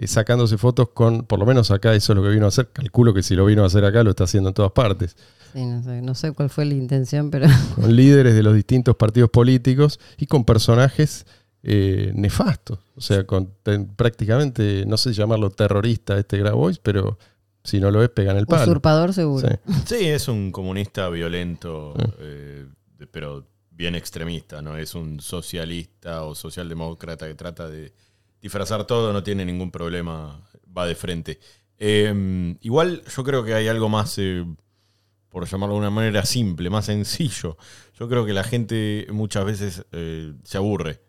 sacándose 0.06 0.58
fotos 0.60 0.90
con, 0.90 1.24
por 1.26 1.40
lo 1.40 1.46
menos 1.48 1.72
acá 1.72 1.96
eso 1.96 2.14
es 2.14 2.18
lo 2.18 2.24
que 2.24 2.30
vino 2.30 2.46
a 2.46 2.50
hacer. 2.50 2.70
Calculo 2.72 3.14
que 3.14 3.24
si 3.24 3.36
lo 3.36 3.46
vino 3.46 3.64
a 3.64 3.68
hacer 3.68 3.84
acá 3.86 4.04
lo 4.04 4.12
está 4.12 4.26
haciendo 4.26 4.50
en 4.50 4.54
todas 4.54 4.72
partes. 4.74 5.18
Sí, 5.54 5.66
no 5.66 5.82
sé, 5.82 6.02
no 6.04 6.14
sé 6.14 6.34
cuál 6.34 6.50
fue 6.52 6.66
la 6.66 6.76
intención, 6.76 7.32
pero 7.32 7.48
Con 7.76 7.96
líderes 7.96 8.36
de 8.36 8.44
los 8.44 8.54
distintos 8.54 8.96
partidos 8.96 9.30
políticos 9.32 10.00
y 10.18 10.28
con 10.28 10.46
personajes 10.46 11.26
eh, 11.64 12.12
nefastos. 12.14 12.78
O 12.96 13.02
sea, 13.02 13.26
con 13.26 13.52
ten- 13.64 13.88
prácticamente, 13.96 14.84
no 14.86 14.98
sé 14.98 15.14
llamarlo 15.14 15.50
terrorista 15.50 16.18
este 16.20 16.38
Grabois, 16.38 16.78
pero 16.80 17.18
si 17.64 17.80
no 17.80 17.90
lo 17.92 18.04
es, 18.04 18.10
pegan 18.10 18.38
el 18.38 18.46
palo. 18.46 18.62
usurpador 18.64 19.14
seguro. 19.14 19.48
Sí. 19.48 19.56
Sí, 19.98 20.06
es 20.06 20.28
un 20.28 20.52
comunista 20.52 21.10
violento, 21.10 21.94
Sí. 21.98 22.06
eh, 22.20 22.66
pero 23.12 23.46
bien 23.72 23.96
extremista, 23.96 24.62
¿no? 24.62 24.78
Es 24.78 24.96
un 24.96 25.20
socialista 25.20 26.24
o 26.24 26.36
socialdemócrata 26.36 27.28
que 27.28 27.36
trata 27.36 27.68
de 27.70 27.94
disfrazar 28.48 28.86
todo, 28.86 29.12
no 29.14 29.22
tiene 29.24 29.46
ningún 29.46 29.72
problema, 29.72 30.42
va 30.76 30.86
de 30.86 30.96
frente. 30.96 31.40
Eh, 31.78 32.56
igual 32.62 33.04
yo 33.16 33.24
creo 33.24 33.44
que 33.44 33.54
hay 33.54 33.68
algo 33.68 33.90
más, 33.90 34.18
eh, 34.18 34.46
por 35.30 35.46
llamarlo 35.48 35.76
de 35.76 35.80
una 35.82 35.90
manera 35.92 36.26
simple, 36.26 36.70
más 36.70 36.86
sencillo. 36.86 37.58
Yo 38.00 38.08
creo 38.08 38.26
que 38.26 38.34
la 38.34 38.44
gente 38.44 39.06
muchas 39.12 39.46
veces 39.46 39.86
eh, 39.92 40.34
se 40.44 40.58
aburre. 40.58 41.02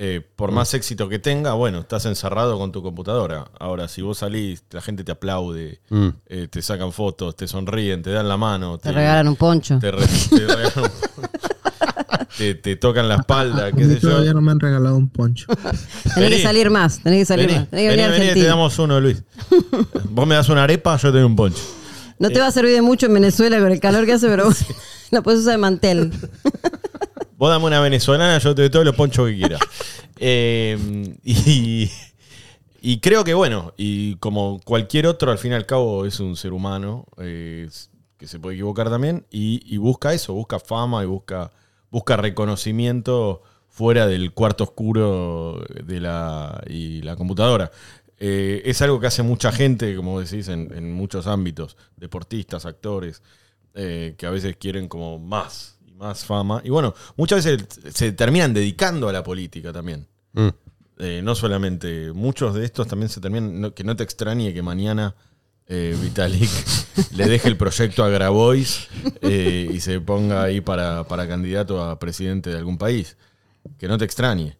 Eh, 0.00 0.20
por 0.36 0.52
más 0.52 0.74
éxito 0.74 1.08
que 1.08 1.18
tenga, 1.18 1.54
bueno, 1.54 1.80
estás 1.80 2.06
encerrado 2.06 2.56
con 2.56 2.70
tu 2.70 2.82
computadora. 2.84 3.50
Ahora, 3.58 3.88
si 3.88 4.00
vos 4.00 4.18
salís, 4.18 4.62
la 4.70 4.80
gente 4.80 5.02
te 5.02 5.10
aplaude, 5.10 5.80
Mm. 5.90 6.08
eh, 6.26 6.46
te 6.48 6.62
sacan 6.62 6.92
fotos, 6.92 7.34
te 7.34 7.48
sonríen, 7.48 8.00
te 8.02 8.10
dan 8.12 8.28
la 8.28 8.36
mano, 8.36 8.78
Te 8.78 8.92
regalan 8.92 9.26
un 9.26 9.34
poncho. 9.34 9.78
te, 9.80 9.90
re- 9.90 10.06
te 10.06 10.38
regalan 10.46 10.72
un- 10.84 10.90
te- 12.38 12.54
te 12.54 12.76
tocan 12.76 13.08
la 13.08 13.16
espalda, 13.16 13.66
A 13.66 13.72
qué 13.72 13.84
sé 13.84 13.94
yo. 14.00 14.08
todavía 14.10 14.32
no 14.32 14.40
me 14.40 14.52
han 14.52 14.60
regalado 14.60 14.96
un 14.96 15.08
poncho. 15.10 15.46
Tenés 16.02 16.16
Vení. 16.16 16.36
que 16.36 16.42
salir 16.42 16.70
más, 16.70 17.00
tenés 17.00 17.18
que 17.20 17.24
salir 17.26 17.46
Vení, 17.48 17.58
más. 17.58 17.68
Tenés 17.70 17.82
que 17.90 17.96
vení, 17.96 18.12
venir 18.12 18.28
vení, 18.28 18.40
te 18.40 18.46
damos 18.46 18.78
uno, 18.78 19.00
Luis. 19.00 19.22
Vos 20.10 20.26
me 20.26 20.34
das 20.36 20.48
una 20.48 20.64
arepa, 20.64 20.96
yo 20.96 21.10
te 21.12 21.18
doy 21.18 21.26
un 21.26 21.36
poncho. 21.36 21.62
No 22.18 22.30
te 22.30 22.40
va 22.40 22.46
a 22.46 22.50
servir 22.52 22.72
de 22.72 22.82
mucho 22.82 23.06
en 23.06 23.14
Venezuela 23.14 23.60
con 23.60 23.70
el 23.70 23.78
calor 23.80 24.04
que 24.06 24.12
hace, 24.14 24.26
pero 24.28 24.48
la 25.10 25.22
puedes 25.22 25.40
usar 25.40 25.52
de 25.52 25.58
mantel. 25.58 26.12
Vos 27.36 27.50
dame 27.50 27.66
una 27.66 27.80
venezolana, 27.80 28.38
yo 28.38 28.54
te 28.54 28.62
doy 28.62 28.70
todos 28.70 28.84
los 28.84 28.96
ponchos 28.96 29.28
que 29.28 29.36
quieras. 29.36 29.60
Eh, 30.16 31.14
y, 31.22 31.88
y 32.80 32.98
creo 33.00 33.22
que, 33.22 33.34
bueno, 33.34 33.72
y 33.76 34.16
como 34.16 34.60
cualquier 34.64 35.06
otro, 35.06 35.30
al 35.30 35.38
fin 35.38 35.52
y 35.52 35.54
al 35.54 35.64
cabo 35.66 36.04
es 36.06 36.18
un 36.18 36.34
ser 36.34 36.52
humano 36.52 37.06
eh, 37.18 37.68
que 38.16 38.26
se 38.26 38.40
puede 38.40 38.56
equivocar 38.56 38.90
también 38.90 39.24
y, 39.30 39.62
y 39.72 39.76
busca 39.76 40.12
eso, 40.12 40.34
busca 40.34 40.58
fama 40.58 41.04
y 41.04 41.06
busca, 41.06 41.52
busca 41.90 42.16
reconocimiento 42.16 43.42
fuera 43.68 44.06
del 44.06 44.32
cuarto 44.32 44.64
oscuro 44.64 45.62
de 45.84 46.00
la, 46.00 46.62
y 46.68 47.02
la 47.02 47.16
computadora. 47.16 47.70
Eh, 48.18 48.62
es 48.64 48.82
algo 48.82 48.98
que 48.98 49.06
hace 49.06 49.22
mucha 49.22 49.52
gente, 49.52 49.94
como 49.94 50.20
decís, 50.20 50.48
en, 50.48 50.72
en 50.74 50.92
muchos 50.92 51.26
ámbitos, 51.26 51.76
deportistas, 51.96 52.66
actores, 52.66 53.22
eh, 53.74 54.14
que 54.18 54.26
a 54.26 54.30
veces 54.30 54.56
quieren 54.56 54.88
como 54.88 55.18
más 55.20 55.78
y 55.86 55.92
más 55.92 56.24
fama. 56.24 56.60
Y 56.64 56.70
bueno, 56.70 56.94
muchas 57.16 57.44
veces 57.44 57.68
se 57.94 58.10
terminan 58.12 58.52
dedicando 58.52 59.08
a 59.08 59.12
la 59.12 59.22
política 59.22 59.72
también. 59.72 60.08
Mm. 60.32 60.48
Eh, 60.98 61.20
no 61.22 61.36
solamente, 61.36 62.12
muchos 62.12 62.54
de 62.54 62.64
estos 62.64 62.88
también 62.88 63.08
se 63.08 63.20
terminan, 63.20 63.60
no- 63.60 63.72
que 63.72 63.84
no 63.84 63.94
te 63.94 64.02
extrañe 64.02 64.52
que 64.52 64.62
mañana 64.62 65.14
eh, 65.68 65.96
Vitalik 66.00 66.50
le 67.14 67.26
deje 67.26 67.48
el 67.48 67.56
proyecto 67.56 68.02
a 68.02 68.08
Grabois 68.08 68.88
eh, 69.20 69.70
y 69.72 69.80
se 69.80 70.00
ponga 70.00 70.42
ahí 70.42 70.60
para, 70.60 71.04
para 71.04 71.28
candidato 71.28 71.82
a 71.82 71.98
presidente 71.98 72.50
de 72.50 72.56
algún 72.56 72.78
país. 72.78 73.16
Que 73.78 73.86
no 73.86 73.98
te 73.98 74.04
extrañe. 74.04 74.56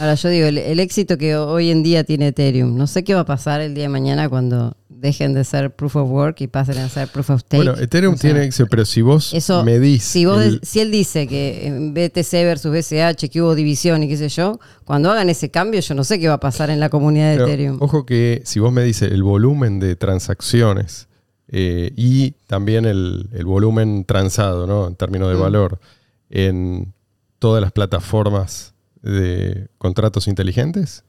Ahora 0.00 0.14
yo 0.14 0.28
digo, 0.30 0.46
el, 0.46 0.56
el 0.58 0.80
éxito 0.80 1.18
que 1.18 1.36
hoy 1.36 1.70
en 1.70 1.82
día 1.82 2.04
tiene 2.04 2.28
Ethereum, 2.28 2.74
no 2.76 2.86
sé 2.86 3.04
qué 3.04 3.14
va 3.14 3.20
a 3.20 3.24
pasar 3.26 3.60
el 3.60 3.74
día 3.74 3.82
de 3.84 3.88
mañana 3.90 4.28
cuando 4.30 4.74
dejen 4.88 5.34
de 5.34 5.44
ser 5.44 5.70
proof 5.74 5.96
of 5.96 6.10
work 6.10 6.40
y 6.40 6.46
pasen 6.46 6.78
a 6.78 6.88
ser 6.88 7.08
proof 7.08 7.30
of 7.30 7.40
stake. 7.40 7.62
Bueno, 7.64 7.78
Ethereum 7.78 8.14
O 8.14 8.16
sea, 8.16 8.30
tiene 8.32 8.46
éxito, 8.46 8.66
pero 8.70 8.84
si 8.86 9.02
vos 9.02 9.32
Eso, 9.34 9.62
medís. 9.64 10.02
si, 10.02 10.24
vos, 10.26 10.42
el- 10.42 10.60
si 10.62 10.80
él 10.80 10.90
dice 10.90 11.26
que 11.26 11.66
en 11.66 11.92
BTC 11.94 12.32
versus 12.44 12.72
BCH, 12.72 13.28
que 13.30 13.42
hubo 13.42 13.54
división 13.54 14.02
y 14.02 14.08
qué 14.08 14.16
sé 14.16 14.28
yo, 14.30 14.58
cuando 14.84 15.10
hagan 15.10 15.28
ese 15.28 15.50
cambio, 15.50 15.80
yo 15.80 15.94
no 15.94 16.02
sé 16.04 16.18
qué 16.18 16.28
va 16.28 16.34
a 16.34 16.40
pasar 16.40 16.70
en 16.70 16.80
la 16.80 16.88
comunidad 16.88 17.30
de 17.32 17.36
Pero, 17.36 17.46
Ethereum. 17.48 17.76
Ojo 17.80 18.06
que 18.06 18.40
si 18.44 18.58
vos 18.58 18.72
me 18.72 18.82
dices 18.82 19.12
el 19.12 19.22
volumen 19.22 19.80
de 19.80 19.96
transacciones 19.96 21.08
eh, 21.48 21.92
y 21.96 22.32
también 22.46 22.84
el, 22.86 23.28
el 23.32 23.44
volumen 23.44 24.04
transado, 24.04 24.66
¿no? 24.66 24.86
En 24.86 24.94
términos 24.96 25.28
de 25.28 25.36
Mm. 25.36 25.40
valor, 25.40 25.78
en 26.30 26.92
todas 27.38 27.60
las 27.60 27.72
plataformas 27.72 28.72
de 29.02 29.68
contratos 29.78 30.28
inteligentes, 30.28 31.04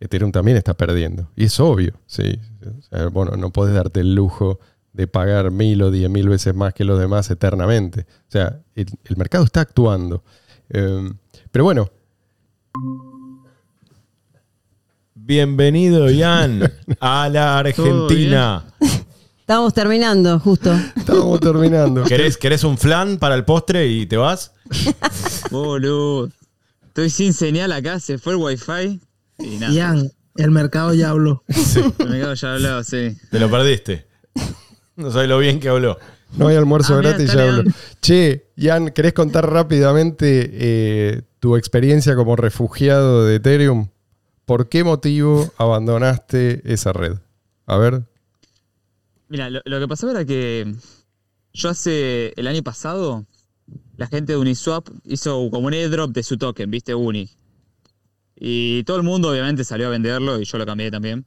Ethereum 0.00 0.32
también 0.32 0.56
está 0.56 0.74
perdiendo. 0.74 1.30
Y 1.36 1.44
es 1.44 1.58
obvio, 1.60 1.94
sí. 2.06 2.38
O 2.64 2.82
sea, 2.82 3.08
bueno, 3.08 3.36
no 3.36 3.50
podés 3.50 3.74
darte 3.74 4.00
el 4.00 4.14
lujo 4.14 4.60
de 4.92 5.06
pagar 5.06 5.50
mil 5.50 5.82
o 5.82 5.90
diez 5.90 6.08
mil 6.08 6.28
veces 6.28 6.54
más 6.54 6.74
que 6.74 6.84
los 6.84 6.98
demás 6.98 7.30
eternamente. 7.30 8.06
O 8.28 8.30
sea, 8.30 8.60
el, 8.74 8.86
el 9.04 9.16
mercado 9.16 9.44
está 9.44 9.60
actuando. 9.60 10.22
Eh, 10.70 11.10
pero 11.50 11.64
bueno, 11.64 11.90
Bienvenido, 15.14 16.08
Ian, 16.08 16.72
a 17.00 17.28
la 17.28 17.58
Argentina. 17.58 18.64
Estábamos 19.40 19.74
terminando, 19.74 20.38
justo. 20.38 20.72
estamos 20.94 21.40
terminando. 21.40 22.04
¿Querés, 22.04 22.36
¿Querés 22.36 22.62
un 22.62 22.78
flan 22.78 23.18
para 23.18 23.34
el 23.34 23.44
postre 23.44 23.88
y 23.88 24.06
te 24.06 24.16
vas? 24.16 24.52
Boludo. 25.50 26.30
Estoy 26.96 27.10
sin 27.10 27.34
señal 27.34 27.72
acá, 27.72 28.00
se 28.00 28.16
fue 28.16 28.32
el 28.32 28.38
wifi. 28.38 28.98
Y 29.38 29.58
nada. 29.58 29.70
Ian, 29.70 30.10
el 30.36 30.50
mercado 30.50 30.94
ya 30.94 31.10
habló. 31.10 31.44
El 31.98 32.08
mercado 32.08 32.32
ya 32.32 32.54
habló, 32.54 32.82
sí. 32.84 33.18
Te 33.30 33.38
lo 33.38 33.50
perdiste. 33.50 34.06
No 34.96 35.10
sabes 35.10 35.28
lo 35.28 35.38
bien 35.38 35.60
que 35.60 35.68
habló. 35.68 35.98
No 36.38 36.48
hay 36.48 36.56
almuerzo 36.56 36.94
Ah, 36.94 37.02
gratis, 37.02 37.34
ya 37.34 37.42
hablo. 37.42 37.64
León. 37.64 37.74
Che, 38.00 38.46
Ian, 38.56 38.88
¿querés 38.92 39.12
contar 39.12 39.46
rápidamente 39.46 40.48
eh, 40.54 41.22
tu 41.38 41.56
experiencia 41.56 42.16
como 42.16 42.34
refugiado 42.34 43.26
de 43.26 43.34
Ethereum? 43.36 43.88
¿Por 44.46 44.70
qué 44.70 44.82
motivo 44.82 45.52
abandonaste 45.58 46.62
esa 46.64 46.94
red? 46.94 47.18
A 47.66 47.76
ver. 47.76 48.04
Mira, 49.28 49.50
lo, 49.50 49.60
lo 49.66 49.80
que 49.80 49.86
pasó 49.86 50.10
era 50.10 50.24
que 50.24 50.74
yo 51.52 51.68
hace 51.68 52.32
el 52.36 52.46
año 52.46 52.62
pasado, 52.62 53.26
la 53.96 54.06
gente 54.06 54.32
de 54.32 54.38
Uniswap 54.38 54.88
hizo 55.04 55.48
como 55.50 55.66
un 55.68 55.72
airdrop 55.74 56.10
de 56.12 56.22
su 56.22 56.36
token, 56.36 56.70
¿viste? 56.70 56.94
Uni. 56.94 57.28
Y 58.34 58.84
todo 58.84 58.98
el 58.98 59.02
mundo 59.02 59.30
obviamente 59.30 59.64
salió 59.64 59.86
a 59.86 59.90
venderlo 59.90 60.40
y 60.40 60.44
yo 60.44 60.58
lo 60.58 60.66
cambié 60.66 60.90
también. 60.90 61.24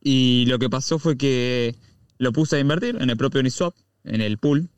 Y 0.00 0.44
lo 0.48 0.58
que 0.58 0.68
pasó 0.68 0.98
fue 0.98 1.16
que 1.16 1.76
lo 2.18 2.32
puse 2.32 2.56
a 2.56 2.58
invertir 2.60 2.96
en 3.00 3.10
el 3.10 3.16
propio 3.16 3.40
Uniswap, 3.40 3.74
en 4.04 4.20
el 4.20 4.38
pool. 4.38 4.68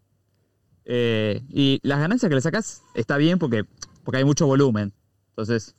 Eh, 0.84 1.42
y 1.50 1.80
las 1.82 1.98
ganancias 2.00 2.28
que 2.28 2.34
le 2.34 2.40
sacas 2.40 2.82
está 2.94 3.16
bien 3.16 3.38
porque, 3.38 3.64
porque 4.04 4.18
hay 4.18 4.24
mucho 4.24 4.46
volumen. 4.46 4.92
Entonces, 5.30 5.74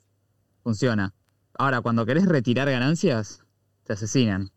funciona. 0.63 1.13
Ahora, 1.57 1.81
cuando 1.81 2.05
querés 2.05 2.25
retirar 2.25 2.69
ganancias, 2.69 3.43
te 3.83 3.93
asesinan 3.93 4.51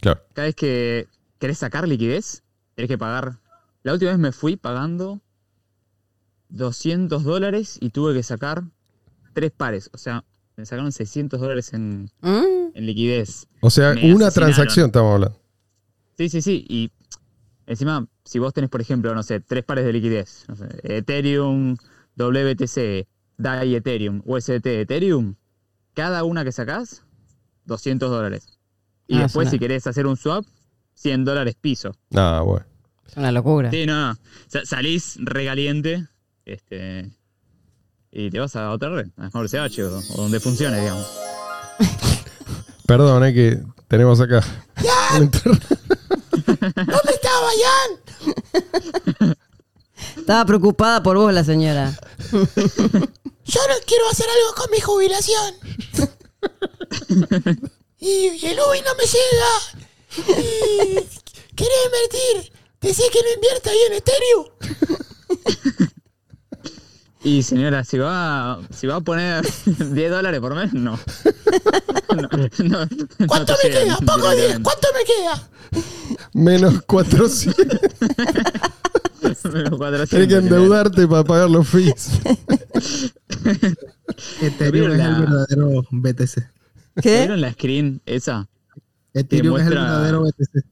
Claro. 0.00 0.22
cada 0.32 0.46
vez 0.46 0.54
que 0.54 1.08
querés 1.38 1.58
sacar 1.58 1.86
liquidez, 1.86 2.42
tenés 2.74 2.88
que 2.88 2.98
pagar. 2.98 3.38
La 3.82 3.92
última 3.92 4.10
vez 4.10 4.18
me 4.18 4.32
fui 4.32 4.56
pagando 4.56 5.20
200 6.50 7.24
dólares 7.24 7.78
y 7.80 7.90
tuve 7.90 8.14
que 8.14 8.22
sacar 8.22 8.64
tres 9.34 9.50
pares. 9.50 9.90
O 9.92 9.98
sea, 9.98 10.24
me 10.56 10.66
sacaron 10.66 10.92
600 10.92 11.40
dólares 11.40 11.72
en, 11.72 12.10
¿Mm? 12.20 12.72
en 12.74 12.86
liquidez. 12.86 13.46
O 13.60 13.70
sea, 13.70 13.94
Me 13.94 14.12
una 14.14 14.26
asesinaron. 14.26 14.32
transacción 14.34 14.86
estamos 14.86 15.14
hablando. 15.14 15.40
Sí, 16.16 16.28
sí, 16.28 16.42
sí. 16.42 16.64
Y 16.68 16.90
encima, 17.66 18.06
si 18.24 18.38
vos 18.38 18.52
tenés, 18.52 18.70
por 18.70 18.80
ejemplo, 18.80 19.14
no 19.14 19.22
sé, 19.22 19.40
tres 19.40 19.64
pares 19.64 19.84
de 19.84 19.92
liquidez, 19.92 20.44
no 20.48 20.56
sé, 20.56 20.66
Ethereum, 20.82 21.76
WTC, 22.16 23.06
DAI 23.36 23.76
Ethereum, 23.76 24.22
USDT 24.24 24.66
Ethereum, 24.66 25.36
cada 25.94 26.24
una 26.24 26.44
que 26.44 26.52
sacás, 26.52 27.04
200 27.66 28.10
dólares. 28.10 28.58
Y 29.06 29.16
Ah, 29.18 29.22
después, 29.22 29.48
si 29.50 29.58
querés 29.58 29.86
hacer 29.86 30.06
un 30.06 30.16
swap, 30.16 30.44
100 30.94 31.24
dólares 31.24 31.54
piso. 31.60 31.92
Nada, 32.10 32.40
bueno. 32.40 32.66
Es 33.06 33.16
una 33.16 33.30
locura. 33.32 33.70
Sí, 33.70 33.86
no, 33.86 34.08
no. 34.12 34.18
Sa- 34.48 34.64
salís 34.66 35.16
regaliente 35.20 36.08
este, 36.48 37.10
y 38.10 38.30
te 38.30 38.38
vas 38.38 38.56
a 38.56 38.70
otra 38.70 38.88
red, 38.90 39.08
a 39.16 39.30
Smart 39.30 39.48
CH 39.50 39.80
o, 39.82 39.98
o 39.98 40.16
donde 40.22 40.40
funcione, 40.40 40.80
digamos. 40.80 41.06
Perdón, 42.86 43.24
eh, 43.24 43.34
que 43.34 43.58
tenemos 43.86 44.20
acá. 44.20 44.42
un 45.16 45.24
inter- 45.24 45.42
Estaba 50.16 50.44
preocupada 50.44 51.02
por 51.02 51.16
vos 51.16 51.32
la 51.32 51.44
señora. 51.44 51.98
Yo 52.32 52.40
no 53.68 53.74
quiero 53.86 54.08
hacer 54.10 54.26
algo 54.28 54.54
con 54.56 54.70
mi 54.70 54.80
jubilación. 54.80 55.54
y, 57.98 58.08
y 58.08 58.46
el 58.46 58.58
UBI 58.60 58.82
no 58.82 58.94
me 58.94 59.04
llega. 59.04 60.40
Y 60.40 60.94
quería 61.54 61.84
invertir. 61.86 62.52
Decís 62.80 63.06
que 63.12 63.22
no 63.22 63.32
invierta 63.34 63.70
ahí 63.70 63.78
en 63.88 63.92
Ethereum. 63.94 64.44
Y 67.24 67.42
señora, 67.42 67.82
si 67.84 67.98
va, 67.98 68.60
si 68.70 68.86
va 68.86 68.96
a 68.96 69.00
poner 69.00 69.44
10 69.66 70.10
dólares 70.10 70.40
por 70.40 70.54
mes, 70.54 70.72
no. 70.72 70.98
No, 72.08 72.22
no, 72.22 72.86
no 72.86 73.26
¿Cuánto 73.26 73.52
me 73.62 73.70
queda? 73.70 73.96
Poco 73.98 74.30
día. 74.30 74.34
directamente. 74.34 74.62
¿Cuánto 74.62 74.88
me 74.94 75.04
queda? 75.04 75.48
Menos 76.32 76.82
400. 76.86 77.66
Menos 79.52 79.78
400, 79.78 80.08
Tienes 80.08 80.28
que 80.28 80.36
endeudarte 80.36 81.06
para 81.06 81.24
pagar 81.24 81.50
los 81.50 81.68
fees. 81.68 82.10
Ethereum 84.40 84.92
es 84.92 85.00
el 85.00 85.20
verdadero 85.20 85.84
BTC. 85.90 86.50
¿Qué? 87.02 87.18
¿Vieron 87.18 87.40
la 87.42 87.52
screen 87.52 88.00
esa? 88.06 88.48
Ethereum 89.12 89.56
es 89.58 89.64
el 89.66 89.74
verdadero 89.74 90.22
BTC. 90.22 90.64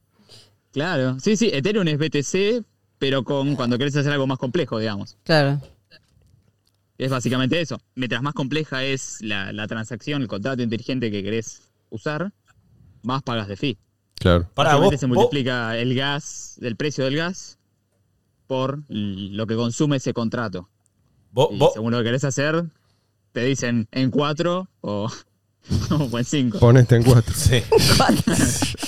Claro. 0.73 1.17
Sí, 1.19 1.37
sí, 1.37 1.49
Ethereum 1.53 1.87
es 1.87 1.97
BTC, 1.99 2.65
pero 2.97 3.23
con 3.23 3.55
cuando 3.55 3.77
querés 3.77 3.95
hacer 3.95 4.11
algo 4.11 4.25
más 4.27 4.39
complejo, 4.39 4.79
digamos. 4.79 5.17
Claro. 5.23 5.61
Es 6.97 7.11
básicamente 7.11 7.59
eso. 7.61 7.79
Mientras 7.95 8.21
más 8.23 8.33
compleja 8.33 8.83
es 8.83 9.17
la, 9.21 9.51
la 9.53 9.67
transacción, 9.67 10.21
el 10.23 10.27
contrato 10.27 10.63
inteligente 10.63 11.11
que 11.11 11.21
querés 11.23 11.61
usar, 11.89 12.31
más 13.03 13.21
pagas 13.23 13.47
de 13.47 13.55
fee. 13.55 13.77
Claro. 14.19 14.49
Para 14.55 14.69
Básicamente 14.75 14.95
vos, 14.95 14.99
se 14.99 15.05
vos- 15.05 15.15
multiplica 15.17 15.77
el 15.77 15.93
gas, 15.95 16.57
el 16.61 16.75
precio 16.75 17.05
del 17.05 17.15
gas, 17.17 17.59
por 18.47 18.81
lo 18.89 19.45
que 19.45 19.55
consume 19.55 19.97
ese 19.97 20.13
contrato. 20.13 20.69
vos- 21.31 21.49
Y 21.51 21.57
vos- 21.57 21.73
según 21.73 21.91
lo 21.91 21.99
que 21.99 22.05
querés 22.05 22.23
hacer, 22.23 22.65
te 23.31 23.41
dicen 23.45 23.87
en 23.91 24.09
4 24.09 24.67
o, 24.81 25.11
o 26.11 26.17
en 26.17 26.25
5. 26.25 26.57
Ponete 26.59 26.95
en 26.95 27.03
4. 27.03 27.33
Sí. 27.35 27.61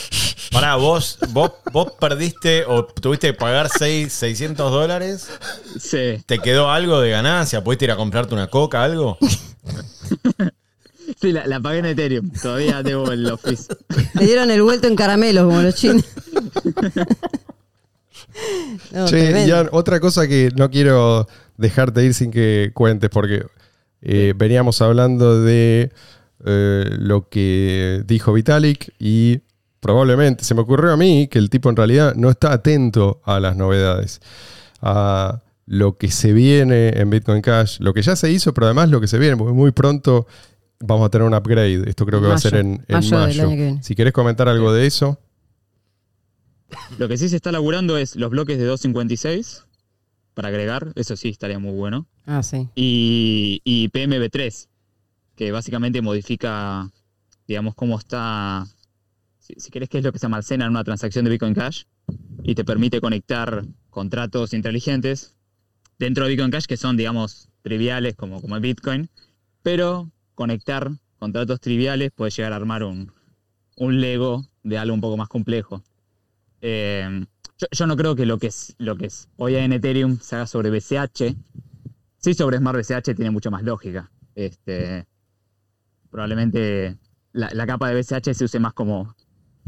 Pará, 0.52 0.76
vos, 0.76 1.20
vos, 1.30 1.52
vos 1.72 1.92
perdiste 2.00 2.64
o 2.66 2.84
tuviste 2.86 3.28
que 3.28 3.34
pagar 3.34 3.70
seis- 3.70 4.14
600 4.14 4.72
dólares. 4.72 5.30
Sí. 5.80 6.24
¿Te 6.26 6.40
quedó 6.40 6.72
algo 6.72 7.00
de 7.02 7.12
ganancia? 7.12 7.64
¿Pudiste 7.64 7.86
ir 7.86 7.92
a 7.92 7.96
comprarte 7.96 8.34
una 8.34 8.48
coca, 8.48 8.84
algo? 8.84 9.18
Sí, 11.20 11.32
la, 11.34 11.46
la 11.48 11.60
pagué 11.60 11.80
en 11.80 11.86
Ethereum. 11.88 12.30
Todavía 12.32 12.82
debo 12.84 13.12
el 13.12 13.26
office. 13.30 13.66
Le 14.14 14.26
dieron 14.26 14.52
el 14.52 14.62
vuelto 14.62 14.88
en 14.88 14.96
caramelo 14.96 15.46
como 15.46 15.62
los 15.62 15.76
chinos. 15.76 16.06
No, 18.92 19.06
Che. 19.08 19.46
Ian, 19.48 19.68
otra 19.72 20.00
cosa 20.00 20.28
que 20.28 20.50
no 20.56 20.70
quiero 20.70 21.28
dejarte 21.58 22.06
ir 22.06 22.14
sin 22.14 22.32
que 22.32 22.72
cuentes, 22.74 23.10
porque 23.10 23.46
eh, 24.02 24.34
veníamos 24.36 24.82
hablando 24.82 25.42
de 25.42 25.92
eh, 26.46 26.86
lo 27.00 27.28
que 27.28 28.02
dijo 28.06 28.32
Vitalik 28.32 28.94
y 29.00 29.42
probablemente 29.80 30.44
se 30.44 30.54
me 30.56 30.62
ocurrió 30.62 30.92
a 30.92 30.98
mí 30.98 31.28
que 31.28 31.40
el 31.40 31.50
tipo 31.50 31.70
en 31.70 31.76
realidad 31.76 32.16
no 32.16 32.30
está 32.30 32.54
atento 32.54 33.22
a 33.26 33.40
las 33.40 33.56
novedades, 33.56 34.22
a 34.82 35.42
lo 35.66 35.98
que 35.98 36.10
se 36.10 36.34
viene 36.34 36.90
en 36.90 37.10
Bitcoin 37.10 37.42
Cash, 37.42 37.80
lo 37.80 37.94
que 37.94 38.02
ya 38.02 38.16
se 38.16 38.32
hizo, 38.32 38.54
pero 38.54 38.66
además 38.66 38.90
lo 38.90 39.00
que 39.00 39.08
se 39.08 39.20
viene, 39.20 39.38
porque 39.38 39.54
muy 39.54 39.72
pronto 39.72 40.26
vamos 40.80 41.06
a 41.06 41.10
tener 41.10 41.28
un 41.28 41.34
upgrade. 41.34 41.88
Esto 41.88 42.06
creo 42.06 42.22
que 42.22 42.28
va 42.28 42.36
a 42.36 42.40
ser 42.40 42.56
en, 42.56 42.84
en 42.88 43.10
Mayo. 43.10 43.78
Si 43.82 43.96
querés 43.96 44.14
comentar 44.14 44.50
algo 44.50 44.74
de 44.74 44.88
eso. 44.88 45.20
Lo 46.98 47.08
que 47.08 47.18
sí 47.18 47.30
se 47.30 47.36
está 47.36 47.52
laburando 47.52 47.98
es 47.98 48.16
los 48.16 48.30
bloques 48.30 48.58
de 48.58 48.66
256 48.66 49.66
para 50.34 50.48
agregar, 50.48 50.94
eso 50.96 51.18
sí 51.18 51.30
estaría 51.30 51.60
muy 51.60 51.74
bueno. 51.74 52.08
Ah, 52.26 52.44
sí. 52.44 52.70
Y, 52.76 53.62
y 53.64 53.90
PMB3, 53.90 54.68
que 55.36 55.52
básicamente 55.52 56.02
modifica, 56.02 56.90
digamos, 57.48 57.76
cómo 57.76 57.98
está, 58.00 58.66
si, 59.50 59.60
si 59.60 59.72
querés, 59.72 59.90
qué 59.90 59.98
es 60.00 60.04
lo 60.04 60.12
que 60.12 60.20
se 60.20 60.26
almacena 60.26 60.66
en 60.66 60.72
una 60.72 60.84
transacción 60.84 61.26
de 61.26 61.32
Bitcoin 61.32 61.54
Cash 61.54 61.84
y 62.44 62.56
te 62.56 62.64
permite 62.64 63.02
conectar 63.02 63.66
contratos 63.90 64.54
inteligentes 64.54 65.36
dentro 65.98 66.24
de 66.26 66.32
Bitcoin 66.32 66.52
Cash 66.52 66.66
que 66.66 66.78
son, 66.78 66.98
digamos, 66.98 67.50
triviales 67.62 68.16
como, 68.16 68.42
como 68.42 68.56
el 68.56 68.62
Bitcoin, 68.62 69.10
pero 69.64 70.12
conectar 70.36 70.92
contratos 71.18 71.60
triviales 71.60 72.12
puede 72.12 72.32
llegar 72.32 72.54
a 72.54 72.58
armar 72.58 72.84
un, 72.84 73.12
un 73.76 74.00
Lego 74.00 74.46
de 74.64 74.78
algo 74.78 74.94
un 74.94 75.02
poco 75.02 75.18
más 75.18 75.28
complejo. 75.28 75.84
Eh, 76.62 77.26
yo, 77.58 77.68
yo 77.72 77.88
no 77.88 77.98
creo 77.98 78.16
que 78.16 78.26
lo 78.26 78.38
que 78.38 78.48
es 78.48 78.76
lo 78.78 78.96
que 78.98 79.08
es 79.08 79.30
hoy 79.38 79.56
en 79.56 79.74
Ethereum 79.74 80.20
se 80.20 80.36
haga 80.36 80.48
sobre 80.48 80.70
BCH. 80.70 81.36
Sí, 82.18 82.34
sobre 82.34 82.58
Smart 82.58 82.78
BCH 82.78 83.16
tiene 83.16 83.32
mucho 83.32 83.52
más 83.52 83.64
lógica. 83.64 84.12
Este, 84.36 85.06
probablemente 86.10 86.98
la, 87.34 87.50
la 87.54 87.66
capa 87.66 87.90
de 87.90 88.00
BCH 88.00 88.34
se 88.34 88.46
use 88.46 88.60
más 88.60 88.74
como 88.74 89.16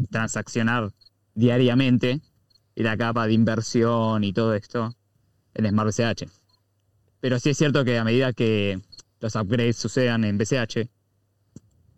transaccionar 0.10 0.92
diariamente 1.34 2.22
y 2.76 2.84
la 2.84 2.98
capa 2.98 3.28
de 3.28 3.34
inversión 3.34 4.24
y 4.24 4.34
todo 4.34 4.54
esto 4.54 4.96
en 5.54 5.70
Smart 5.70 5.90
BCH. 5.90 6.30
Pero 7.20 7.40
sí 7.40 7.52
es 7.52 7.58
cierto 7.58 7.86
que 7.86 7.98
a 7.98 8.04
medida 8.04 8.34
que 8.34 8.82
los 9.20 9.36
upgrades 9.36 9.78
sucedan 9.78 10.24
en 10.24 10.38
BCH, 10.38 10.90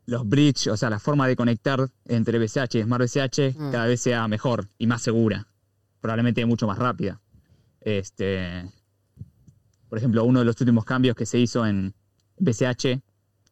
los 0.05 0.27
bridge, 0.27 0.67
o 0.67 0.75
sea, 0.75 0.89
la 0.89 0.99
forma 0.99 1.27
de 1.27 1.35
conectar 1.35 1.87
entre 2.05 2.37
BCH 2.39 2.75
y 2.75 2.83
Smart 2.83 3.03
BCH 3.03 3.55
Mm. 3.57 3.71
cada 3.71 3.85
vez 3.87 4.01
sea 4.01 4.27
mejor 4.27 4.67
y 4.77 4.87
más 4.87 5.01
segura. 5.01 5.47
Probablemente 6.01 6.45
mucho 6.45 6.67
más 6.67 6.77
rápida. 6.77 7.21
Este, 7.79 8.69
por 9.87 9.97
ejemplo, 9.97 10.25
uno 10.25 10.39
de 10.39 10.45
los 10.45 10.59
últimos 10.59 10.83
cambios 10.83 11.15
que 11.15 11.25
se 11.25 11.39
hizo 11.39 11.65
en 11.65 11.93
BCH 12.37 13.01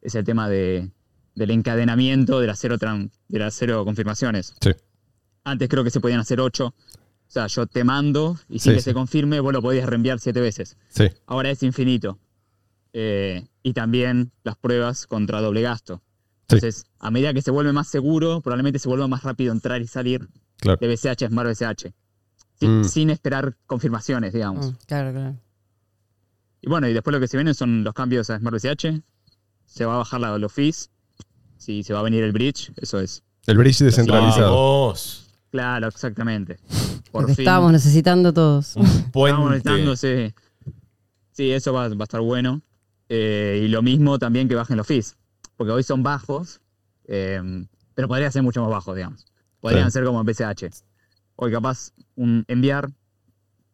es 0.02 0.16
el 0.16 0.26
tema 0.26 0.50
de, 0.50 0.92
del 1.36 1.52
encadenamiento 1.52 2.40
de 2.40 2.48
las 2.48 2.60
cero, 2.60 2.78
de 2.78 3.40
las 3.40 3.54
cero 3.56 3.84
confirmaciones. 3.86 4.54
Sí. 4.62 4.72
Antes 5.44 5.70
creo 5.70 5.84
que 5.84 5.90
se 5.92 6.00
podían 6.00 6.20
hacer 6.20 6.40
ocho. 6.40 6.68
O 6.68 7.34
sea, 7.34 7.48
yo 7.48 7.66
te 7.66 7.84
mando 7.84 8.38
y 8.50 8.60
sin 8.60 8.72
Sí, 8.74 8.76
que 8.76 8.82
sí. 8.82 8.86
se 8.86 8.94
confirme, 8.94 9.40
vos 9.40 9.54
lo 9.54 9.62
podías 9.62 9.88
reenviar 9.88 10.20
siete 10.20 10.42
veces. 10.42 10.78
Sí, 10.90 11.06
Ahora 11.26 11.50
es 11.50 11.64
infinito. 11.64 12.20
Eh, 12.94 13.48
y 13.64 13.74
también 13.74 14.32
las 14.44 14.58
pruebas 14.58 15.08
contra 15.08 15.40
doble 15.40 15.62
gasto. 15.62 16.02
Sí. 16.50 16.56
Entonces, 16.58 16.86
a 17.00 17.10
medida 17.10 17.34
que 17.34 17.42
se 17.42 17.50
vuelve 17.52 17.72
más 17.72 17.88
seguro, 17.88 18.42
probablemente 18.42 18.80
se 18.80 18.90
vuelva 18.90 19.08
más 19.08 19.24
rápido 19.24 19.54
entrar 19.54 19.82
y 19.82 19.88
salir 19.88 20.28
claro. 20.58 20.78
de 20.82 20.88
BCH 20.88 21.24
a 21.24 21.30
Smart 21.30 21.50
BCH. 21.50 21.94
Sin, 22.60 22.82
Mm. 22.82 22.84
sin 22.84 23.10
esperar 23.10 23.56
confirmaciones, 23.66 24.34
digamos. 24.34 24.72
Mm, 24.72 24.76
claro, 24.86 25.12
claro. 25.14 25.36
Y 26.60 26.70
bueno, 26.70 26.88
y 26.90 26.94
después 26.94 27.14
lo 27.14 27.20
que 27.20 27.28
se 27.28 27.38
viene 27.38 27.54
son 27.54 27.84
los 27.86 27.94
cambios 27.94 28.30
a 28.30 28.38
Smart 28.38 28.54
BCH. 28.56 29.02
Se 29.66 29.86
va 29.86 29.96
a 29.96 29.98
bajar 30.00 30.20
la, 30.20 30.38
los 30.38 30.52
fees. 30.52 30.92
Si 31.62 31.84
se 31.84 31.94
va 31.94 32.00
a 32.00 32.04
venir 32.04 32.24
el 32.24 32.32
bridge, 32.32 32.72
eso 32.78 33.00
es. 33.00 33.22
El 33.46 33.56
bridge 33.60 33.78
descentralizado. 33.84 34.50
Vamos. 34.56 35.28
Claro, 35.52 35.88
exactamente. 35.90 36.58
Lo 37.14 37.26
que 37.28 37.34
estábamos 37.34 37.72
necesitando 37.72 38.34
todos. 38.34 38.76
Estamos 39.06 39.52
necesitando, 39.52 39.96
sí. 39.96 40.34
Sí, 41.34 41.52
eso 41.52 41.72
va, 41.72 41.88
va 41.90 41.96
a 42.00 42.04
estar 42.04 42.22
bueno. 42.22 42.62
Eh, 43.10 43.62
y 43.64 43.68
lo 43.68 43.84
mismo 43.84 44.18
también 44.18 44.48
que 44.50 44.56
bajen 44.56 44.76
los 44.76 44.88
fees. 44.88 45.18
Porque 45.56 45.72
hoy 45.72 45.84
son 45.84 46.02
bajos, 46.02 46.62
eh, 47.06 47.40
pero 47.94 48.08
podrían 48.08 48.32
ser 48.32 48.42
mucho 48.42 48.62
más 48.62 48.72
bajos, 48.72 48.96
digamos. 48.96 49.28
Podrían 49.60 49.92
Sí. 49.92 50.00
ser 50.00 50.06
como 50.06 50.20
en 50.20 50.26
BCH. 50.26 50.84
Hoy 51.36 51.52
capaz 51.52 51.92
un 52.16 52.44
enviar 52.48 52.90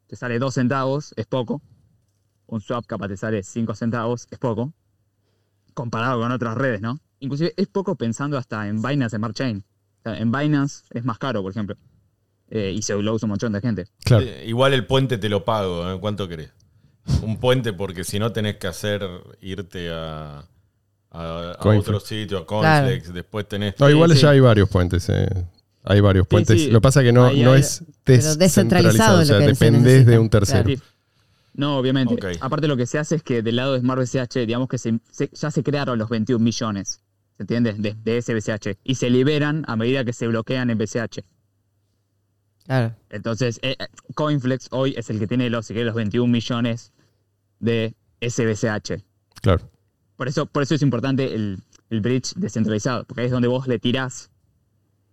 te 0.08 0.18
sale 0.18 0.40
2 0.40 0.54
centavos, 0.54 1.14
es 1.16 1.26
poco. 1.26 1.62
Un 2.48 2.60
swap 2.60 2.86
capaz 2.86 3.08
te 3.08 3.16
sale 3.16 3.44
5 3.44 3.76
centavos, 3.76 4.28
es 4.30 4.40
poco. 4.40 4.74
Comparado 5.74 6.20
con 6.20 6.32
otras 6.34 6.56
redes, 6.56 6.82
¿no? 6.82 7.00
Inclusive 7.20 7.54
es 7.58 7.68
poco 7.68 7.96
pensando 7.96 8.38
hasta 8.38 8.68
en 8.68 8.82
Binance 8.82 9.18
Smart 9.18 9.36
Chain. 9.36 9.64
O 10.00 10.04
sea, 10.04 10.18
en 10.20 10.32
Binance 10.32 10.84
es 10.92 11.04
más 11.04 11.18
caro, 11.18 11.42
por 11.42 11.52
ejemplo. 11.52 11.76
Eh, 12.50 12.74
y 12.76 12.82
se 12.82 12.94
lo 13.02 13.14
usa 13.14 13.26
un 13.26 13.32
montón 13.32 13.52
de 13.52 13.62
gente. 13.62 13.88
Claro. 14.06 14.24
Eh, 14.26 14.46
Igual 14.48 14.74
el 14.74 14.86
puente 14.86 15.18
te 15.18 15.28
lo 15.30 15.44
pago, 15.44 15.92
¿eh? 15.92 16.00
¿cuánto 16.00 16.28
querés? 16.28 16.52
Un 17.22 17.40
puente 17.40 17.74
porque 17.74 18.04
si 18.04 18.20
no 18.20 18.32
tenés 18.32 18.58
que 18.58 18.68
hacer 18.68 19.02
irte 19.42 19.90
a, 19.92 20.46
a, 21.12 21.52
a 21.52 21.58
Coinflex. 21.60 21.88
otro 21.90 22.00
sitio, 22.00 22.38
a 22.40 22.46
Conflex, 22.46 23.14
después 23.14 23.48
tenés... 23.48 23.76
No, 23.80 23.90
igual 23.90 24.14
sí. 24.14 24.20
ya 24.22 24.30
hay 24.32 24.40
varios 24.40 24.70
puentes. 24.70 25.08
eh. 25.10 25.28
Hay 25.84 26.02
varios 26.02 26.28
puentes. 26.28 26.62
sí. 26.62 26.68
Lo 26.70 26.80
que 26.80 26.84
pasa 26.84 27.02
es 27.02 27.06
que 27.08 27.14
no, 27.14 27.32
no 27.32 27.52
hay- 27.54 27.62
es 27.62 27.84
descentralizado. 28.38 29.20
O 29.22 29.26
sea, 29.26 29.40
que 29.40 29.56
se 29.56 29.66
dependés 29.66 30.06
de 30.06 30.20
un 30.20 30.30
tercero. 30.30 30.70
No, 31.54 31.78
obviamente. 31.78 32.16
Aparte 32.40 32.68
lo 32.68 32.78
que 32.78 32.86
se 32.86 33.00
hace 33.00 33.16
es 33.16 33.24
que 33.24 33.42
del 33.42 33.56
lado 33.56 33.74
de 33.74 33.80
Smart 33.80 34.02
BCH, 34.02 34.46
digamos 34.46 34.68
que 34.70 34.78
se- 34.78 35.00
se- 35.10 35.30
ya 35.34 35.50
se 35.50 35.64
crearon 35.64 35.98
los 35.98 36.10
21 36.10 36.44
millones, 36.44 37.02
¿se 37.38 37.44
entiende? 37.44 37.74
De, 37.74 37.96
de 38.04 38.18
ese 38.18 38.34
BCH. 38.34 38.78
Y 38.84 38.96
se 38.96 39.10
liberan 39.10 39.64
a 39.68 39.76
medida 39.76 40.04
que 40.04 40.14
se 40.14 40.28
bloquean 40.28 40.70
en 40.70 40.78
BCH. 40.78 41.24
Claro. 42.66 42.96
Entonces, 43.10 43.60
eh, 43.62 43.78
Coinflex 44.16 44.68
hoy 44.72 44.94
es 44.98 45.10
el 45.10 45.20
que 45.20 45.28
tiene 45.28 45.50
los, 45.50 45.68
si 45.68 45.74
querés, 45.74 45.86
los 45.86 45.96
21 45.96 46.32
millones 46.32 46.92
de 47.60 47.96
SBCH. 48.20 49.04
Claro. 49.42 49.70
Por 50.18 50.28
eso, 50.28 50.48
por 50.48 50.64
eso 50.64 50.76
es 50.76 50.82
importante 50.82 51.34
el, 51.34 51.60
el 51.90 52.02
bridge 52.02 52.34
descentralizado, 52.36 53.06
porque 53.06 53.22
ahí 53.22 53.28
es 53.28 53.32
donde 53.32 53.48
vos 53.48 53.68
le 53.68 53.80
tirás 53.80 54.32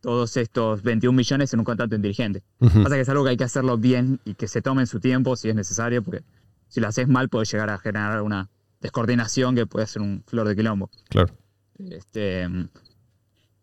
todos 0.01 0.37
estos 0.37 0.83
21 0.83 1.17
millones 1.17 1.53
en 1.53 1.61
un 1.61 1.65
contrato 1.65 1.95
inteligente. 1.95 2.43
Ujú. 2.61 2.83
Pasa 2.83 2.97
que 2.97 3.03
es 3.03 3.09
algo 3.09 3.25
que 3.25 3.31
hay 3.31 3.37
que 3.37 3.45
hacerlo 3.45 3.79
bien 3.79 4.21
y 4.25 4.35
que 4.35 4.49
se 4.49 4.61
tomen 4.61 4.87
su 4.87 5.01
tiempo 5.01 5.37
si 5.37 5.49
es 5.49 5.55
necesario, 5.55 6.03
porque 6.03 6.23
si 6.69 6.81
lo 6.81 6.89
haces 6.89 7.09
mal 7.09 7.29
puede 7.29 7.47
llegar 7.47 7.71
a 7.71 7.79
generar 7.79 8.21
una 8.23 8.51
descoordinación 8.81 9.55
que 9.55 9.67
puede 9.67 9.87
ser 9.87 10.03
un 10.03 10.23
flor 10.27 10.49
de 10.49 10.57
quilombo. 10.57 10.91
Claro. 11.09 11.35
Este, 11.79 12.49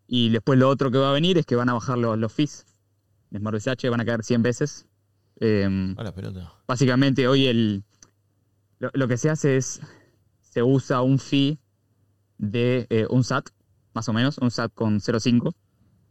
y 0.06 0.28
después 0.30 0.58
lo 0.58 0.68
otro 0.68 0.90
que 0.90 0.98
va 0.98 1.10
a 1.10 1.12
venir 1.12 1.38
es 1.38 1.46
que 1.46 1.56
van 1.56 1.68
a 1.68 1.74
bajar 1.74 1.98
los, 1.98 2.18
los 2.18 2.32
fees. 2.32 2.66
En 3.30 3.40
Smart 3.40 3.56
BCH 3.56 3.88
van 3.90 4.00
a 4.00 4.04
caer 4.04 4.22
100 4.22 4.42
veces. 4.42 4.86
Eh, 5.40 5.94
A 5.96 6.02
la 6.02 6.14
pelota. 6.14 6.52
básicamente 6.68 7.26
hoy 7.26 7.46
el, 7.46 7.82
lo, 8.78 8.90
lo 8.92 9.08
que 9.08 9.16
se 9.16 9.30
hace 9.30 9.56
es, 9.56 9.80
se 10.42 10.62
usa 10.62 11.00
un 11.02 11.18
fee 11.18 11.58
de 12.38 12.86
eh, 12.90 13.06
un 13.08 13.24
SAT, 13.24 13.48
más 13.94 14.08
o 14.08 14.12
menos, 14.12 14.38
un 14.38 14.50
SAT 14.50 14.72
con 14.74 15.00
0,5. 15.00 15.54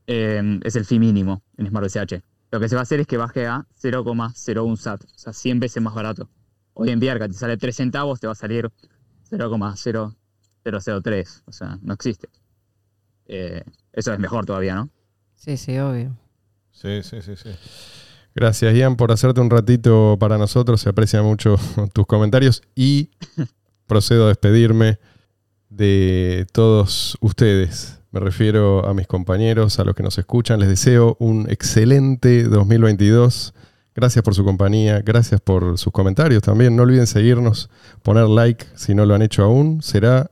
eh, 0.07 0.59
es 0.63 0.75
el 0.75 0.85
fee 0.85 0.99
mínimo 0.99 1.43
en 1.57 1.67
Smart 1.67 1.85
BCH. 1.85 2.21
Lo 2.51 2.59
que 2.59 2.67
se 2.67 2.75
va 2.75 2.81
a 2.81 2.83
hacer 2.83 2.99
es 2.99 3.07
que 3.07 3.17
baje 3.17 3.45
a 3.47 3.65
0,01 3.81 4.75
SAT, 4.77 5.03
o 5.05 5.17
sea, 5.17 5.31
100 5.33 5.59
veces 5.59 5.81
más 5.83 5.93
barato. 5.93 6.29
Hoy 6.73 6.89
en 6.89 6.99
Biarca 6.99 7.27
te 7.27 7.33
sale 7.33 7.55
3 7.57 7.75
centavos, 7.75 8.19
te 8.19 8.27
va 8.27 8.33
a 8.33 8.35
salir 8.35 8.69
0,0003, 9.29 9.95
o 9.97 10.15
sea, 11.51 11.79
no 11.81 11.93
existe. 11.93 12.29
Eh, 13.25 13.63
eso 13.93 14.13
es 14.13 14.19
mejor 14.19 14.45
todavía, 14.45 14.75
¿no? 14.75 14.89
Sí, 15.35 15.57
sí, 15.57 15.77
obvio. 15.79 16.15
Sí, 16.71 17.01
sí, 17.03 17.21
sí, 17.21 17.35
sí. 17.35 17.49
Gracias, 18.33 18.73
Ian, 18.73 18.95
por 18.95 19.11
hacerte 19.11 19.41
un 19.41 19.49
ratito 19.49 20.17
para 20.19 20.37
nosotros. 20.37 20.81
Se 20.81 20.89
aprecia 20.89 21.21
mucho 21.21 21.55
tus 21.93 22.05
comentarios 22.05 22.61
y 22.75 23.09
procedo 23.87 24.25
a 24.25 24.29
despedirme 24.29 24.99
de 25.69 26.45
todos 26.51 27.17
ustedes. 27.21 27.99
Me 28.11 28.19
refiero 28.19 28.85
a 28.85 28.93
mis 28.93 29.07
compañeros, 29.07 29.79
a 29.79 29.83
los 29.85 29.95
que 29.95 30.03
nos 30.03 30.17
escuchan. 30.17 30.59
Les 30.59 30.69
deseo 30.69 31.15
un 31.19 31.49
excelente 31.49 32.43
2022. 32.43 33.53
Gracias 33.93 34.23
por 34.23 34.35
su 34.35 34.45
compañía, 34.45 35.01
gracias 35.01 35.41
por 35.41 35.77
sus 35.77 35.91
comentarios 35.91 36.41
también. 36.43 36.75
No 36.75 36.83
olviden 36.83 37.07
seguirnos, 37.07 37.69
poner 38.03 38.27
like 38.27 38.65
si 38.75 38.95
no 38.95 39.05
lo 39.05 39.15
han 39.15 39.21
hecho 39.21 39.43
aún. 39.43 39.81
Será 39.81 40.31